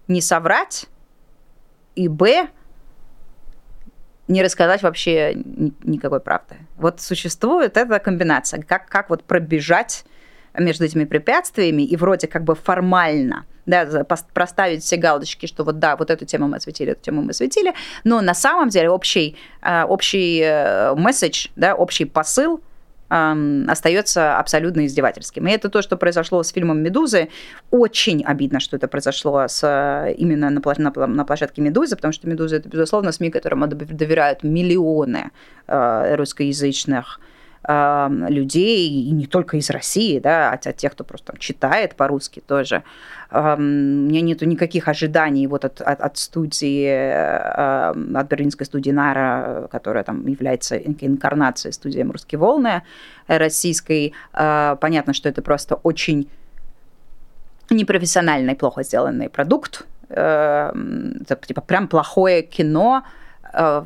не 0.09 0.19
соврать, 0.19 0.87
и, 1.95 2.09
б, 2.09 2.49
не 4.27 4.43
рассказать 4.43 4.83
вообще 4.83 5.35
никакой 5.83 6.19
правды. 6.19 6.55
Вот 6.75 7.01
существует 7.01 7.77
эта 7.77 7.99
комбинация, 7.99 8.61
как, 8.61 8.87
как 8.87 9.09
вот 9.09 9.23
пробежать 9.23 10.05
между 10.57 10.85
этими 10.85 11.05
препятствиями 11.05 11.83
и 11.83 11.95
вроде 11.95 12.27
как 12.27 12.43
бы 12.43 12.55
формально 12.55 13.45
да, 13.65 13.85
проставить 14.33 14.83
все 14.83 14.97
галочки, 14.97 15.45
что 15.45 15.63
вот 15.63 15.79
да, 15.79 15.95
вот 15.97 16.09
эту 16.09 16.25
тему 16.25 16.47
мы 16.47 16.57
осветили, 16.57 16.93
эту 16.93 17.01
тему 17.01 17.21
мы 17.21 17.31
осветили, 17.31 17.73
но 18.03 18.21
на 18.21 18.33
самом 18.33 18.69
деле 18.69 18.89
общий, 18.89 19.35
э, 19.61 19.83
общий 19.83 20.41
э, 20.41 20.95
месседж, 20.95 21.49
да, 21.55 21.75
общий 21.75 22.05
посыл 22.05 22.61
остается 23.09 24.37
абсолютно 24.37 24.85
издевательским. 24.85 25.47
И 25.47 25.51
это 25.51 25.69
то, 25.69 25.81
что 25.81 25.97
произошло 25.97 26.43
с 26.43 26.49
фильмом 26.49 26.79
«Медузы». 26.79 27.29
Очень 27.71 28.23
обидно, 28.23 28.59
что 28.59 28.75
это 28.75 28.87
произошло 28.87 29.47
с, 29.47 30.13
именно 30.17 30.49
на, 30.49 30.61
на, 30.77 31.07
на 31.07 31.25
площадке 31.25 31.61
«Медузы», 31.61 31.95
потому 31.95 32.11
что 32.11 32.27
«Медуза»— 32.27 32.55
это, 32.57 32.69
безусловно, 32.69 33.11
СМИ, 33.11 33.29
которым 33.29 33.67
доверяют 33.69 34.43
миллионы 34.43 35.31
э, 35.67 36.15
русскоязычных 36.15 37.19
людей, 37.67 38.89
и 38.89 39.11
не 39.11 39.25
только 39.25 39.57
из 39.57 39.69
России, 39.69 40.19
да, 40.19 40.51
а 40.51 40.53
от 40.53 40.77
тех, 40.77 40.93
кто 40.93 41.03
просто 41.03 41.27
там, 41.27 41.37
читает 41.37 41.95
по-русски 41.95 42.41
тоже. 42.45 42.83
У 43.29 43.57
меня 43.57 44.21
нету 44.21 44.45
никаких 44.45 44.87
ожиданий 44.87 45.47
вот 45.47 45.65
от, 45.65 45.81
от, 45.81 45.99
от 45.99 46.17
студии, 46.17 46.87
от 46.87 48.27
берлинской 48.29 48.65
студии 48.65 48.91
Нара, 48.91 49.67
которая 49.69 50.03
там 50.03 50.25
является 50.27 50.77
инкарнацией 50.77 51.73
студии 51.73 52.01
«Русские 52.01 52.39
волны» 52.39 52.83
российской. 53.27 54.13
Э, 54.33 54.77
понятно, 54.79 55.13
что 55.13 55.27
это 55.27 55.41
просто 55.41 55.75
очень 55.75 56.29
непрофессиональный, 57.69 58.55
плохо 58.55 58.83
сделанный 58.83 59.29
продукт, 59.29 59.85
это 60.09 60.73
типа 61.45 61.61
прям 61.61 61.87
плохое 61.87 62.41
кино, 62.41 63.03
э, 63.53 63.83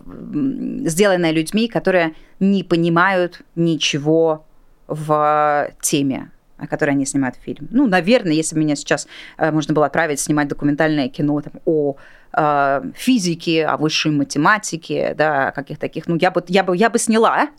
сделанное 0.85 1.31
людьми, 1.31 1.67
которые 1.67 2.13
не 2.39 2.63
понимают 2.63 3.41
ничего 3.55 4.45
в 4.87 5.71
теме 5.81 6.31
о 6.61 6.67
которой 6.67 6.91
они 6.91 7.05
снимают 7.07 7.35
фильм. 7.37 7.67
Ну, 7.71 7.87
наверное, 7.87 8.33
если 8.33 8.55
бы 8.55 8.61
меня 8.61 8.75
сейчас 8.75 9.07
э, 9.37 9.51
можно 9.51 9.73
было 9.73 9.87
отправить 9.87 10.19
снимать 10.19 10.47
документальное 10.47 11.09
кино 11.09 11.41
там, 11.41 11.53
о 11.65 11.95
э, 12.33 12.81
физике, 12.95 13.65
о 13.65 13.77
высшей 13.77 14.11
математике, 14.11 15.15
да, 15.17 15.51
каких 15.51 15.79
таких, 15.79 16.05
ну, 16.05 16.17
я 16.17 16.29
бы, 16.29 16.43
я 16.47 16.63
бы, 16.63 16.77
я 16.77 16.91
бы 16.91 16.99
сняла, 16.99 17.49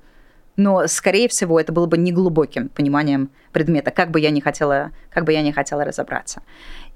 но, 0.56 0.86
скорее 0.86 1.28
всего, 1.28 1.58
это 1.58 1.72
было 1.72 1.86
бы 1.86 1.98
неглубоким 1.98 2.68
пониманием 2.68 3.30
предмета, 3.50 3.90
как 3.90 4.12
бы 4.12 4.20
я 4.20 4.30
не 4.30 4.40
хотела, 4.40 4.92
как 5.10 5.24
бы 5.24 5.32
я 5.32 5.42
не 5.42 5.52
хотела 5.52 5.84
разобраться. 5.84 6.42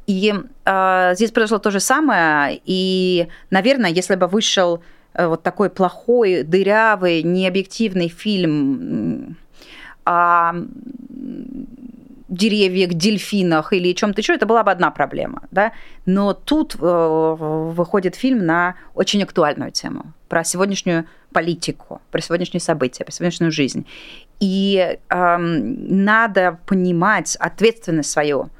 И 0.06 0.32
э, 0.64 1.12
здесь 1.14 1.32
произошло 1.32 1.58
то 1.58 1.72
же 1.72 1.80
самое, 1.80 2.60
и, 2.64 3.26
наверное, 3.50 3.90
если 3.90 4.14
бы 4.14 4.28
вышел 4.28 4.80
вот 5.18 5.42
такой 5.42 5.70
плохой, 5.70 6.42
дырявый, 6.42 7.22
необъективный 7.22 8.08
фильм 8.08 9.36
о 10.04 10.52
деревьях, 12.28 12.94
дельфинах 12.94 13.72
или 13.72 13.92
чем-то 13.92 14.20
еще, 14.20 14.34
это 14.34 14.46
была 14.46 14.64
бы 14.64 14.70
одна 14.70 14.90
проблема. 14.90 15.42
Да? 15.50 15.72
Но 16.06 16.32
тут 16.32 16.76
э, 16.80 17.36
выходит 17.38 18.16
фильм 18.16 18.44
на 18.44 18.74
очень 18.94 19.22
актуальную 19.22 19.70
тему, 19.70 20.12
про 20.28 20.44
сегодняшнюю 20.44 21.06
политику, 21.32 22.00
про 22.10 22.20
сегодняшние 22.20 22.60
события, 22.60 23.04
про 23.04 23.12
сегодняшнюю 23.12 23.52
жизнь. 23.52 23.86
И 24.40 24.98
э, 25.08 25.36
надо 25.38 26.58
понимать 26.66 27.36
ответственность 27.36 28.10
свою, 28.10 28.50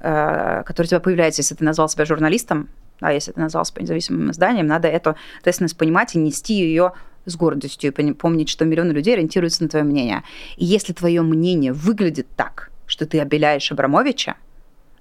э, 0.00 0.62
которая 0.66 0.86
у 0.86 0.90
тебя 0.90 1.00
появляется, 1.00 1.42
если 1.42 1.54
ты 1.54 1.64
назвал 1.64 1.88
себя 1.88 2.04
журналистом, 2.04 2.68
а 3.00 3.12
если 3.12 3.32
ты 3.32 3.40
назвал 3.40 3.64
себя 3.64 3.82
независимым 3.82 4.30
изданием, 4.30 4.66
надо 4.66 4.88
эту 4.88 5.16
ответственность 5.40 5.76
понимать 5.76 6.14
и 6.14 6.18
нести 6.18 6.54
ее 6.54 6.92
с 7.24 7.36
гордостью, 7.36 7.92
и 7.92 8.12
помнить, 8.12 8.48
что 8.48 8.64
миллионы 8.64 8.92
людей 8.92 9.14
ориентируются 9.14 9.62
на 9.62 9.68
твое 9.68 9.84
мнение. 9.84 10.22
И 10.56 10.64
если 10.64 10.92
твое 10.92 11.22
мнение 11.22 11.72
выглядит 11.72 12.28
так, 12.36 12.70
что 12.86 13.04
ты 13.04 13.20
обеляешь 13.20 13.70
Абрамовича 13.72 14.36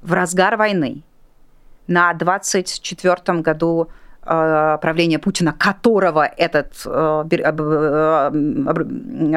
в 0.02 0.14
разгар 0.14 0.58
войны, 0.58 1.04
на 1.88 2.14
24-м 2.14 3.43
году 3.43 3.89
Э, 4.28 4.80
правления 4.82 5.20
Путина, 5.20 5.54
которого 5.54 6.26
этот 6.26 6.74
э, 6.88 7.24
э, 7.30 7.43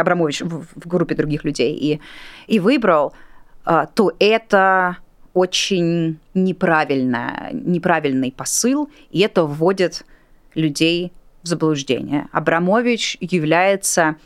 Абрамович 0.00 0.40
в 0.40 0.88
группе 0.88 1.14
других 1.14 1.44
людей 1.44 1.74
и, 1.74 2.00
и 2.46 2.58
выбрал, 2.58 3.12
то 3.94 4.12
это 4.18 4.96
очень 5.38 6.18
неправильно, 6.34 7.50
неправильный 7.52 8.32
посыл, 8.32 8.90
и 9.10 9.20
это 9.20 9.44
вводит 9.44 10.04
людей 10.54 11.12
в 11.42 11.48
заблуждение. 11.48 12.28
Абрамович 12.32 13.18
является, 13.20 14.16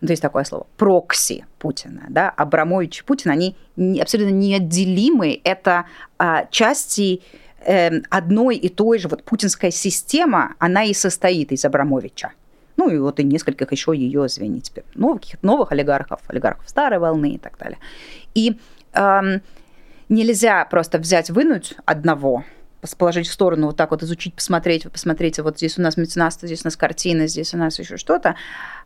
ну, 0.00 0.08
есть 0.08 0.22
такое 0.22 0.44
слово, 0.44 0.66
прокси 0.76 1.46
Путина. 1.58 2.06
Да? 2.08 2.30
Абрамович 2.30 3.00
и 3.00 3.04
Путин, 3.04 3.30
они 3.30 3.56
абсолютно 4.00 4.32
неотделимы. 4.32 5.40
Это 5.44 5.84
а, 6.18 6.46
части 6.50 7.22
Эм, 7.64 8.04
одной 8.08 8.56
и 8.56 8.68
той 8.68 8.98
же 8.98 9.08
вот 9.08 9.24
путинская 9.24 9.72
система, 9.72 10.54
она 10.58 10.84
и 10.84 10.94
состоит 10.94 11.50
из 11.50 11.64
Абрамовича. 11.64 12.32
Ну 12.76 12.88
и 12.88 12.98
вот 12.98 13.18
и 13.18 13.24
нескольких 13.24 13.72
еще 13.72 13.92
ее, 13.96 14.28
теперь, 14.28 14.84
новых, 14.94 15.22
новых 15.42 15.72
олигархов, 15.72 16.20
олигархов 16.28 16.68
старой 16.68 17.00
волны 17.00 17.32
и 17.32 17.38
так 17.38 17.58
далее. 17.58 17.78
И 18.34 18.56
эм, 18.92 19.42
нельзя 20.08 20.64
просто 20.64 20.98
взять, 20.98 21.30
вынуть 21.30 21.74
одного, 21.84 22.44
положить 22.96 23.26
в 23.26 23.32
сторону, 23.32 23.68
вот 23.68 23.76
так 23.76 23.90
вот 23.90 24.02
изучить, 24.02 24.34
посмотреть, 24.34 24.84
вы 24.84 24.90
посмотрите, 24.90 25.42
вот 25.42 25.58
здесь 25.58 25.78
у 25.78 25.82
нас 25.82 25.96
меценатство, 25.96 26.46
здесь 26.46 26.62
у 26.62 26.66
нас 26.66 26.76
картина, 26.76 27.26
здесь 27.26 27.54
у 27.54 27.56
нас 27.56 27.78
еще 27.78 27.96
что-то, 27.96 28.36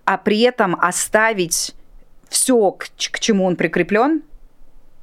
а 0.05 0.19
при 0.19 0.41
этом 0.41 0.75
оставить 0.81 1.75
все, 2.29 2.73
к, 2.73 2.87
к 2.87 3.21
чему 3.21 3.45
он 3.45 3.57
прикреплен, 3.57 4.23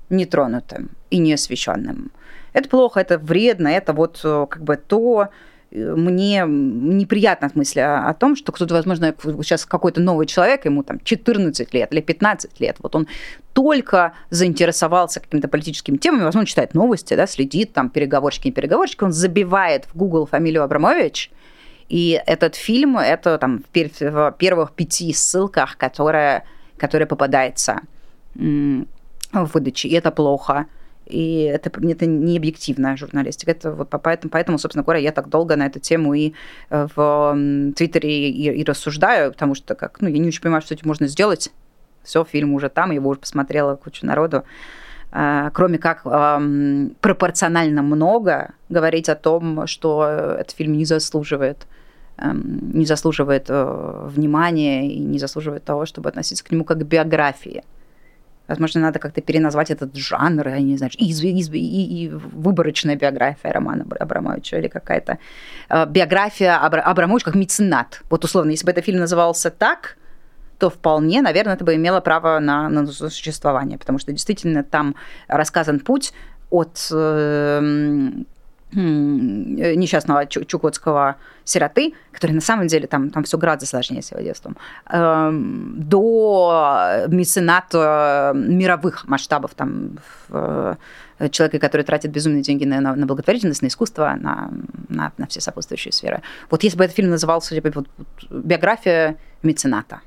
нетронутым 0.09 0.89
и 1.11 1.19
неосвещенным. 1.19 2.11
Это 2.53 2.67
плохо, 2.67 2.99
это 2.99 3.19
вредно, 3.19 3.67
это 3.67 3.93
вот 3.93 4.21
э, 4.23 4.47
как 4.49 4.63
бы 4.63 4.75
то, 4.75 5.29
мне 5.71 6.43
неприятно 6.47 7.47
от 7.47 7.55
мысли 7.55 7.79
о, 7.79 8.13
том, 8.13 8.35
что 8.35 8.51
кто-то, 8.51 8.73
возможно, 8.73 9.13
сейчас 9.43 9.65
какой-то 9.65 10.01
новый 10.01 10.25
человек, 10.25 10.65
ему 10.65 10.83
там 10.83 10.99
14 11.03 11.73
лет 11.73 11.93
или 11.93 12.01
15 12.01 12.59
лет, 12.59 12.77
вот 12.79 12.95
он 12.95 13.07
только 13.53 14.13
заинтересовался 14.29 15.19
какими-то 15.19 15.47
политическими 15.47 15.97
темами, 15.97 16.23
возможно, 16.23 16.47
читает 16.47 16.73
новости, 16.73 17.13
да, 17.13 17.27
следит, 17.27 17.73
там, 17.73 17.89
переговорщики, 17.89 18.47
не 18.47 18.51
переговорщики, 18.51 19.03
он 19.03 19.11
забивает 19.11 19.85
в 19.85 19.95
Google 19.95 20.25
фамилию 20.25 20.63
Абрамович, 20.63 21.31
и 21.87 22.21
этот 22.25 22.55
фильм, 22.55 22.97
это 22.97 23.37
там 23.37 23.63
в 23.71 24.35
первых 24.37 24.71
пяти 24.71 25.13
ссылках, 25.13 25.77
которые, 25.77 26.45
которые 26.77 27.07
попадается 27.07 27.81
в 28.35 28.85
выдаче, 29.53 29.87
и 29.87 29.93
это 29.93 30.11
плохо 30.11 30.65
и 31.09 31.41
это, 31.41 31.71
это 31.81 32.05
не 32.05 32.37
объективная 32.37 32.95
журналистика. 32.95 33.51
Это 33.51 33.71
вот 33.71 33.89
поэтому, 33.89 34.29
поэтому, 34.31 34.57
собственно 34.57 34.83
говоря, 34.83 34.99
я 34.99 35.11
так 35.11 35.27
долго 35.27 35.55
на 35.55 35.65
эту 35.65 35.79
тему 35.79 36.13
и 36.13 36.33
э, 36.69 36.87
в 36.95 37.73
Твиттере 37.75 38.29
и, 38.29 38.61
и 38.61 38.63
рассуждаю, 38.63 39.31
потому 39.31 39.55
что 39.55 39.75
как, 39.75 40.01
ну, 40.01 40.07
я 40.07 40.19
не 40.19 40.27
очень 40.27 40.41
понимаю, 40.41 40.61
что 40.61 40.73
этим 40.73 40.87
можно 40.87 41.07
сделать. 41.07 41.51
Все, 42.03 42.23
фильм 42.23 42.53
уже 42.53 42.69
там, 42.69 42.91
его 42.91 43.09
уже 43.09 43.19
посмотрела 43.19 43.75
куча 43.75 44.05
народу. 44.05 44.43
А, 45.11 45.49
кроме 45.49 45.79
как 45.79 46.03
пропорционально 46.03 47.81
много 47.81 48.51
говорить 48.69 49.09
о 49.09 49.15
том, 49.15 49.65
что 49.65 50.05
этот 50.39 50.51
фильм 50.51 50.73
не 50.73 50.85
заслуживает 50.85 51.65
эм, 52.17 52.71
не 52.73 52.85
заслуживает 52.85 53.45
э, 53.49 54.07
внимания 54.07 54.87
и 54.87 54.99
не 54.99 55.17
заслуживает 55.17 55.63
того, 55.63 55.85
чтобы 55.87 56.09
относиться 56.09 56.43
к 56.43 56.51
нему 56.51 56.63
как 56.63 56.77
к 56.79 56.83
биографии. 56.83 57.63
Возможно, 58.49 58.81
надо 58.81 58.99
как-то 58.99 59.21
переназвать 59.21 59.71
этот 59.71 59.95
жанр, 59.95 60.47
я 60.47 60.59
не 60.59 60.77
знаю, 60.77 60.91
из, 60.97 61.23
из, 61.23 61.49
и, 61.49 62.05
и 62.05 62.09
выборочная 62.09 62.95
биография 62.95 63.53
Романа 63.53 63.85
Абрамовича 63.99 64.57
или 64.57 64.67
какая-то 64.67 65.17
э, 65.69 65.85
биография 65.85 66.57
Абра, 66.57 66.81
Абрамовича 66.81 67.25
как 67.25 67.35
меценат. 67.35 68.01
Вот 68.09 68.25
условно, 68.25 68.51
если 68.51 68.65
бы 68.65 68.71
этот 68.71 68.85
фильм 68.85 68.99
назывался 68.99 69.51
так, 69.51 69.97
то 70.57 70.69
вполне, 70.69 71.21
наверное, 71.21 71.53
это 71.53 71.63
бы 71.63 71.75
имело 71.75 72.01
право 72.01 72.39
на, 72.39 72.69
на 72.69 72.85
существование, 72.87 73.77
потому 73.77 73.99
что 73.99 74.11
действительно 74.11 74.63
там 74.63 74.95
рассказан 75.27 75.79
путь 75.79 76.11
от 76.49 76.89
э, 76.91 78.09
несчастного 78.71 80.27
чукотского 80.27 81.15
сироты, 81.43 81.93
который 82.11 82.33
на 82.33 82.41
самом 82.41 82.67
деле 82.67 82.87
там, 82.87 83.09
там 83.09 83.23
все 83.23 83.37
гораздо 83.37 83.65
сложнее 83.65 84.01
с 84.01 84.11
его 84.11 84.21
детством, 84.21 84.57
эм, 84.91 85.73
до 85.77 87.05
мецената 87.07 88.31
мировых 88.35 89.07
масштабов, 89.07 89.55
там, 89.55 89.97
э, 90.29 90.75
человека, 91.31 91.59
который 91.59 91.81
тратит 91.81 92.11
безумные 92.11 92.43
деньги 92.43 92.65
на, 92.65 92.79
на, 92.79 92.95
на 92.95 93.05
благотворительность, 93.05 93.61
на 93.61 93.67
искусство, 93.67 94.15
на, 94.19 94.51
на, 94.87 95.11
на 95.17 95.27
все 95.27 95.41
сопутствующие 95.41 95.91
сферы. 95.91 96.21
Вот 96.49 96.63
если 96.63 96.77
бы 96.77 96.83
этот 96.83 96.95
фильм 96.95 97.09
назывался 97.09 97.55
типа, 97.55 97.71
вот, 97.73 97.87
биография 98.29 99.17
мецената, 99.41 100.01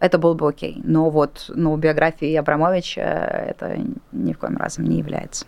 это 0.00 0.18
было 0.18 0.34
бы 0.34 0.48
окей. 0.48 0.80
Но 0.82 1.10
вот 1.10 1.44
но 1.54 1.76
биографии 1.76 2.34
Абрамовича 2.34 3.02
это 3.02 3.78
ни 4.10 4.32
в 4.32 4.38
коем 4.38 4.56
разе 4.56 4.82
не 4.82 4.98
является. 4.98 5.46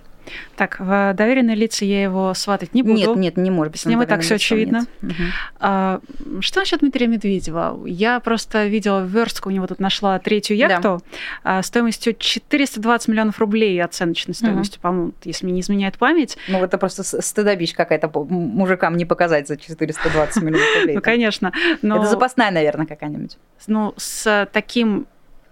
Так, 0.57 0.79
в 0.79 1.15
доверенные 1.15 1.57
лица 1.57 1.85
я 1.85 2.03
его 2.03 2.35
сватать 2.35 2.75
не 2.75 2.83
буду. 2.83 2.95
Нет, 2.95 3.17
нет, 3.17 3.37
не 3.37 3.51
может 3.51 3.73
быть. 3.73 3.81
С 3.81 3.87
ним 3.87 4.03
и 4.03 4.07
так 4.07 4.23
все 4.23 4.37
очевидно. 4.37 4.87
Угу. 5.03 5.13
А, 5.61 6.01
что 6.41 6.61
насчет 6.61 6.81
Дмитрия 6.81 7.07
Медведева? 7.07 7.85
Я 7.87 8.21
просто 8.21 8.67
видела 8.67 9.05
верстку, 9.05 9.49
у 9.49 9.53
него 9.53 9.67
тут 9.67 9.81
нашла 9.81 10.19
третью 10.19 10.57
яхту 10.57 11.01
да. 11.43 11.63
стоимостью 11.63 12.15
420 12.19 13.09
миллионов 13.09 13.39
рублей, 13.39 13.83
оценочной 13.83 14.35
стоимостью, 14.35 14.79
угу. 14.79 14.83
по-моему, 14.83 15.13
если 15.25 15.47
мне 15.47 15.55
не 15.55 15.61
изменяет 15.61 15.99
память. 15.99 16.37
Ну, 16.49 16.63
это 16.63 16.79
просто 16.79 17.03
стыдобищ 17.03 17.75
какая-то 17.75 18.11
мужикам 18.29 18.97
не 18.97 19.05
показать 19.05 19.49
за 19.49 19.57
420 19.57 20.43
миллионов 20.43 20.77
рублей. 20.81 20.95
Ну, 20.97 21.03
конечно. 21.03 21.53
Это 21.83 22.07
запасная, 22.07 22.51
наверное, 22.51 22.87
какая-нибудь. 22.87 23.37
Ну, 23.67 23.95
с 23.97 24.49
таким 24.53 25.07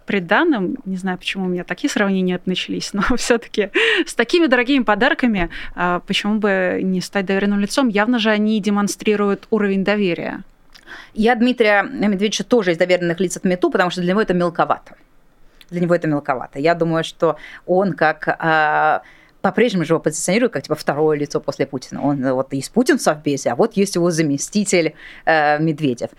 приданным, 0.04 0.76
не 0.84 0.96
знаю, 0.96 1.18
почему 1.18 1.46
у 1.46 1.48
меня 1.48 1.64
такие 1.64 1.90
сравнения 1.90 2.40
начались, 2.46 2.92
но 2.92 3.02
все-таки 3.16 3.70
с 4.06 4.14
такими 4.14 4.46
дорогими 4.46 4.82
подарками, 4.82 5.50
а, 5.74 6.00
почему 6.00 6.38
бы 6.38 6.80
не 6.82 7.00
стать 7.00 7.26
доверенным 7.26 7.60
лицом? 7.60 7.88
Явно 7.88 8.18
же 8.18 8.30
они 8.30 8.60
демонстрируют 8.60 9.46
уровень 9.50 9.84
доверия. 9.84 10.42
Я 11.14 11.34
Дмитрия 11.34 11.82
Медведевича 11.82 12.44
тоже 12.44 12.72
из 12.72 12.78
доверенных 12.78 13.20
лиц 13.20 13.36
отмету, 13.36 13.70
потому 13.70 13.90
что 13.90 14.00
для 14.00 14.10
него 14.10 14.20
это 14.20 14.34
мелковато. 14.34 14.96
для 15.70 15.80
него 15.80 15.94
это 15.94 16.06
мелковато. 16.06 16.58
Я 16.58 16.74
думаю, 16.74 17.02
что 17.02 17.36
он 17.66 17.94
как 17.94 18.28
а, 18.38 19.02
по-прежнему 19.42 19.84
же 19.84 19.92
его 19.92 20.00
позиционируют 20.00 20.52
как 20.52 20.62
типа 20.62 20.74
второе 20.74 21.18
лицо 21.18 21.40
после 21.40 21.66
Путина. 21.66 22.02
Он 22.02 22.32
вот 22.32 22.52
есть 22.52 22.72
Путин 22.72 22.98
в 22.98 23.02
Совбезе, 23.02 23.50
а 23.50 23.56
вот 23.56 23.76
есть 23.76 23.96
его 23.96 24.10
заместитель 24.10 24.94
э, 25.26 25.58
Медведев. 25.58 26.10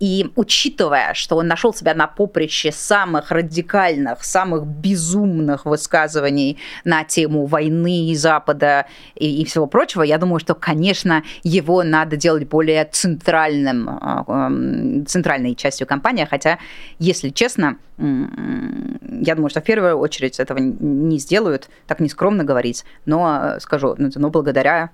И 0.00 0.30
учитывая, 0.34 1.12
что 1.12 1.36
он 1.36 1.46
нашел 1.46 1.74
себя 1.74 1.94
на 1.94 2.06
поприще 2.06 2.72
самых 2.72 3.30
радикальных, 3.30 4.24
самых 4.24 4.66
безумных 4.66 5.66
высказываний 5.66 6.58
на 6.84 7.04
тему 7.04 7.44
войны 7.44 8.14
Запада 8.16 8.86
и, 9.14 9.42
и 9.42 9.44
всего 9.44 9.66
прочего, 9.66 10.02
я 10.02 10.16
думаю, 10.16 10.40
что, 10.40 10.54
конечно, 10.54 11.22
его 11.42 11.82
надо 11.82 12.16
делать 12.16 12.48
более 12.48 12.86
центральным, 12.86 13.90
э, 13.90 15.04
центральной 15.06 15.54
частью 15.54 15.86
кампании. 15.86 16.26
Хотя, 16.28 16.58
если 16.98 17.28
честно, 17.28 17.76
я 17.98 19.34
думаю, 19.34 19.50
что 19.50 19.60
в 19.60 19.64
первую 19.64 19.98
очередь 19.98 20.40
этого 20.40 20.58
не 20.58 21.18
сделают, 21.18 21.68
так 21.86 22.00
нескромно 22.00 22.42
говорить, 22.42 22.86
но 23.04 23.56
скажу, 23.60 23.94
но 23.98 24.08
ну, 24.14 24.30
благодаря 24.30 24.90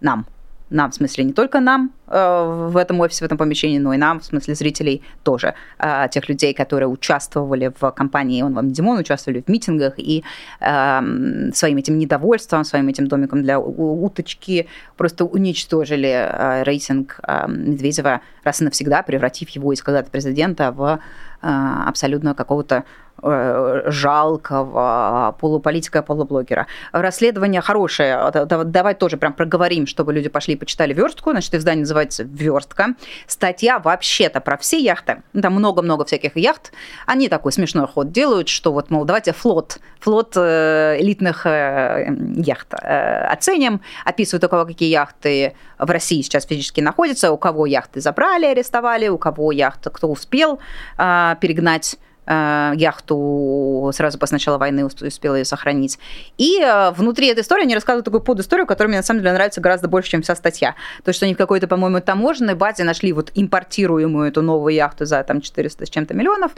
нам, 0.00 0.26
нам, 0.70 0.90
в 0.90 0.94
смысле, 0.94 1.24
не 1.24 1.32
только 1.32 1.60
нам 1.60 1.92
э, 2.06 2.68
в 2.70 2.76
этом 2.76 3.00
офисе, 3.00 3.24
в 3.24 3.26
этом 3.26 3.38
помещении, 3.38 3.78
но 3.78 3.94
и 3.94 3.96
нам, 3.96 4.20
в 4.20 4.24
смысле 4.24 4.54
зрителей 4.54 5.02
тоже, 5.22 5.54
э, 5.78 6.08
тех 6.10 6.28
людей, 6.28 6.54
которые 6.54 6.88
участвовали 6.88 7.72
в 7.80 7.90
кампании 7.92 8.42
«Он 8.42 8.54
вам 8.54 8.72
Димон», 8.72 8.98
участвовали 8.98 9.42
в 9.46 9.48
митингах 9.48 9.94
и 9.98 10.24
э, 10.60 11.50
своим 11.54 11.78
этим 11.78 11.98
недовольством, 11.98 12.64
своим 12.64 12.88
этим 12.88 13.06
домиком 13.06 13.42
для 13.42 13.58
уточки 13.58 14.66
просто 14.96 15.24
уничтожили 15.24 16.08
э, 16.08 16.62
рейтинг 16.64 17.20
э, 17.22 17.48
Медведева 17.48 18.20
раз 18.44 18.60
и 18.60 18.64
навсегда, 18.64 19.02
превратив 19.02 19.48
его 19.50 19.72
из 19.72 19.82
когда-то 19.82 20.10
президента 20.10 20.72
в 20.72 21.00
э, 21.42 21.46
абсолютно 21.86 22.34
какого-то 22.34 22.84
жалкого 23.22 25.36
полуполитика, 25.40 26.02
полублогера. 26.02 26.66
Расследование 26.92 27.60
хорошее. 27.60 28.30
Давай 28.32 28.94
тоже 28.94 29.16
прям 29.16 29.32
проговорим, 29.32 29.86
чтобы 29.86 30.12
люди 30.12 30.28
пошли 30.28 30.54
и 30.54 30.56
почитали 30.56 30.92
верстку. 30.92 31.30
Значит, 31.30 31.54
издание 31.54 31.80
называется 31.80 32.22
«Верстка». 32.22 32.94
Статья 33.26 33.78
вообще-то 33.78 34.40
про 34.40 34.56
все 34.56 34.78
яхты. 34.78 35.22
Там 35.40 35.54
много-много 35.54 36.04
всяких 36.04 36.36
яхт. 36.36 36.72
Они 37.06 37.28
такой 37.28 37.52
смешной 37.52 37.86
ход 37.86 38.12
делают, 38.12 38.48
что 38.48 38.72
вот, 38.72 38.90
мол, 38.90 39.04
давайте 39.04 39.32
флот, 39.32 39.78
флот 40.00 40.32
э, 40.36 40.96
элитных 41.00 41.46
э, 41.46 42.14
яхт 42.36 42.74
оценим, 42.74 43.80
описывают, 44.04 44.44
у 44.44 44.48
кого 44.48 44.64
какие 44.64 44.90
яхты 44.90 45.54
в 45.78 45.90
России 45.90 46.22
сейчас 46.22 46.46
физически 46.46 46.80
находятся, 46.80 47.32
у 47.32 47.36
кого 47.36 47.66
яхты 47.66 48.00
забрали, 48.00 48.46
арестовали, 48.46 49.08
у 49.08 49.18
кого 49.18 49.52
яхты, 49.52 49.90
кто 49.90 50.08
успел 50.08 50.60
перегнать 50.96 51.88
Э, 51.96 52.07
яхту 52.28 53.90
сразу 53.94 54.18
после 54.18 54.36
начала 54.36 54.58
войны 54.58 54.84
успела 54.84 55.36
ее 55.36 55.44
сохранить. 55.44 55.98
И 56.36 56.60
э, 56.60 56.90
внутри 56.90 57.28
этой 57.28 57.40
истории 57.40 57.62
они 57.62 57.74
рассказывают 57.74 58.04
такую 58.04 58.20
подисторию, 58.20 58.66
которая 58.66 58.88
мне 58.88 58.98
на 58.98 59.02
самом 59.02 59.20
деле 59.20 59.32
нравится 59.32 59.60
гораздо 59.60 59.88
больше, 59.88 60.10
чем 60.10 60.22
вся 60.22 60.34
статья. 60.36 60.74
То, 61.04 61.12
что 61.12 61.24
они 61.24 61.34
в 61.34 61.38
какой-то, 61.38 61.68
по-моему, 61.68 62.00
таможенной 62.00 62.54
базе 62.54 62.84
нашли 62.84 63.12
вот 63.12 63.32
импортируемую 63.34 64.28
эту 64.28 64.42
новую 64.42 64.74
яхту 64.74 65.06
за 65.06 65.22
там 65.22 65.40
400 65.40 65.86
с 65.86 65.90
чем-то 65.90 66.14
миллионов, 66.14 66.52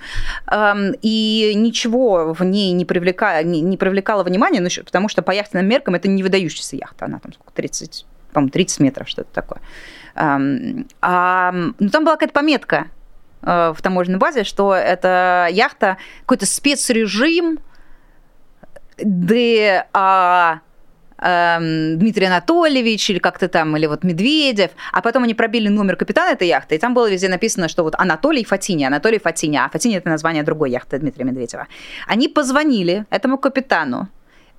эм, 0.50 0.94
и 1.02 1.52
ничего 1.54 2.34
в 2.36 2.42
ней 2.42 2.72
не, 2.72 2.84
привлека, 2.84 3.42
не, 3.42 3.76
привлекало 3.76 4.24
внимания, 4.24 4.60
ну, 4.60 4.68
потому 4.84 5.08
что 5.08 5.22
по 5.22 5.30
яхтенным 5.30 5.66
меркам 5.68 5.94
это 5.94 6.08
не 6.08 6.22
выдающаяся 6.22 6.76
яхта, 6.76 7.04
она 7.04 7.20
там 7.20 7.32
сколько, 7.32 7.52
30, 7.52 8.06
по-моему, 8.32 8.50
30 8.50 8.80
метров, 8.80 9.08
что-то 9.08 9.28
такое. 9.32 9.60
А, 10.16 11.52
ну, 11.52 11.88
там 11.90 12.04
была 12.04 12.16
какая-то 12.16 12.34
пометка, 12.34 12.86
Э, 12.86 12.99
в 13.42 13.76
таможенной 13.82 14.18
базе, 14.18 14.44
что 14.44 14.74
это 14.74 15.48
яхта, 15.50 15.96
какой-то 16.22 16.46
спецрежим 16.46 17.58
ДА 18.98 20.60
эм, 21.20 21.98
Дмитрий 21.98 22.26
Анатольевич 22.26 23.10
или 23.10 23.18
как-то 23.18 23.48
там, 23.48 23.76
или 23.76 23.86
вот 23.86 24.04
Медведев, 24.04 24.70
а 24.92 25.00
потом 25.02 25.24
они 25.24 25.34
пробили 25.34 25.68
номер 25.68 25.96
капитана 25.96 26.32
этой 26.32 26.48
яхты, 26.48 26.74
и 26.74 26.78
там 26.78 26.94
было 26.94 27.10
везде 27.10 27.28
написано, 27.28 27.68
что 27.68 27.82
вот 27.82 27.94
Анатолий 27.98 28.44
Фатини, 28.44 28.84
Анатолий 28.84 29.18
Фатини, 29.18 29.56
а 29.56 29.68
Фатини 29.68 29.96
это 29.96 30.08
название 30.08 30.42
другой 30.42 30.70
яхты 30.70 30.98
Дмитрия 30.98 31.24
Медведева. 31.24 31.66
Они 32.06 32.28
позвонили 32.28 33.06
этому 33.10 33.38
капитану, 33.38 34.08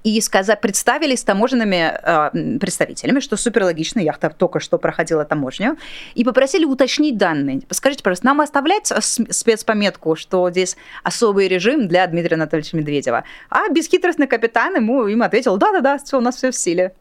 и 0.04 0.20
сказать, 0.22 0.62
представились 0.62 1.24
таможенными 1.24 1.93
э, 1.93 2.58
представителями, 2.60 3.20
что 3.20 3.38
супер 3.38 3.64
логично, 3.64 3.99
яхта 3.99 4.30
только 4.30 4.60
что 4.60 4.78
проходила 4.78 5.26
таможню, 5.26 5.78
и 6.16 6.24
попросили 6.24 6.66
уточнить 6.66 7.18
данные. 7.18 7.62
Скажите, 7.70 8.04
пожалуйста, 8.04 8.26
нам 8.26 8.41
оставлять 8.41 8.88
спецпометку, 8.88 10.16
что 10.16 10.49
здесь 10.49 10.78
особый 11.04 11.47
режим 11.47 11.88
для 11.88 12.06
Дмитрия 12.08 12.36
Анатольевича 12.36 12.78
Медведева? 12.78 13.24
А 13.49 13.70
бесхитростный 13.70 14.28
капитан 14.28 14.76
ему 14.76 15.08
им 15.08 15.22
ответил, 15.24 15.58
да-да-да, 15.58 15.97
все, 15.97 16.18
у 16.18 16.22
нас 16.22 16.36
все 16.36 16.52
в 16.52 16.56
силе. 16.56 16.93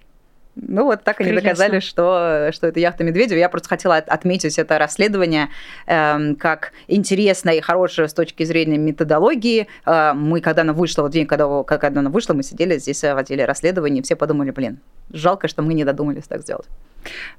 Ну 0.57 0.84
вот 0.84 1.05
так 1.05 1.20
они 1.20 1.32
доказали, 1.32 1.80
что, 1.80 2.51
что 2.53 2.66
это 2.66 2.80
яхта 2.80 3.05
Медведева. 3.05 3.38
Я 3.38 3.48
просто 3.48 3.68
хотела 3.68 3.96
отметить 3.96 4.59
это 4.59 4.78
расследование 4.78 5.48
э, 5.86 6.34
как 6.34 6.72
интересное 6.88 7.55
и 7.55 7.61
хорошее 7.61 8.09
с 8.09 8.14
точки 8.14 8.42
зрения 8.44 8.76
методологии. 8.76 9.68
Э, 9.86 10.12
мы, 10.12 10.40
когда 10.40 10.62
оно 10.62 10.72
вышло, 10.72 11.03
вот 11.03 11.12
день, 11.12 11.26
когда, 11.26 11.62
когда 11.62 12.01
оно 12.01 12.11
вышло, 12.11 12.34
мы 12.34 12.42
сидели 12.42 12.78
здесь 12.78 13.03
в 13.03 13.16
отделе 13.16 13.44
расследования, 13.44 14.03
все 14.03 14.16
подумали, 14.16 14.51
блин, 14.51 14.80
жалко, 15.12 15.48
что 15.48 15.62
мы 15.62 15.74
не 15.74 15.84
додумались 15.84 16.24
так 16.24 16.42
сделать. 16.42 16.66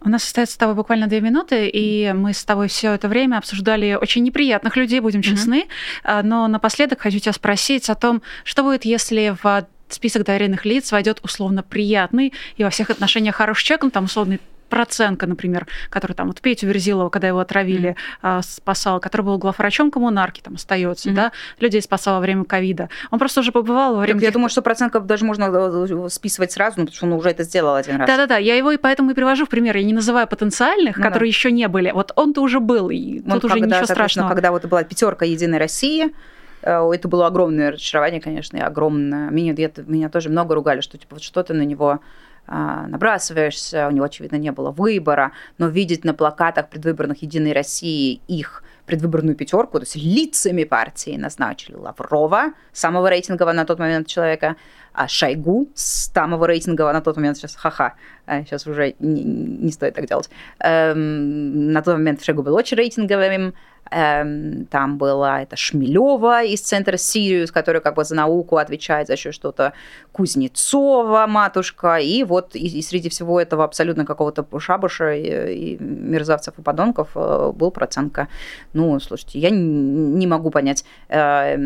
У 0.03 0.09
нас 0.09 0.23
остается 0.23 0.55
с 0.55 0.57
тобой 0.57 0.75
буквально 0.75 1.07
две 1.07 1.21
минуты, 1.21 1.67
и 1.67 2.13
мы 2.13 2.33
с 2.33 2.43
тобой 2.43 2.67
все 2.67 2.93
это 2.93 3.07
время 3.07 3.37
обсуждали 3.37 3.97
очень 3.99 4.23
неприятных 4.23 4.75
людей, 4.75 4.99
будем 4.99 5.21
честны. 5.21 5.67
Mm-hmm. 6.03 6.23
Но 6.23 6.47
напоследок 6.47 7.01
хочу 7.01 7.19
тебя 7.19 7.33
спросить 7.33 7.89
о 7.89 7.95
том, 7.95 8.23
что 8.43 8.63
будет, 8.63 8.85
если 8.85 9.35
в 9.43 9.67
список 9.93 10.25
доверенных 10.25 10.65
лиц 10.65 10.91
войдет 10.91 11.19
условно 11.23 11.63
приятный 11.63 12.33
и 12.57 12.63
во 12.63 12.69
всех 12.69 12.89
отношениях 12.89 13.35
хороший 13.35 13.65
человек, 13.65 13.83
ну, 13.83 13.89
там 13.91 14.05
условный 14.05 14.39
Проценко, 14.71 15.27
например, 15.27 15.67
который 15.89 16.13
там 16.13 16.27
вот 16.27 16.39
Петю 16.39 16.65
Верзилова, 16.67 17.09
когда 17.09 17.27
его 17.27 17.39
отравили, 17.39 17.97
mm-hmm. 18.23 18.41
спасал, 18.41 19.01
который 19.01 19.23
был 19.23 19.37
главврачом 19.37 19.91
коммунарки, 19.91 20.39
там 20.39 20.55
остается, 20.55 21.09
mm-hmm. 21.09 21.13
да, 21.13 21.31
людей 21.59 21.81
спасал 21.81 22.15
во 22.15 22.19
время 22.21 22.45
ковида. 22.45 22.89
Он 23.11 23.19
просто 23.19 23.41
уже 23.41 23.51
побывал 23.51 23.95
во 23.95 24.01
время... 24.01 24.21
Так, 24.21 24.27
я 24.27 24.31
думаю, 24.31 24.49
что 24.49 24.61
Проценко 24.61 25.01
даже 25.01 25.25
можно 25.25 25.49
э, 25.51 26.09
списывать 26.09 26.53
сразу, 26.53 26.79
ну, 26.79 26.85
потому 26.85 26.95
что 26.95 27.05
он 27.05 27.13
уже 27.13 27.29
это 27.31 27.43
сделал 27.43 27.75
один 27.75 27.97
раз. 27.97 28.07
Да-да-да, 28.07 28.37
я 28.37 28.55
его 28.55 28.71
и 28.71 28.77
поэтому 28.77 29.11
и 29.11 29.13
привожу 29.13 29.45
в 29.45 29.49
пример. 29.49 29.75
Я 29.75 29.83
не 29.83 29.93
называю 29.93 30.25
потенциальных, 30.25 30.95
ну, 30.95 31.03
которые 31.03 31.27
да. 31.27 31.35
еще 31.35 31.51
не 31.51 31.67
были. 31.67 31.91
Вот 31.91 32.13
он-то 32.15 32.41
уже 32.41 32.61
был, 32.61 32.89
и 32.89 33.19
он 33.25 33.41
тут 33.41 33.51
уже 33.51 33.59
ничего 33.59 33.85
страшного. 33.85 34.29
Когда 34.29 34.51
вот 34.51 34.63
была 34.65 34.85
пятерка 34.85 35.25
Единой 35.25 35.57
России, 35.57 36.11
Э, 36.11 36.40
это 36.61 37.07
было 37.07 37.27
огромное 37.27 37.71
разочарование, 37.71 38.21
конечно, 38.21 38.57
и 38.57 38.61
огромное. 38.61 39.29
Меня, 39.29 39.53
меня 39.53 40.09
тоже 40.09 40.29
много 40.29 40.55
ругали, 40.55 40.81
что 40.81 40.97
типа 40.97 41.15
вот 41.15 41.23
что 41.23 41.43
ты 41.43 41.53
на 41.53 41.63
него 41.63 41.99
а, 42.47 42.87
набрасываешься, 42.87 43.87
у 43.87 43.91
него, 43.91 44.05
очевидно, 44.05 44.35
не 44.35 44.51
было 44.51 44.71
выбора, 44.71 45.31
но 45.57 45.67
видеть 45.67 46.03
на 46.03 46.13
плакатах 46.13 46.69
предвыборных 46.69 47.21
«Единой 47.21 47.53
России» 47.53 48.21
их 48.27 48.63
предвыборную 48.85 49.35
пятерку, 49.35 49.79
то 49.79 49.83
есть 49.83 49.95
лицами 49.95 50.65
партии 50.65 51.15
назначили 51.15 51.75
Лаврова, 51.75 52.51
самого 52.73 53.07
рейтингового 53.07 53.53
на 53.53 53.63
тот 53.63 53.79
момент 53.79 54.07
человека, 54.07 54.57
а 54.91 55.07
Шойгу, 55.07 55.69
самого 55.75 56.45
рейтингового 56.45 56.91
на 56.91 57.01
тот 57.01 57.15
момент, 57.15 57.37
сейчас 57.37 57.55
ха-ха, 57.55 57.93
сейчас 58.27 58.67
э, 58.67 58.71
уже 58.71 58.95
не, 58.99 59.23
не 59.23 59.71
стоит 59.71 59.93
так 59.93 60.07
делать, 60.07 60.29
эм, 60.59 61.71
на 61.71 61.81
тот 61.81 61.93
момент 61.93 62.21
Шойгу 62.21 62.43
был 62.43 62.55
очень 62.55 62.75
рейтинговым, 62.75 63.53
там 63.91 64.97
была 64.97 65.41
это 65.41 65.57
Шмелева 65.57 66.43
из 66.43 66.61
центра 66.61 66.95
Сириус, 66.95 67.51
которая 67.51 67.81
как 67.81 67.95
бы 67.95 68.03
за 68.05 68.15
науку 68.15 68.57
отвечает 68.57 69.07
за 69.07 69.13
еще 69.13 69.31
что-то, 69.31 69.73
Кузнецова 70.13 71.25
матушка, 71.27 71.97
и 71.97 72.23
вот 72.23 72.55
и, 72.55 72.79
и 72.79 72.81
среди 72.81 73.09
всего 73.09 73.39
этого 73.39 73.63
абсолютно 73.65 74.05
какого-то 74.05 74.45
шабуша 74.59 75.13
и, 75.13 75.75
и 75.75 75.77
мерзавцев 75.83 76.57
и 76.57 76.61
подонков 76.61 77.09
э, 77.15 77.51
был 77.53 77.71
процентка. 77.71 78.29
Ну, 78.73 78.99
слушайте, 78.99 79.39
я 79.39 79.49
не 79.49 80.27
могу 80.27 80.51
понять, 80.51 80.85
э, 81.09 81.57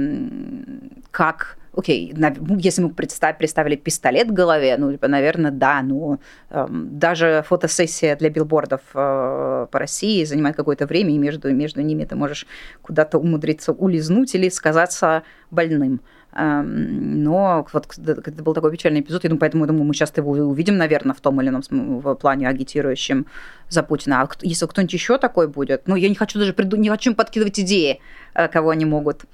как 1.12 1.58
окей, 1.76 2.14
ну, 2.16 2.58
если 2.58 2.82
мы 2.84 2.90
представ, 2.90 3.38
представили 3.38 3.76
пистолет 3.76 4.30
в 4.30 4.34
голове, 4.34 4.76
ну, 4.78 4.92
типа, 4.92 5.08
наверное, 5.08 5.52
да, 5.52 5.82
но 5.82 6.20
э, 6.50 6.68
даже 6.70 7.44
фотосессия 7.48 8.16
для 8.16 8.30
билбордов 8.30 8.82
э, 8.94 9.68
по 9.72 9.80
России 9.80 10.24
занимает 10.24 10.56
какое-то 10.56 10.86
время, 10.86 11.14
и 11.14 11.18
между, 11.18 11.54
между 11.54 11.82
ними 11.82 12.06
ты 12.06 12.16
можешь 12.16 12.48
куда-то 12.82 13.18
умудриться 13.18 13.72
улизнуть 13.72 14.36
или 14.36 14.50
сказаться 14.50 15.24
больным. 15.52 16.02
Э, 16.34 16.62
но 16.62 17.66
вот 17.74 17.98
это 17.98 18.44
был 18.44 18.54
такой 18.54 18.72
печальный 18.72 19.02
эпизод, 19.02 19.24
ну, 19.24 19.38
поэтому, 19.38 19.68
думаю, 19.68 19.84
мы 19.84 19.94
сейчас 19.94 20.14
его 20.18 20.32
увидим, 20.32 20.78
наверное, 20.78 21.14
в 21.14 21.22
том 21.22 21.42
или 21.42 21.50
ином 21.50 22.16
плане 22.16 22.48
агитирующем 22.48 23.26
за 23.70 23.84
Путина. 23.84 24.22
А 24.22 24.30
если 24.42 24.66
кто-нибудь 24.66 24.94
еще 24.94 25.18
такой 25.18 25.48
будет, 25.48 25.88
ну, 25.88 25.96
я 25.96 26.10
не 26.10 26.16
хочу 26.16 26.40
даже 26.40 26.54
приду, 26.54 26.78
не 26.78 26.90
хочу 26.90 27.14
подкидывать 27.14 27.60
идеи, 27.60 28.00
э, 28.34 28.48
кого 28.48 28.70
они 28.70 28.86
могут 28.86 29.26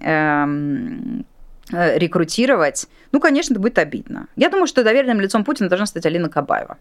эм, 0.00 1.24
рекрутировать, 1.70 2.86
ну, 3.12 3.20
конечно, 3.20 3.54
это 3.54 3.60
будет 3.60 3.78
обидно. 3.78 4.26
Я 4.36 4.48
думаю, 4.48 4.66
что 4.66 4.84
доверенным 4.84 5.20
лицом 5.20 5.44
Путина 5.44 5.68
должна 5.68 5.86
стать 5.86 6.06
Алина 6.06 6.28
Кабаева. 6.28 6.78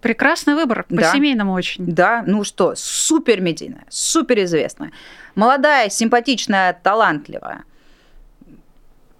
Прекрасный 0.00 0.54
выбор, 0.54 0.84
по-семейному 0.84 1.52
да. 1.52 1.56
очень. 1.56 1.86
Да, 1.86 2.24
ну 2.26 2.44
что, 2.44 2.74
супер 2.76 3.40
медийная, 3.40 3.86
супер 3.88 4.42
известная, 4.44 4.92
молодая, 5.34 5.88
симпатичная, 5.88 6.78
талантливая. 6.82 7.64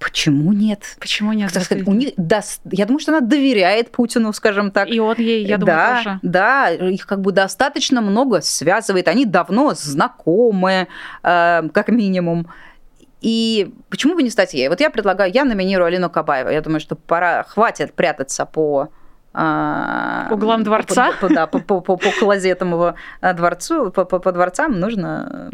Почему 0.05 0.53
нет? 0.53 0.97
Почему 1.01 1.33
нет? 1.33 1.51
Так 1.51 1.64
сказать, 1.64 1.89
у 1.89 1.95
них, 1.95 2.12
да, 2.18 2.43
я 2.70 2.85
думаю, 2.85 3.01
что 3.01 3.16
она 3.16 3.27
доверяет 3.27 3.91
Путину, 3.91 4.35
скажем 4.35 4.70
так. 4.70 4.91
И 4.91 5.01
он 5.01 5.14
ей, 5.16 5.47
я 5.47 5.57
думаю, 5.57 5.77
да, 5.77 5.97
тоже. 5.97 6.18
Да, 6.20 6.70
их 6.70 7.07
как 7.07 7.22
бы 7.22 7.33
достаточно 7.33 8.03
много 8.03 8.43
связывает. 8.43 9.09
Они 9.09 9.25
давно 9.25 9.72
знакомы, 9.72 10.89
э, 11.22 11.68
как 11.72 11.89
минимум. 11.89 12.49
И 13.25 13.72
почему 13.89 14.14
бы 14.14 14.22
не 14.22 14.29
стать 14.29 14.53
ей? 14.53 14.68
Вот 14.68 14.81
я 14.81 14.91
предлагаю, 14.91 15.33
я 15.33 15.45
номинирую 15.45 15.87
Алину 15.87 16.11
Кабаеву. 16.11 16.51
Я 16.51 16.61
думаю, 16.61 16.79
что 16.79 16.95
пора, 16.95 17.43
хватит 17.45 17.95
прятаться 17.95 18.45
по 18.45 18.91
по 19.33 20.35
углам 20.35 20.62
дворца? 20.62 21.12
По, 21.20 21.29
да, 21.29 21.47
по, 21.47 21.59
по, 21.59 21.81
по, 21.81 21.97
по 21.97 22.11
клозетам 22.20 22.72
его 22.72 22.95
дворцу, 23.20 23.91
по, 23.91 24.05
по, 24.05 24.18
по 24.20 24.31
дворцам 24.31 24.79
нужно 24.79 25.51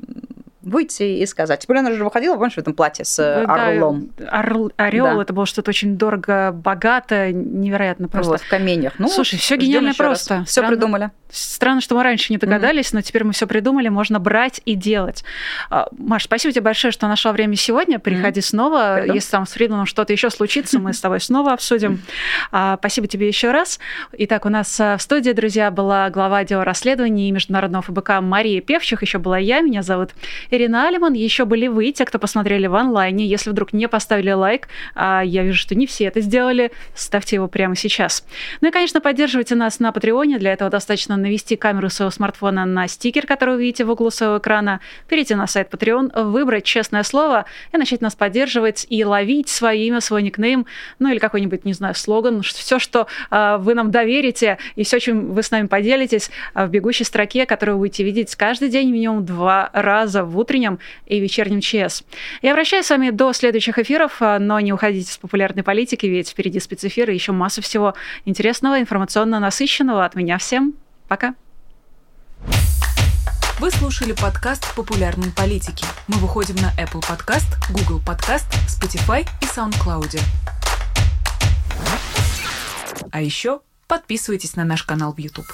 выйти 0.62 1.02
и 1.02 1.26
сказать. 1.26 1.60
Теперь 1.60 1.78
она 1.78 1.92
же 1.92 2.04
выходила, 2.04 2.34
помнишь, 2.34 2.54
в 2.54 2.58
этом 2.58 2.74
платье 2.74 3.04
с 3.04 3.42
орлом. 3.44 4.10
Да, 4.18 4.28
орл, 4.28 4.72
орел, 4.76 5.16
да. 5.16 5.22
это 5.22 5.32
было 5.32 5.46
что-то 5.46 5.70
очень 5.70 5.96
дорого, 5.96 6.52
богато, 6.52 7.32
невероятно 7.32 8.08
просто. 8.08 8.32
Вот, 8.32 8.40
в 8.42 8.48
каменьях. 8.48 8.94
Ну, 8.98 9.08
Слушай, 9.08 9.38
все 9.38 9.56
гениально 9.56 9.94
просто. 9.94 10.44
Все 10.44 10.66
придумали. 10.66 11.10
Странно, 11.30 11.80
что 11.80 11.94
мы 11.94 12.02
раньше 12.02 12.32
не 12.32 12.38
догадались, 12.38 12.86
mm-hmm. 12.86 12.96
но 12.96 13.02
теперь 13.02 13.24
мы 13.24 13.32
все 13.32 13.46
придумали, 13.46 13.88
можно 13.88 14.18
брать 14.18 14.60
и 14.64 14.74
делать. 14.74 15.24
А, 15.70 15.88
Маш, 15.96 16.24
спасибо 16.24 16.52
тебе 16.52 16.62
большое, 16.62 16.90
что 16.90 17.06
нашла 17.06 17.32
время 17.32 17.54
сегодня. 17.54 18.00
Приходи 18.00 18.40
mm-hmm. 18.40 18.44
снова. 18.44 18.98
Приду. 19.00 19.14
Если 19.14 19.30
там 19.30 19.46
с 19.46 19.52
Фридманом 19.52 19.86
что-то 19.86 20.12
еще 20.12 20.30
случится, 20.30 20.80
мы 20.80 20.92
с 20.92 21.00
тобой 21.00 21.20
снова 21.20 21.52
обсудим. 21.52 22.02
Mm-hmm. 22.52 22.78
Спасибо 22.78 23.06
тебе 23.06 23.28
еще 23.28 23.52
раз. 23.52 23.78
Итак, 24.12 24.44
у 24.44 24.48
нас 24.48 24.78
в 24.78 24.98
студии, 24.98 25.30
друзья, 25.30 25.70
была 25.70 26.10
глава 26.10 26.38
отдела 26.38 26.64
расследований 26.64 27.30
Международного 27.30 27.82
ФБК 27.82 28.20
Мария 28.20 28.60
Певчих, 28.60 29.02
еще 29.02 29.18
была 29.18 29.38
я, 29.38 29.60
меня 29.60 29.82
зовут 29.82 30.10
Ирина 30.50 30.88
Алиман. 30.88 31.12
Еще 31.12 31.44
были 31.44 31.68
вы, 31.68 31.92
те, 31.92 32.04
кто 32.04 32.18
посмотрели 32.18 32.66
в 32.66 32.74
онлайне. 32.74 33.26
Если 33.26 33.50
вдруг 33.50 33.72
не 33.72 33.88
поставили 33.88 34.32
лайк, 34.32 34.68
а 34.94 35.22
я 35.22 35.42
вижу, 35.42 35.58
что 35.58 35.74
не 35.74 35.86
все 35.86 36.04
это 36.04 36.20
сделали, 36.20 36.72
ставьте 36.94 37.36
его 37.36 37.48
прямо 37.48 37.76
сейчас. 37.76 38.26
Ну 38.60 38.68
и, 38.68 38.70
конечно, 38.70 39.00
поддерживайте 39.00 39.54
нас 39.54 39.80
на 39.80 39.92
Патреоне. 39.92 40.38
Для 40.38 40.52
этого 40.52 40.70
достаточно 40.70 41.16
навести 41.16 41.56
камеру 41.56 41.90
своего 41.90 42.10
смартфона 42.10 42.64
на 42.64 42.88
стикер, 42.88 43.26
который 43.26 43.54
вы 43.56 43.62
видите 43.62 43.84
в 43.84 43.90
углу 43.90 44.10
своего 44.10 44.38
экрана, 44.38 44.80
перейти 45.08 45.34
на 45.34 45.46
сайт 45.46 45.72
Patreon, 45.72 46.24
выбрать 46.24 46.64
честное 46.64 47.02
слово 47.02 47.44
и 47.72 47.76
начать 47.76 48.00
нас 48.00 48.14
поддерживать 48.14 48.86
и 48.88 49.04
ловить 49.04 49.48
свое 49.48 49.86
имя, 49.86 50.00
свой 50.00 50.22
никнейм, 50.22 50.66
ну 50.98 51.10
или 51.10 51.18
какой-нибудь, 51.18 51.64
не 51.64 51.72
знаю, 51.72 51.94
слоган, 51.94 52.42
все, 52.42 52.78
что 52.78 53.06
э, 53.30 53.56
вы 53.58 53.74
нам 53.74 53.90
доверите 53.90 54.58
и 54.74 54.84
все, 54.84 54.98
чем 54.98 55.32
вы 55.32 55.42
с 55.42 55.50
нами 55.50 55.66
поделитесь 55.66 56.30
э, 56.54 56.66
в 56.66 56.70
бегущей 56.70 57.04
строке, 57.04 57.46
которую 57.46 57.76
вы 57.76 57.82
будете 57.86 58.04
видеть 58.04 58.34
каждый 58.34 58.68
день 58.68 58.90
минимум 58.90 59.24
два 59.24 59.70
раза 59.72 60.24
в 60.24 60.39
утреннем 60.40 60.78
и 61.06 61.20
вечернем 61.20 61.60
ЧС. 61.60 62.02
Я 62.42 62.52
обращаюсь 62.52 62.86
с 62.86 62.90
вами 62.90 63.10
до 63.10 63.32
следующих 63.32 63.78
эфиров, 63.78 64.16
а, 64.20 64.38
но 64.38 64.58
не 64.60 64.72
уходите 64.72 65.12
с 65.12 65.16
популярной 65.16 65.62
политики, 65.62 66.06
ведь 66.06 66.30
впереди 66.30 66.58
спецэфиры 66.58 67.12
и 67.12 67.14
еще 67.14 67.32
масса 67.32 67.62
всего 67.62 67.94
интересного, 68.24 68.80
информационно 68.80 69.38
насыщенного. 69.38 70.04
От 70.04 70.14
меня 70.14 70.38
всем 70.38 70.74
Пока. 71.10 71.34
Вы 73.58 73.72
слушали 73.72 74.12
подкаст 74.12 74.76
«Популярные 74.76 75.32
политики». 75.32 75.84
Мы 76.06 76.18
выходим 76.18 76.54
на 76.54 76.72
Apple 76.80 77.02
Podcast, 77.02 77.48
Google 77.72 78.00
Podcast, 78.00 78.46
Spotify 78.68 79.26
и 79.42 79.44
SoundCloud. 79.46 80.20
А 83.10 83.20
еще 83.20 83.60
подписывайтесь 83.88 84.54
на 84.54 84.62
наш 84.62 84.84
канал 84.84 85.12
в 85.12 85.18
YouTube. 85.18 85.46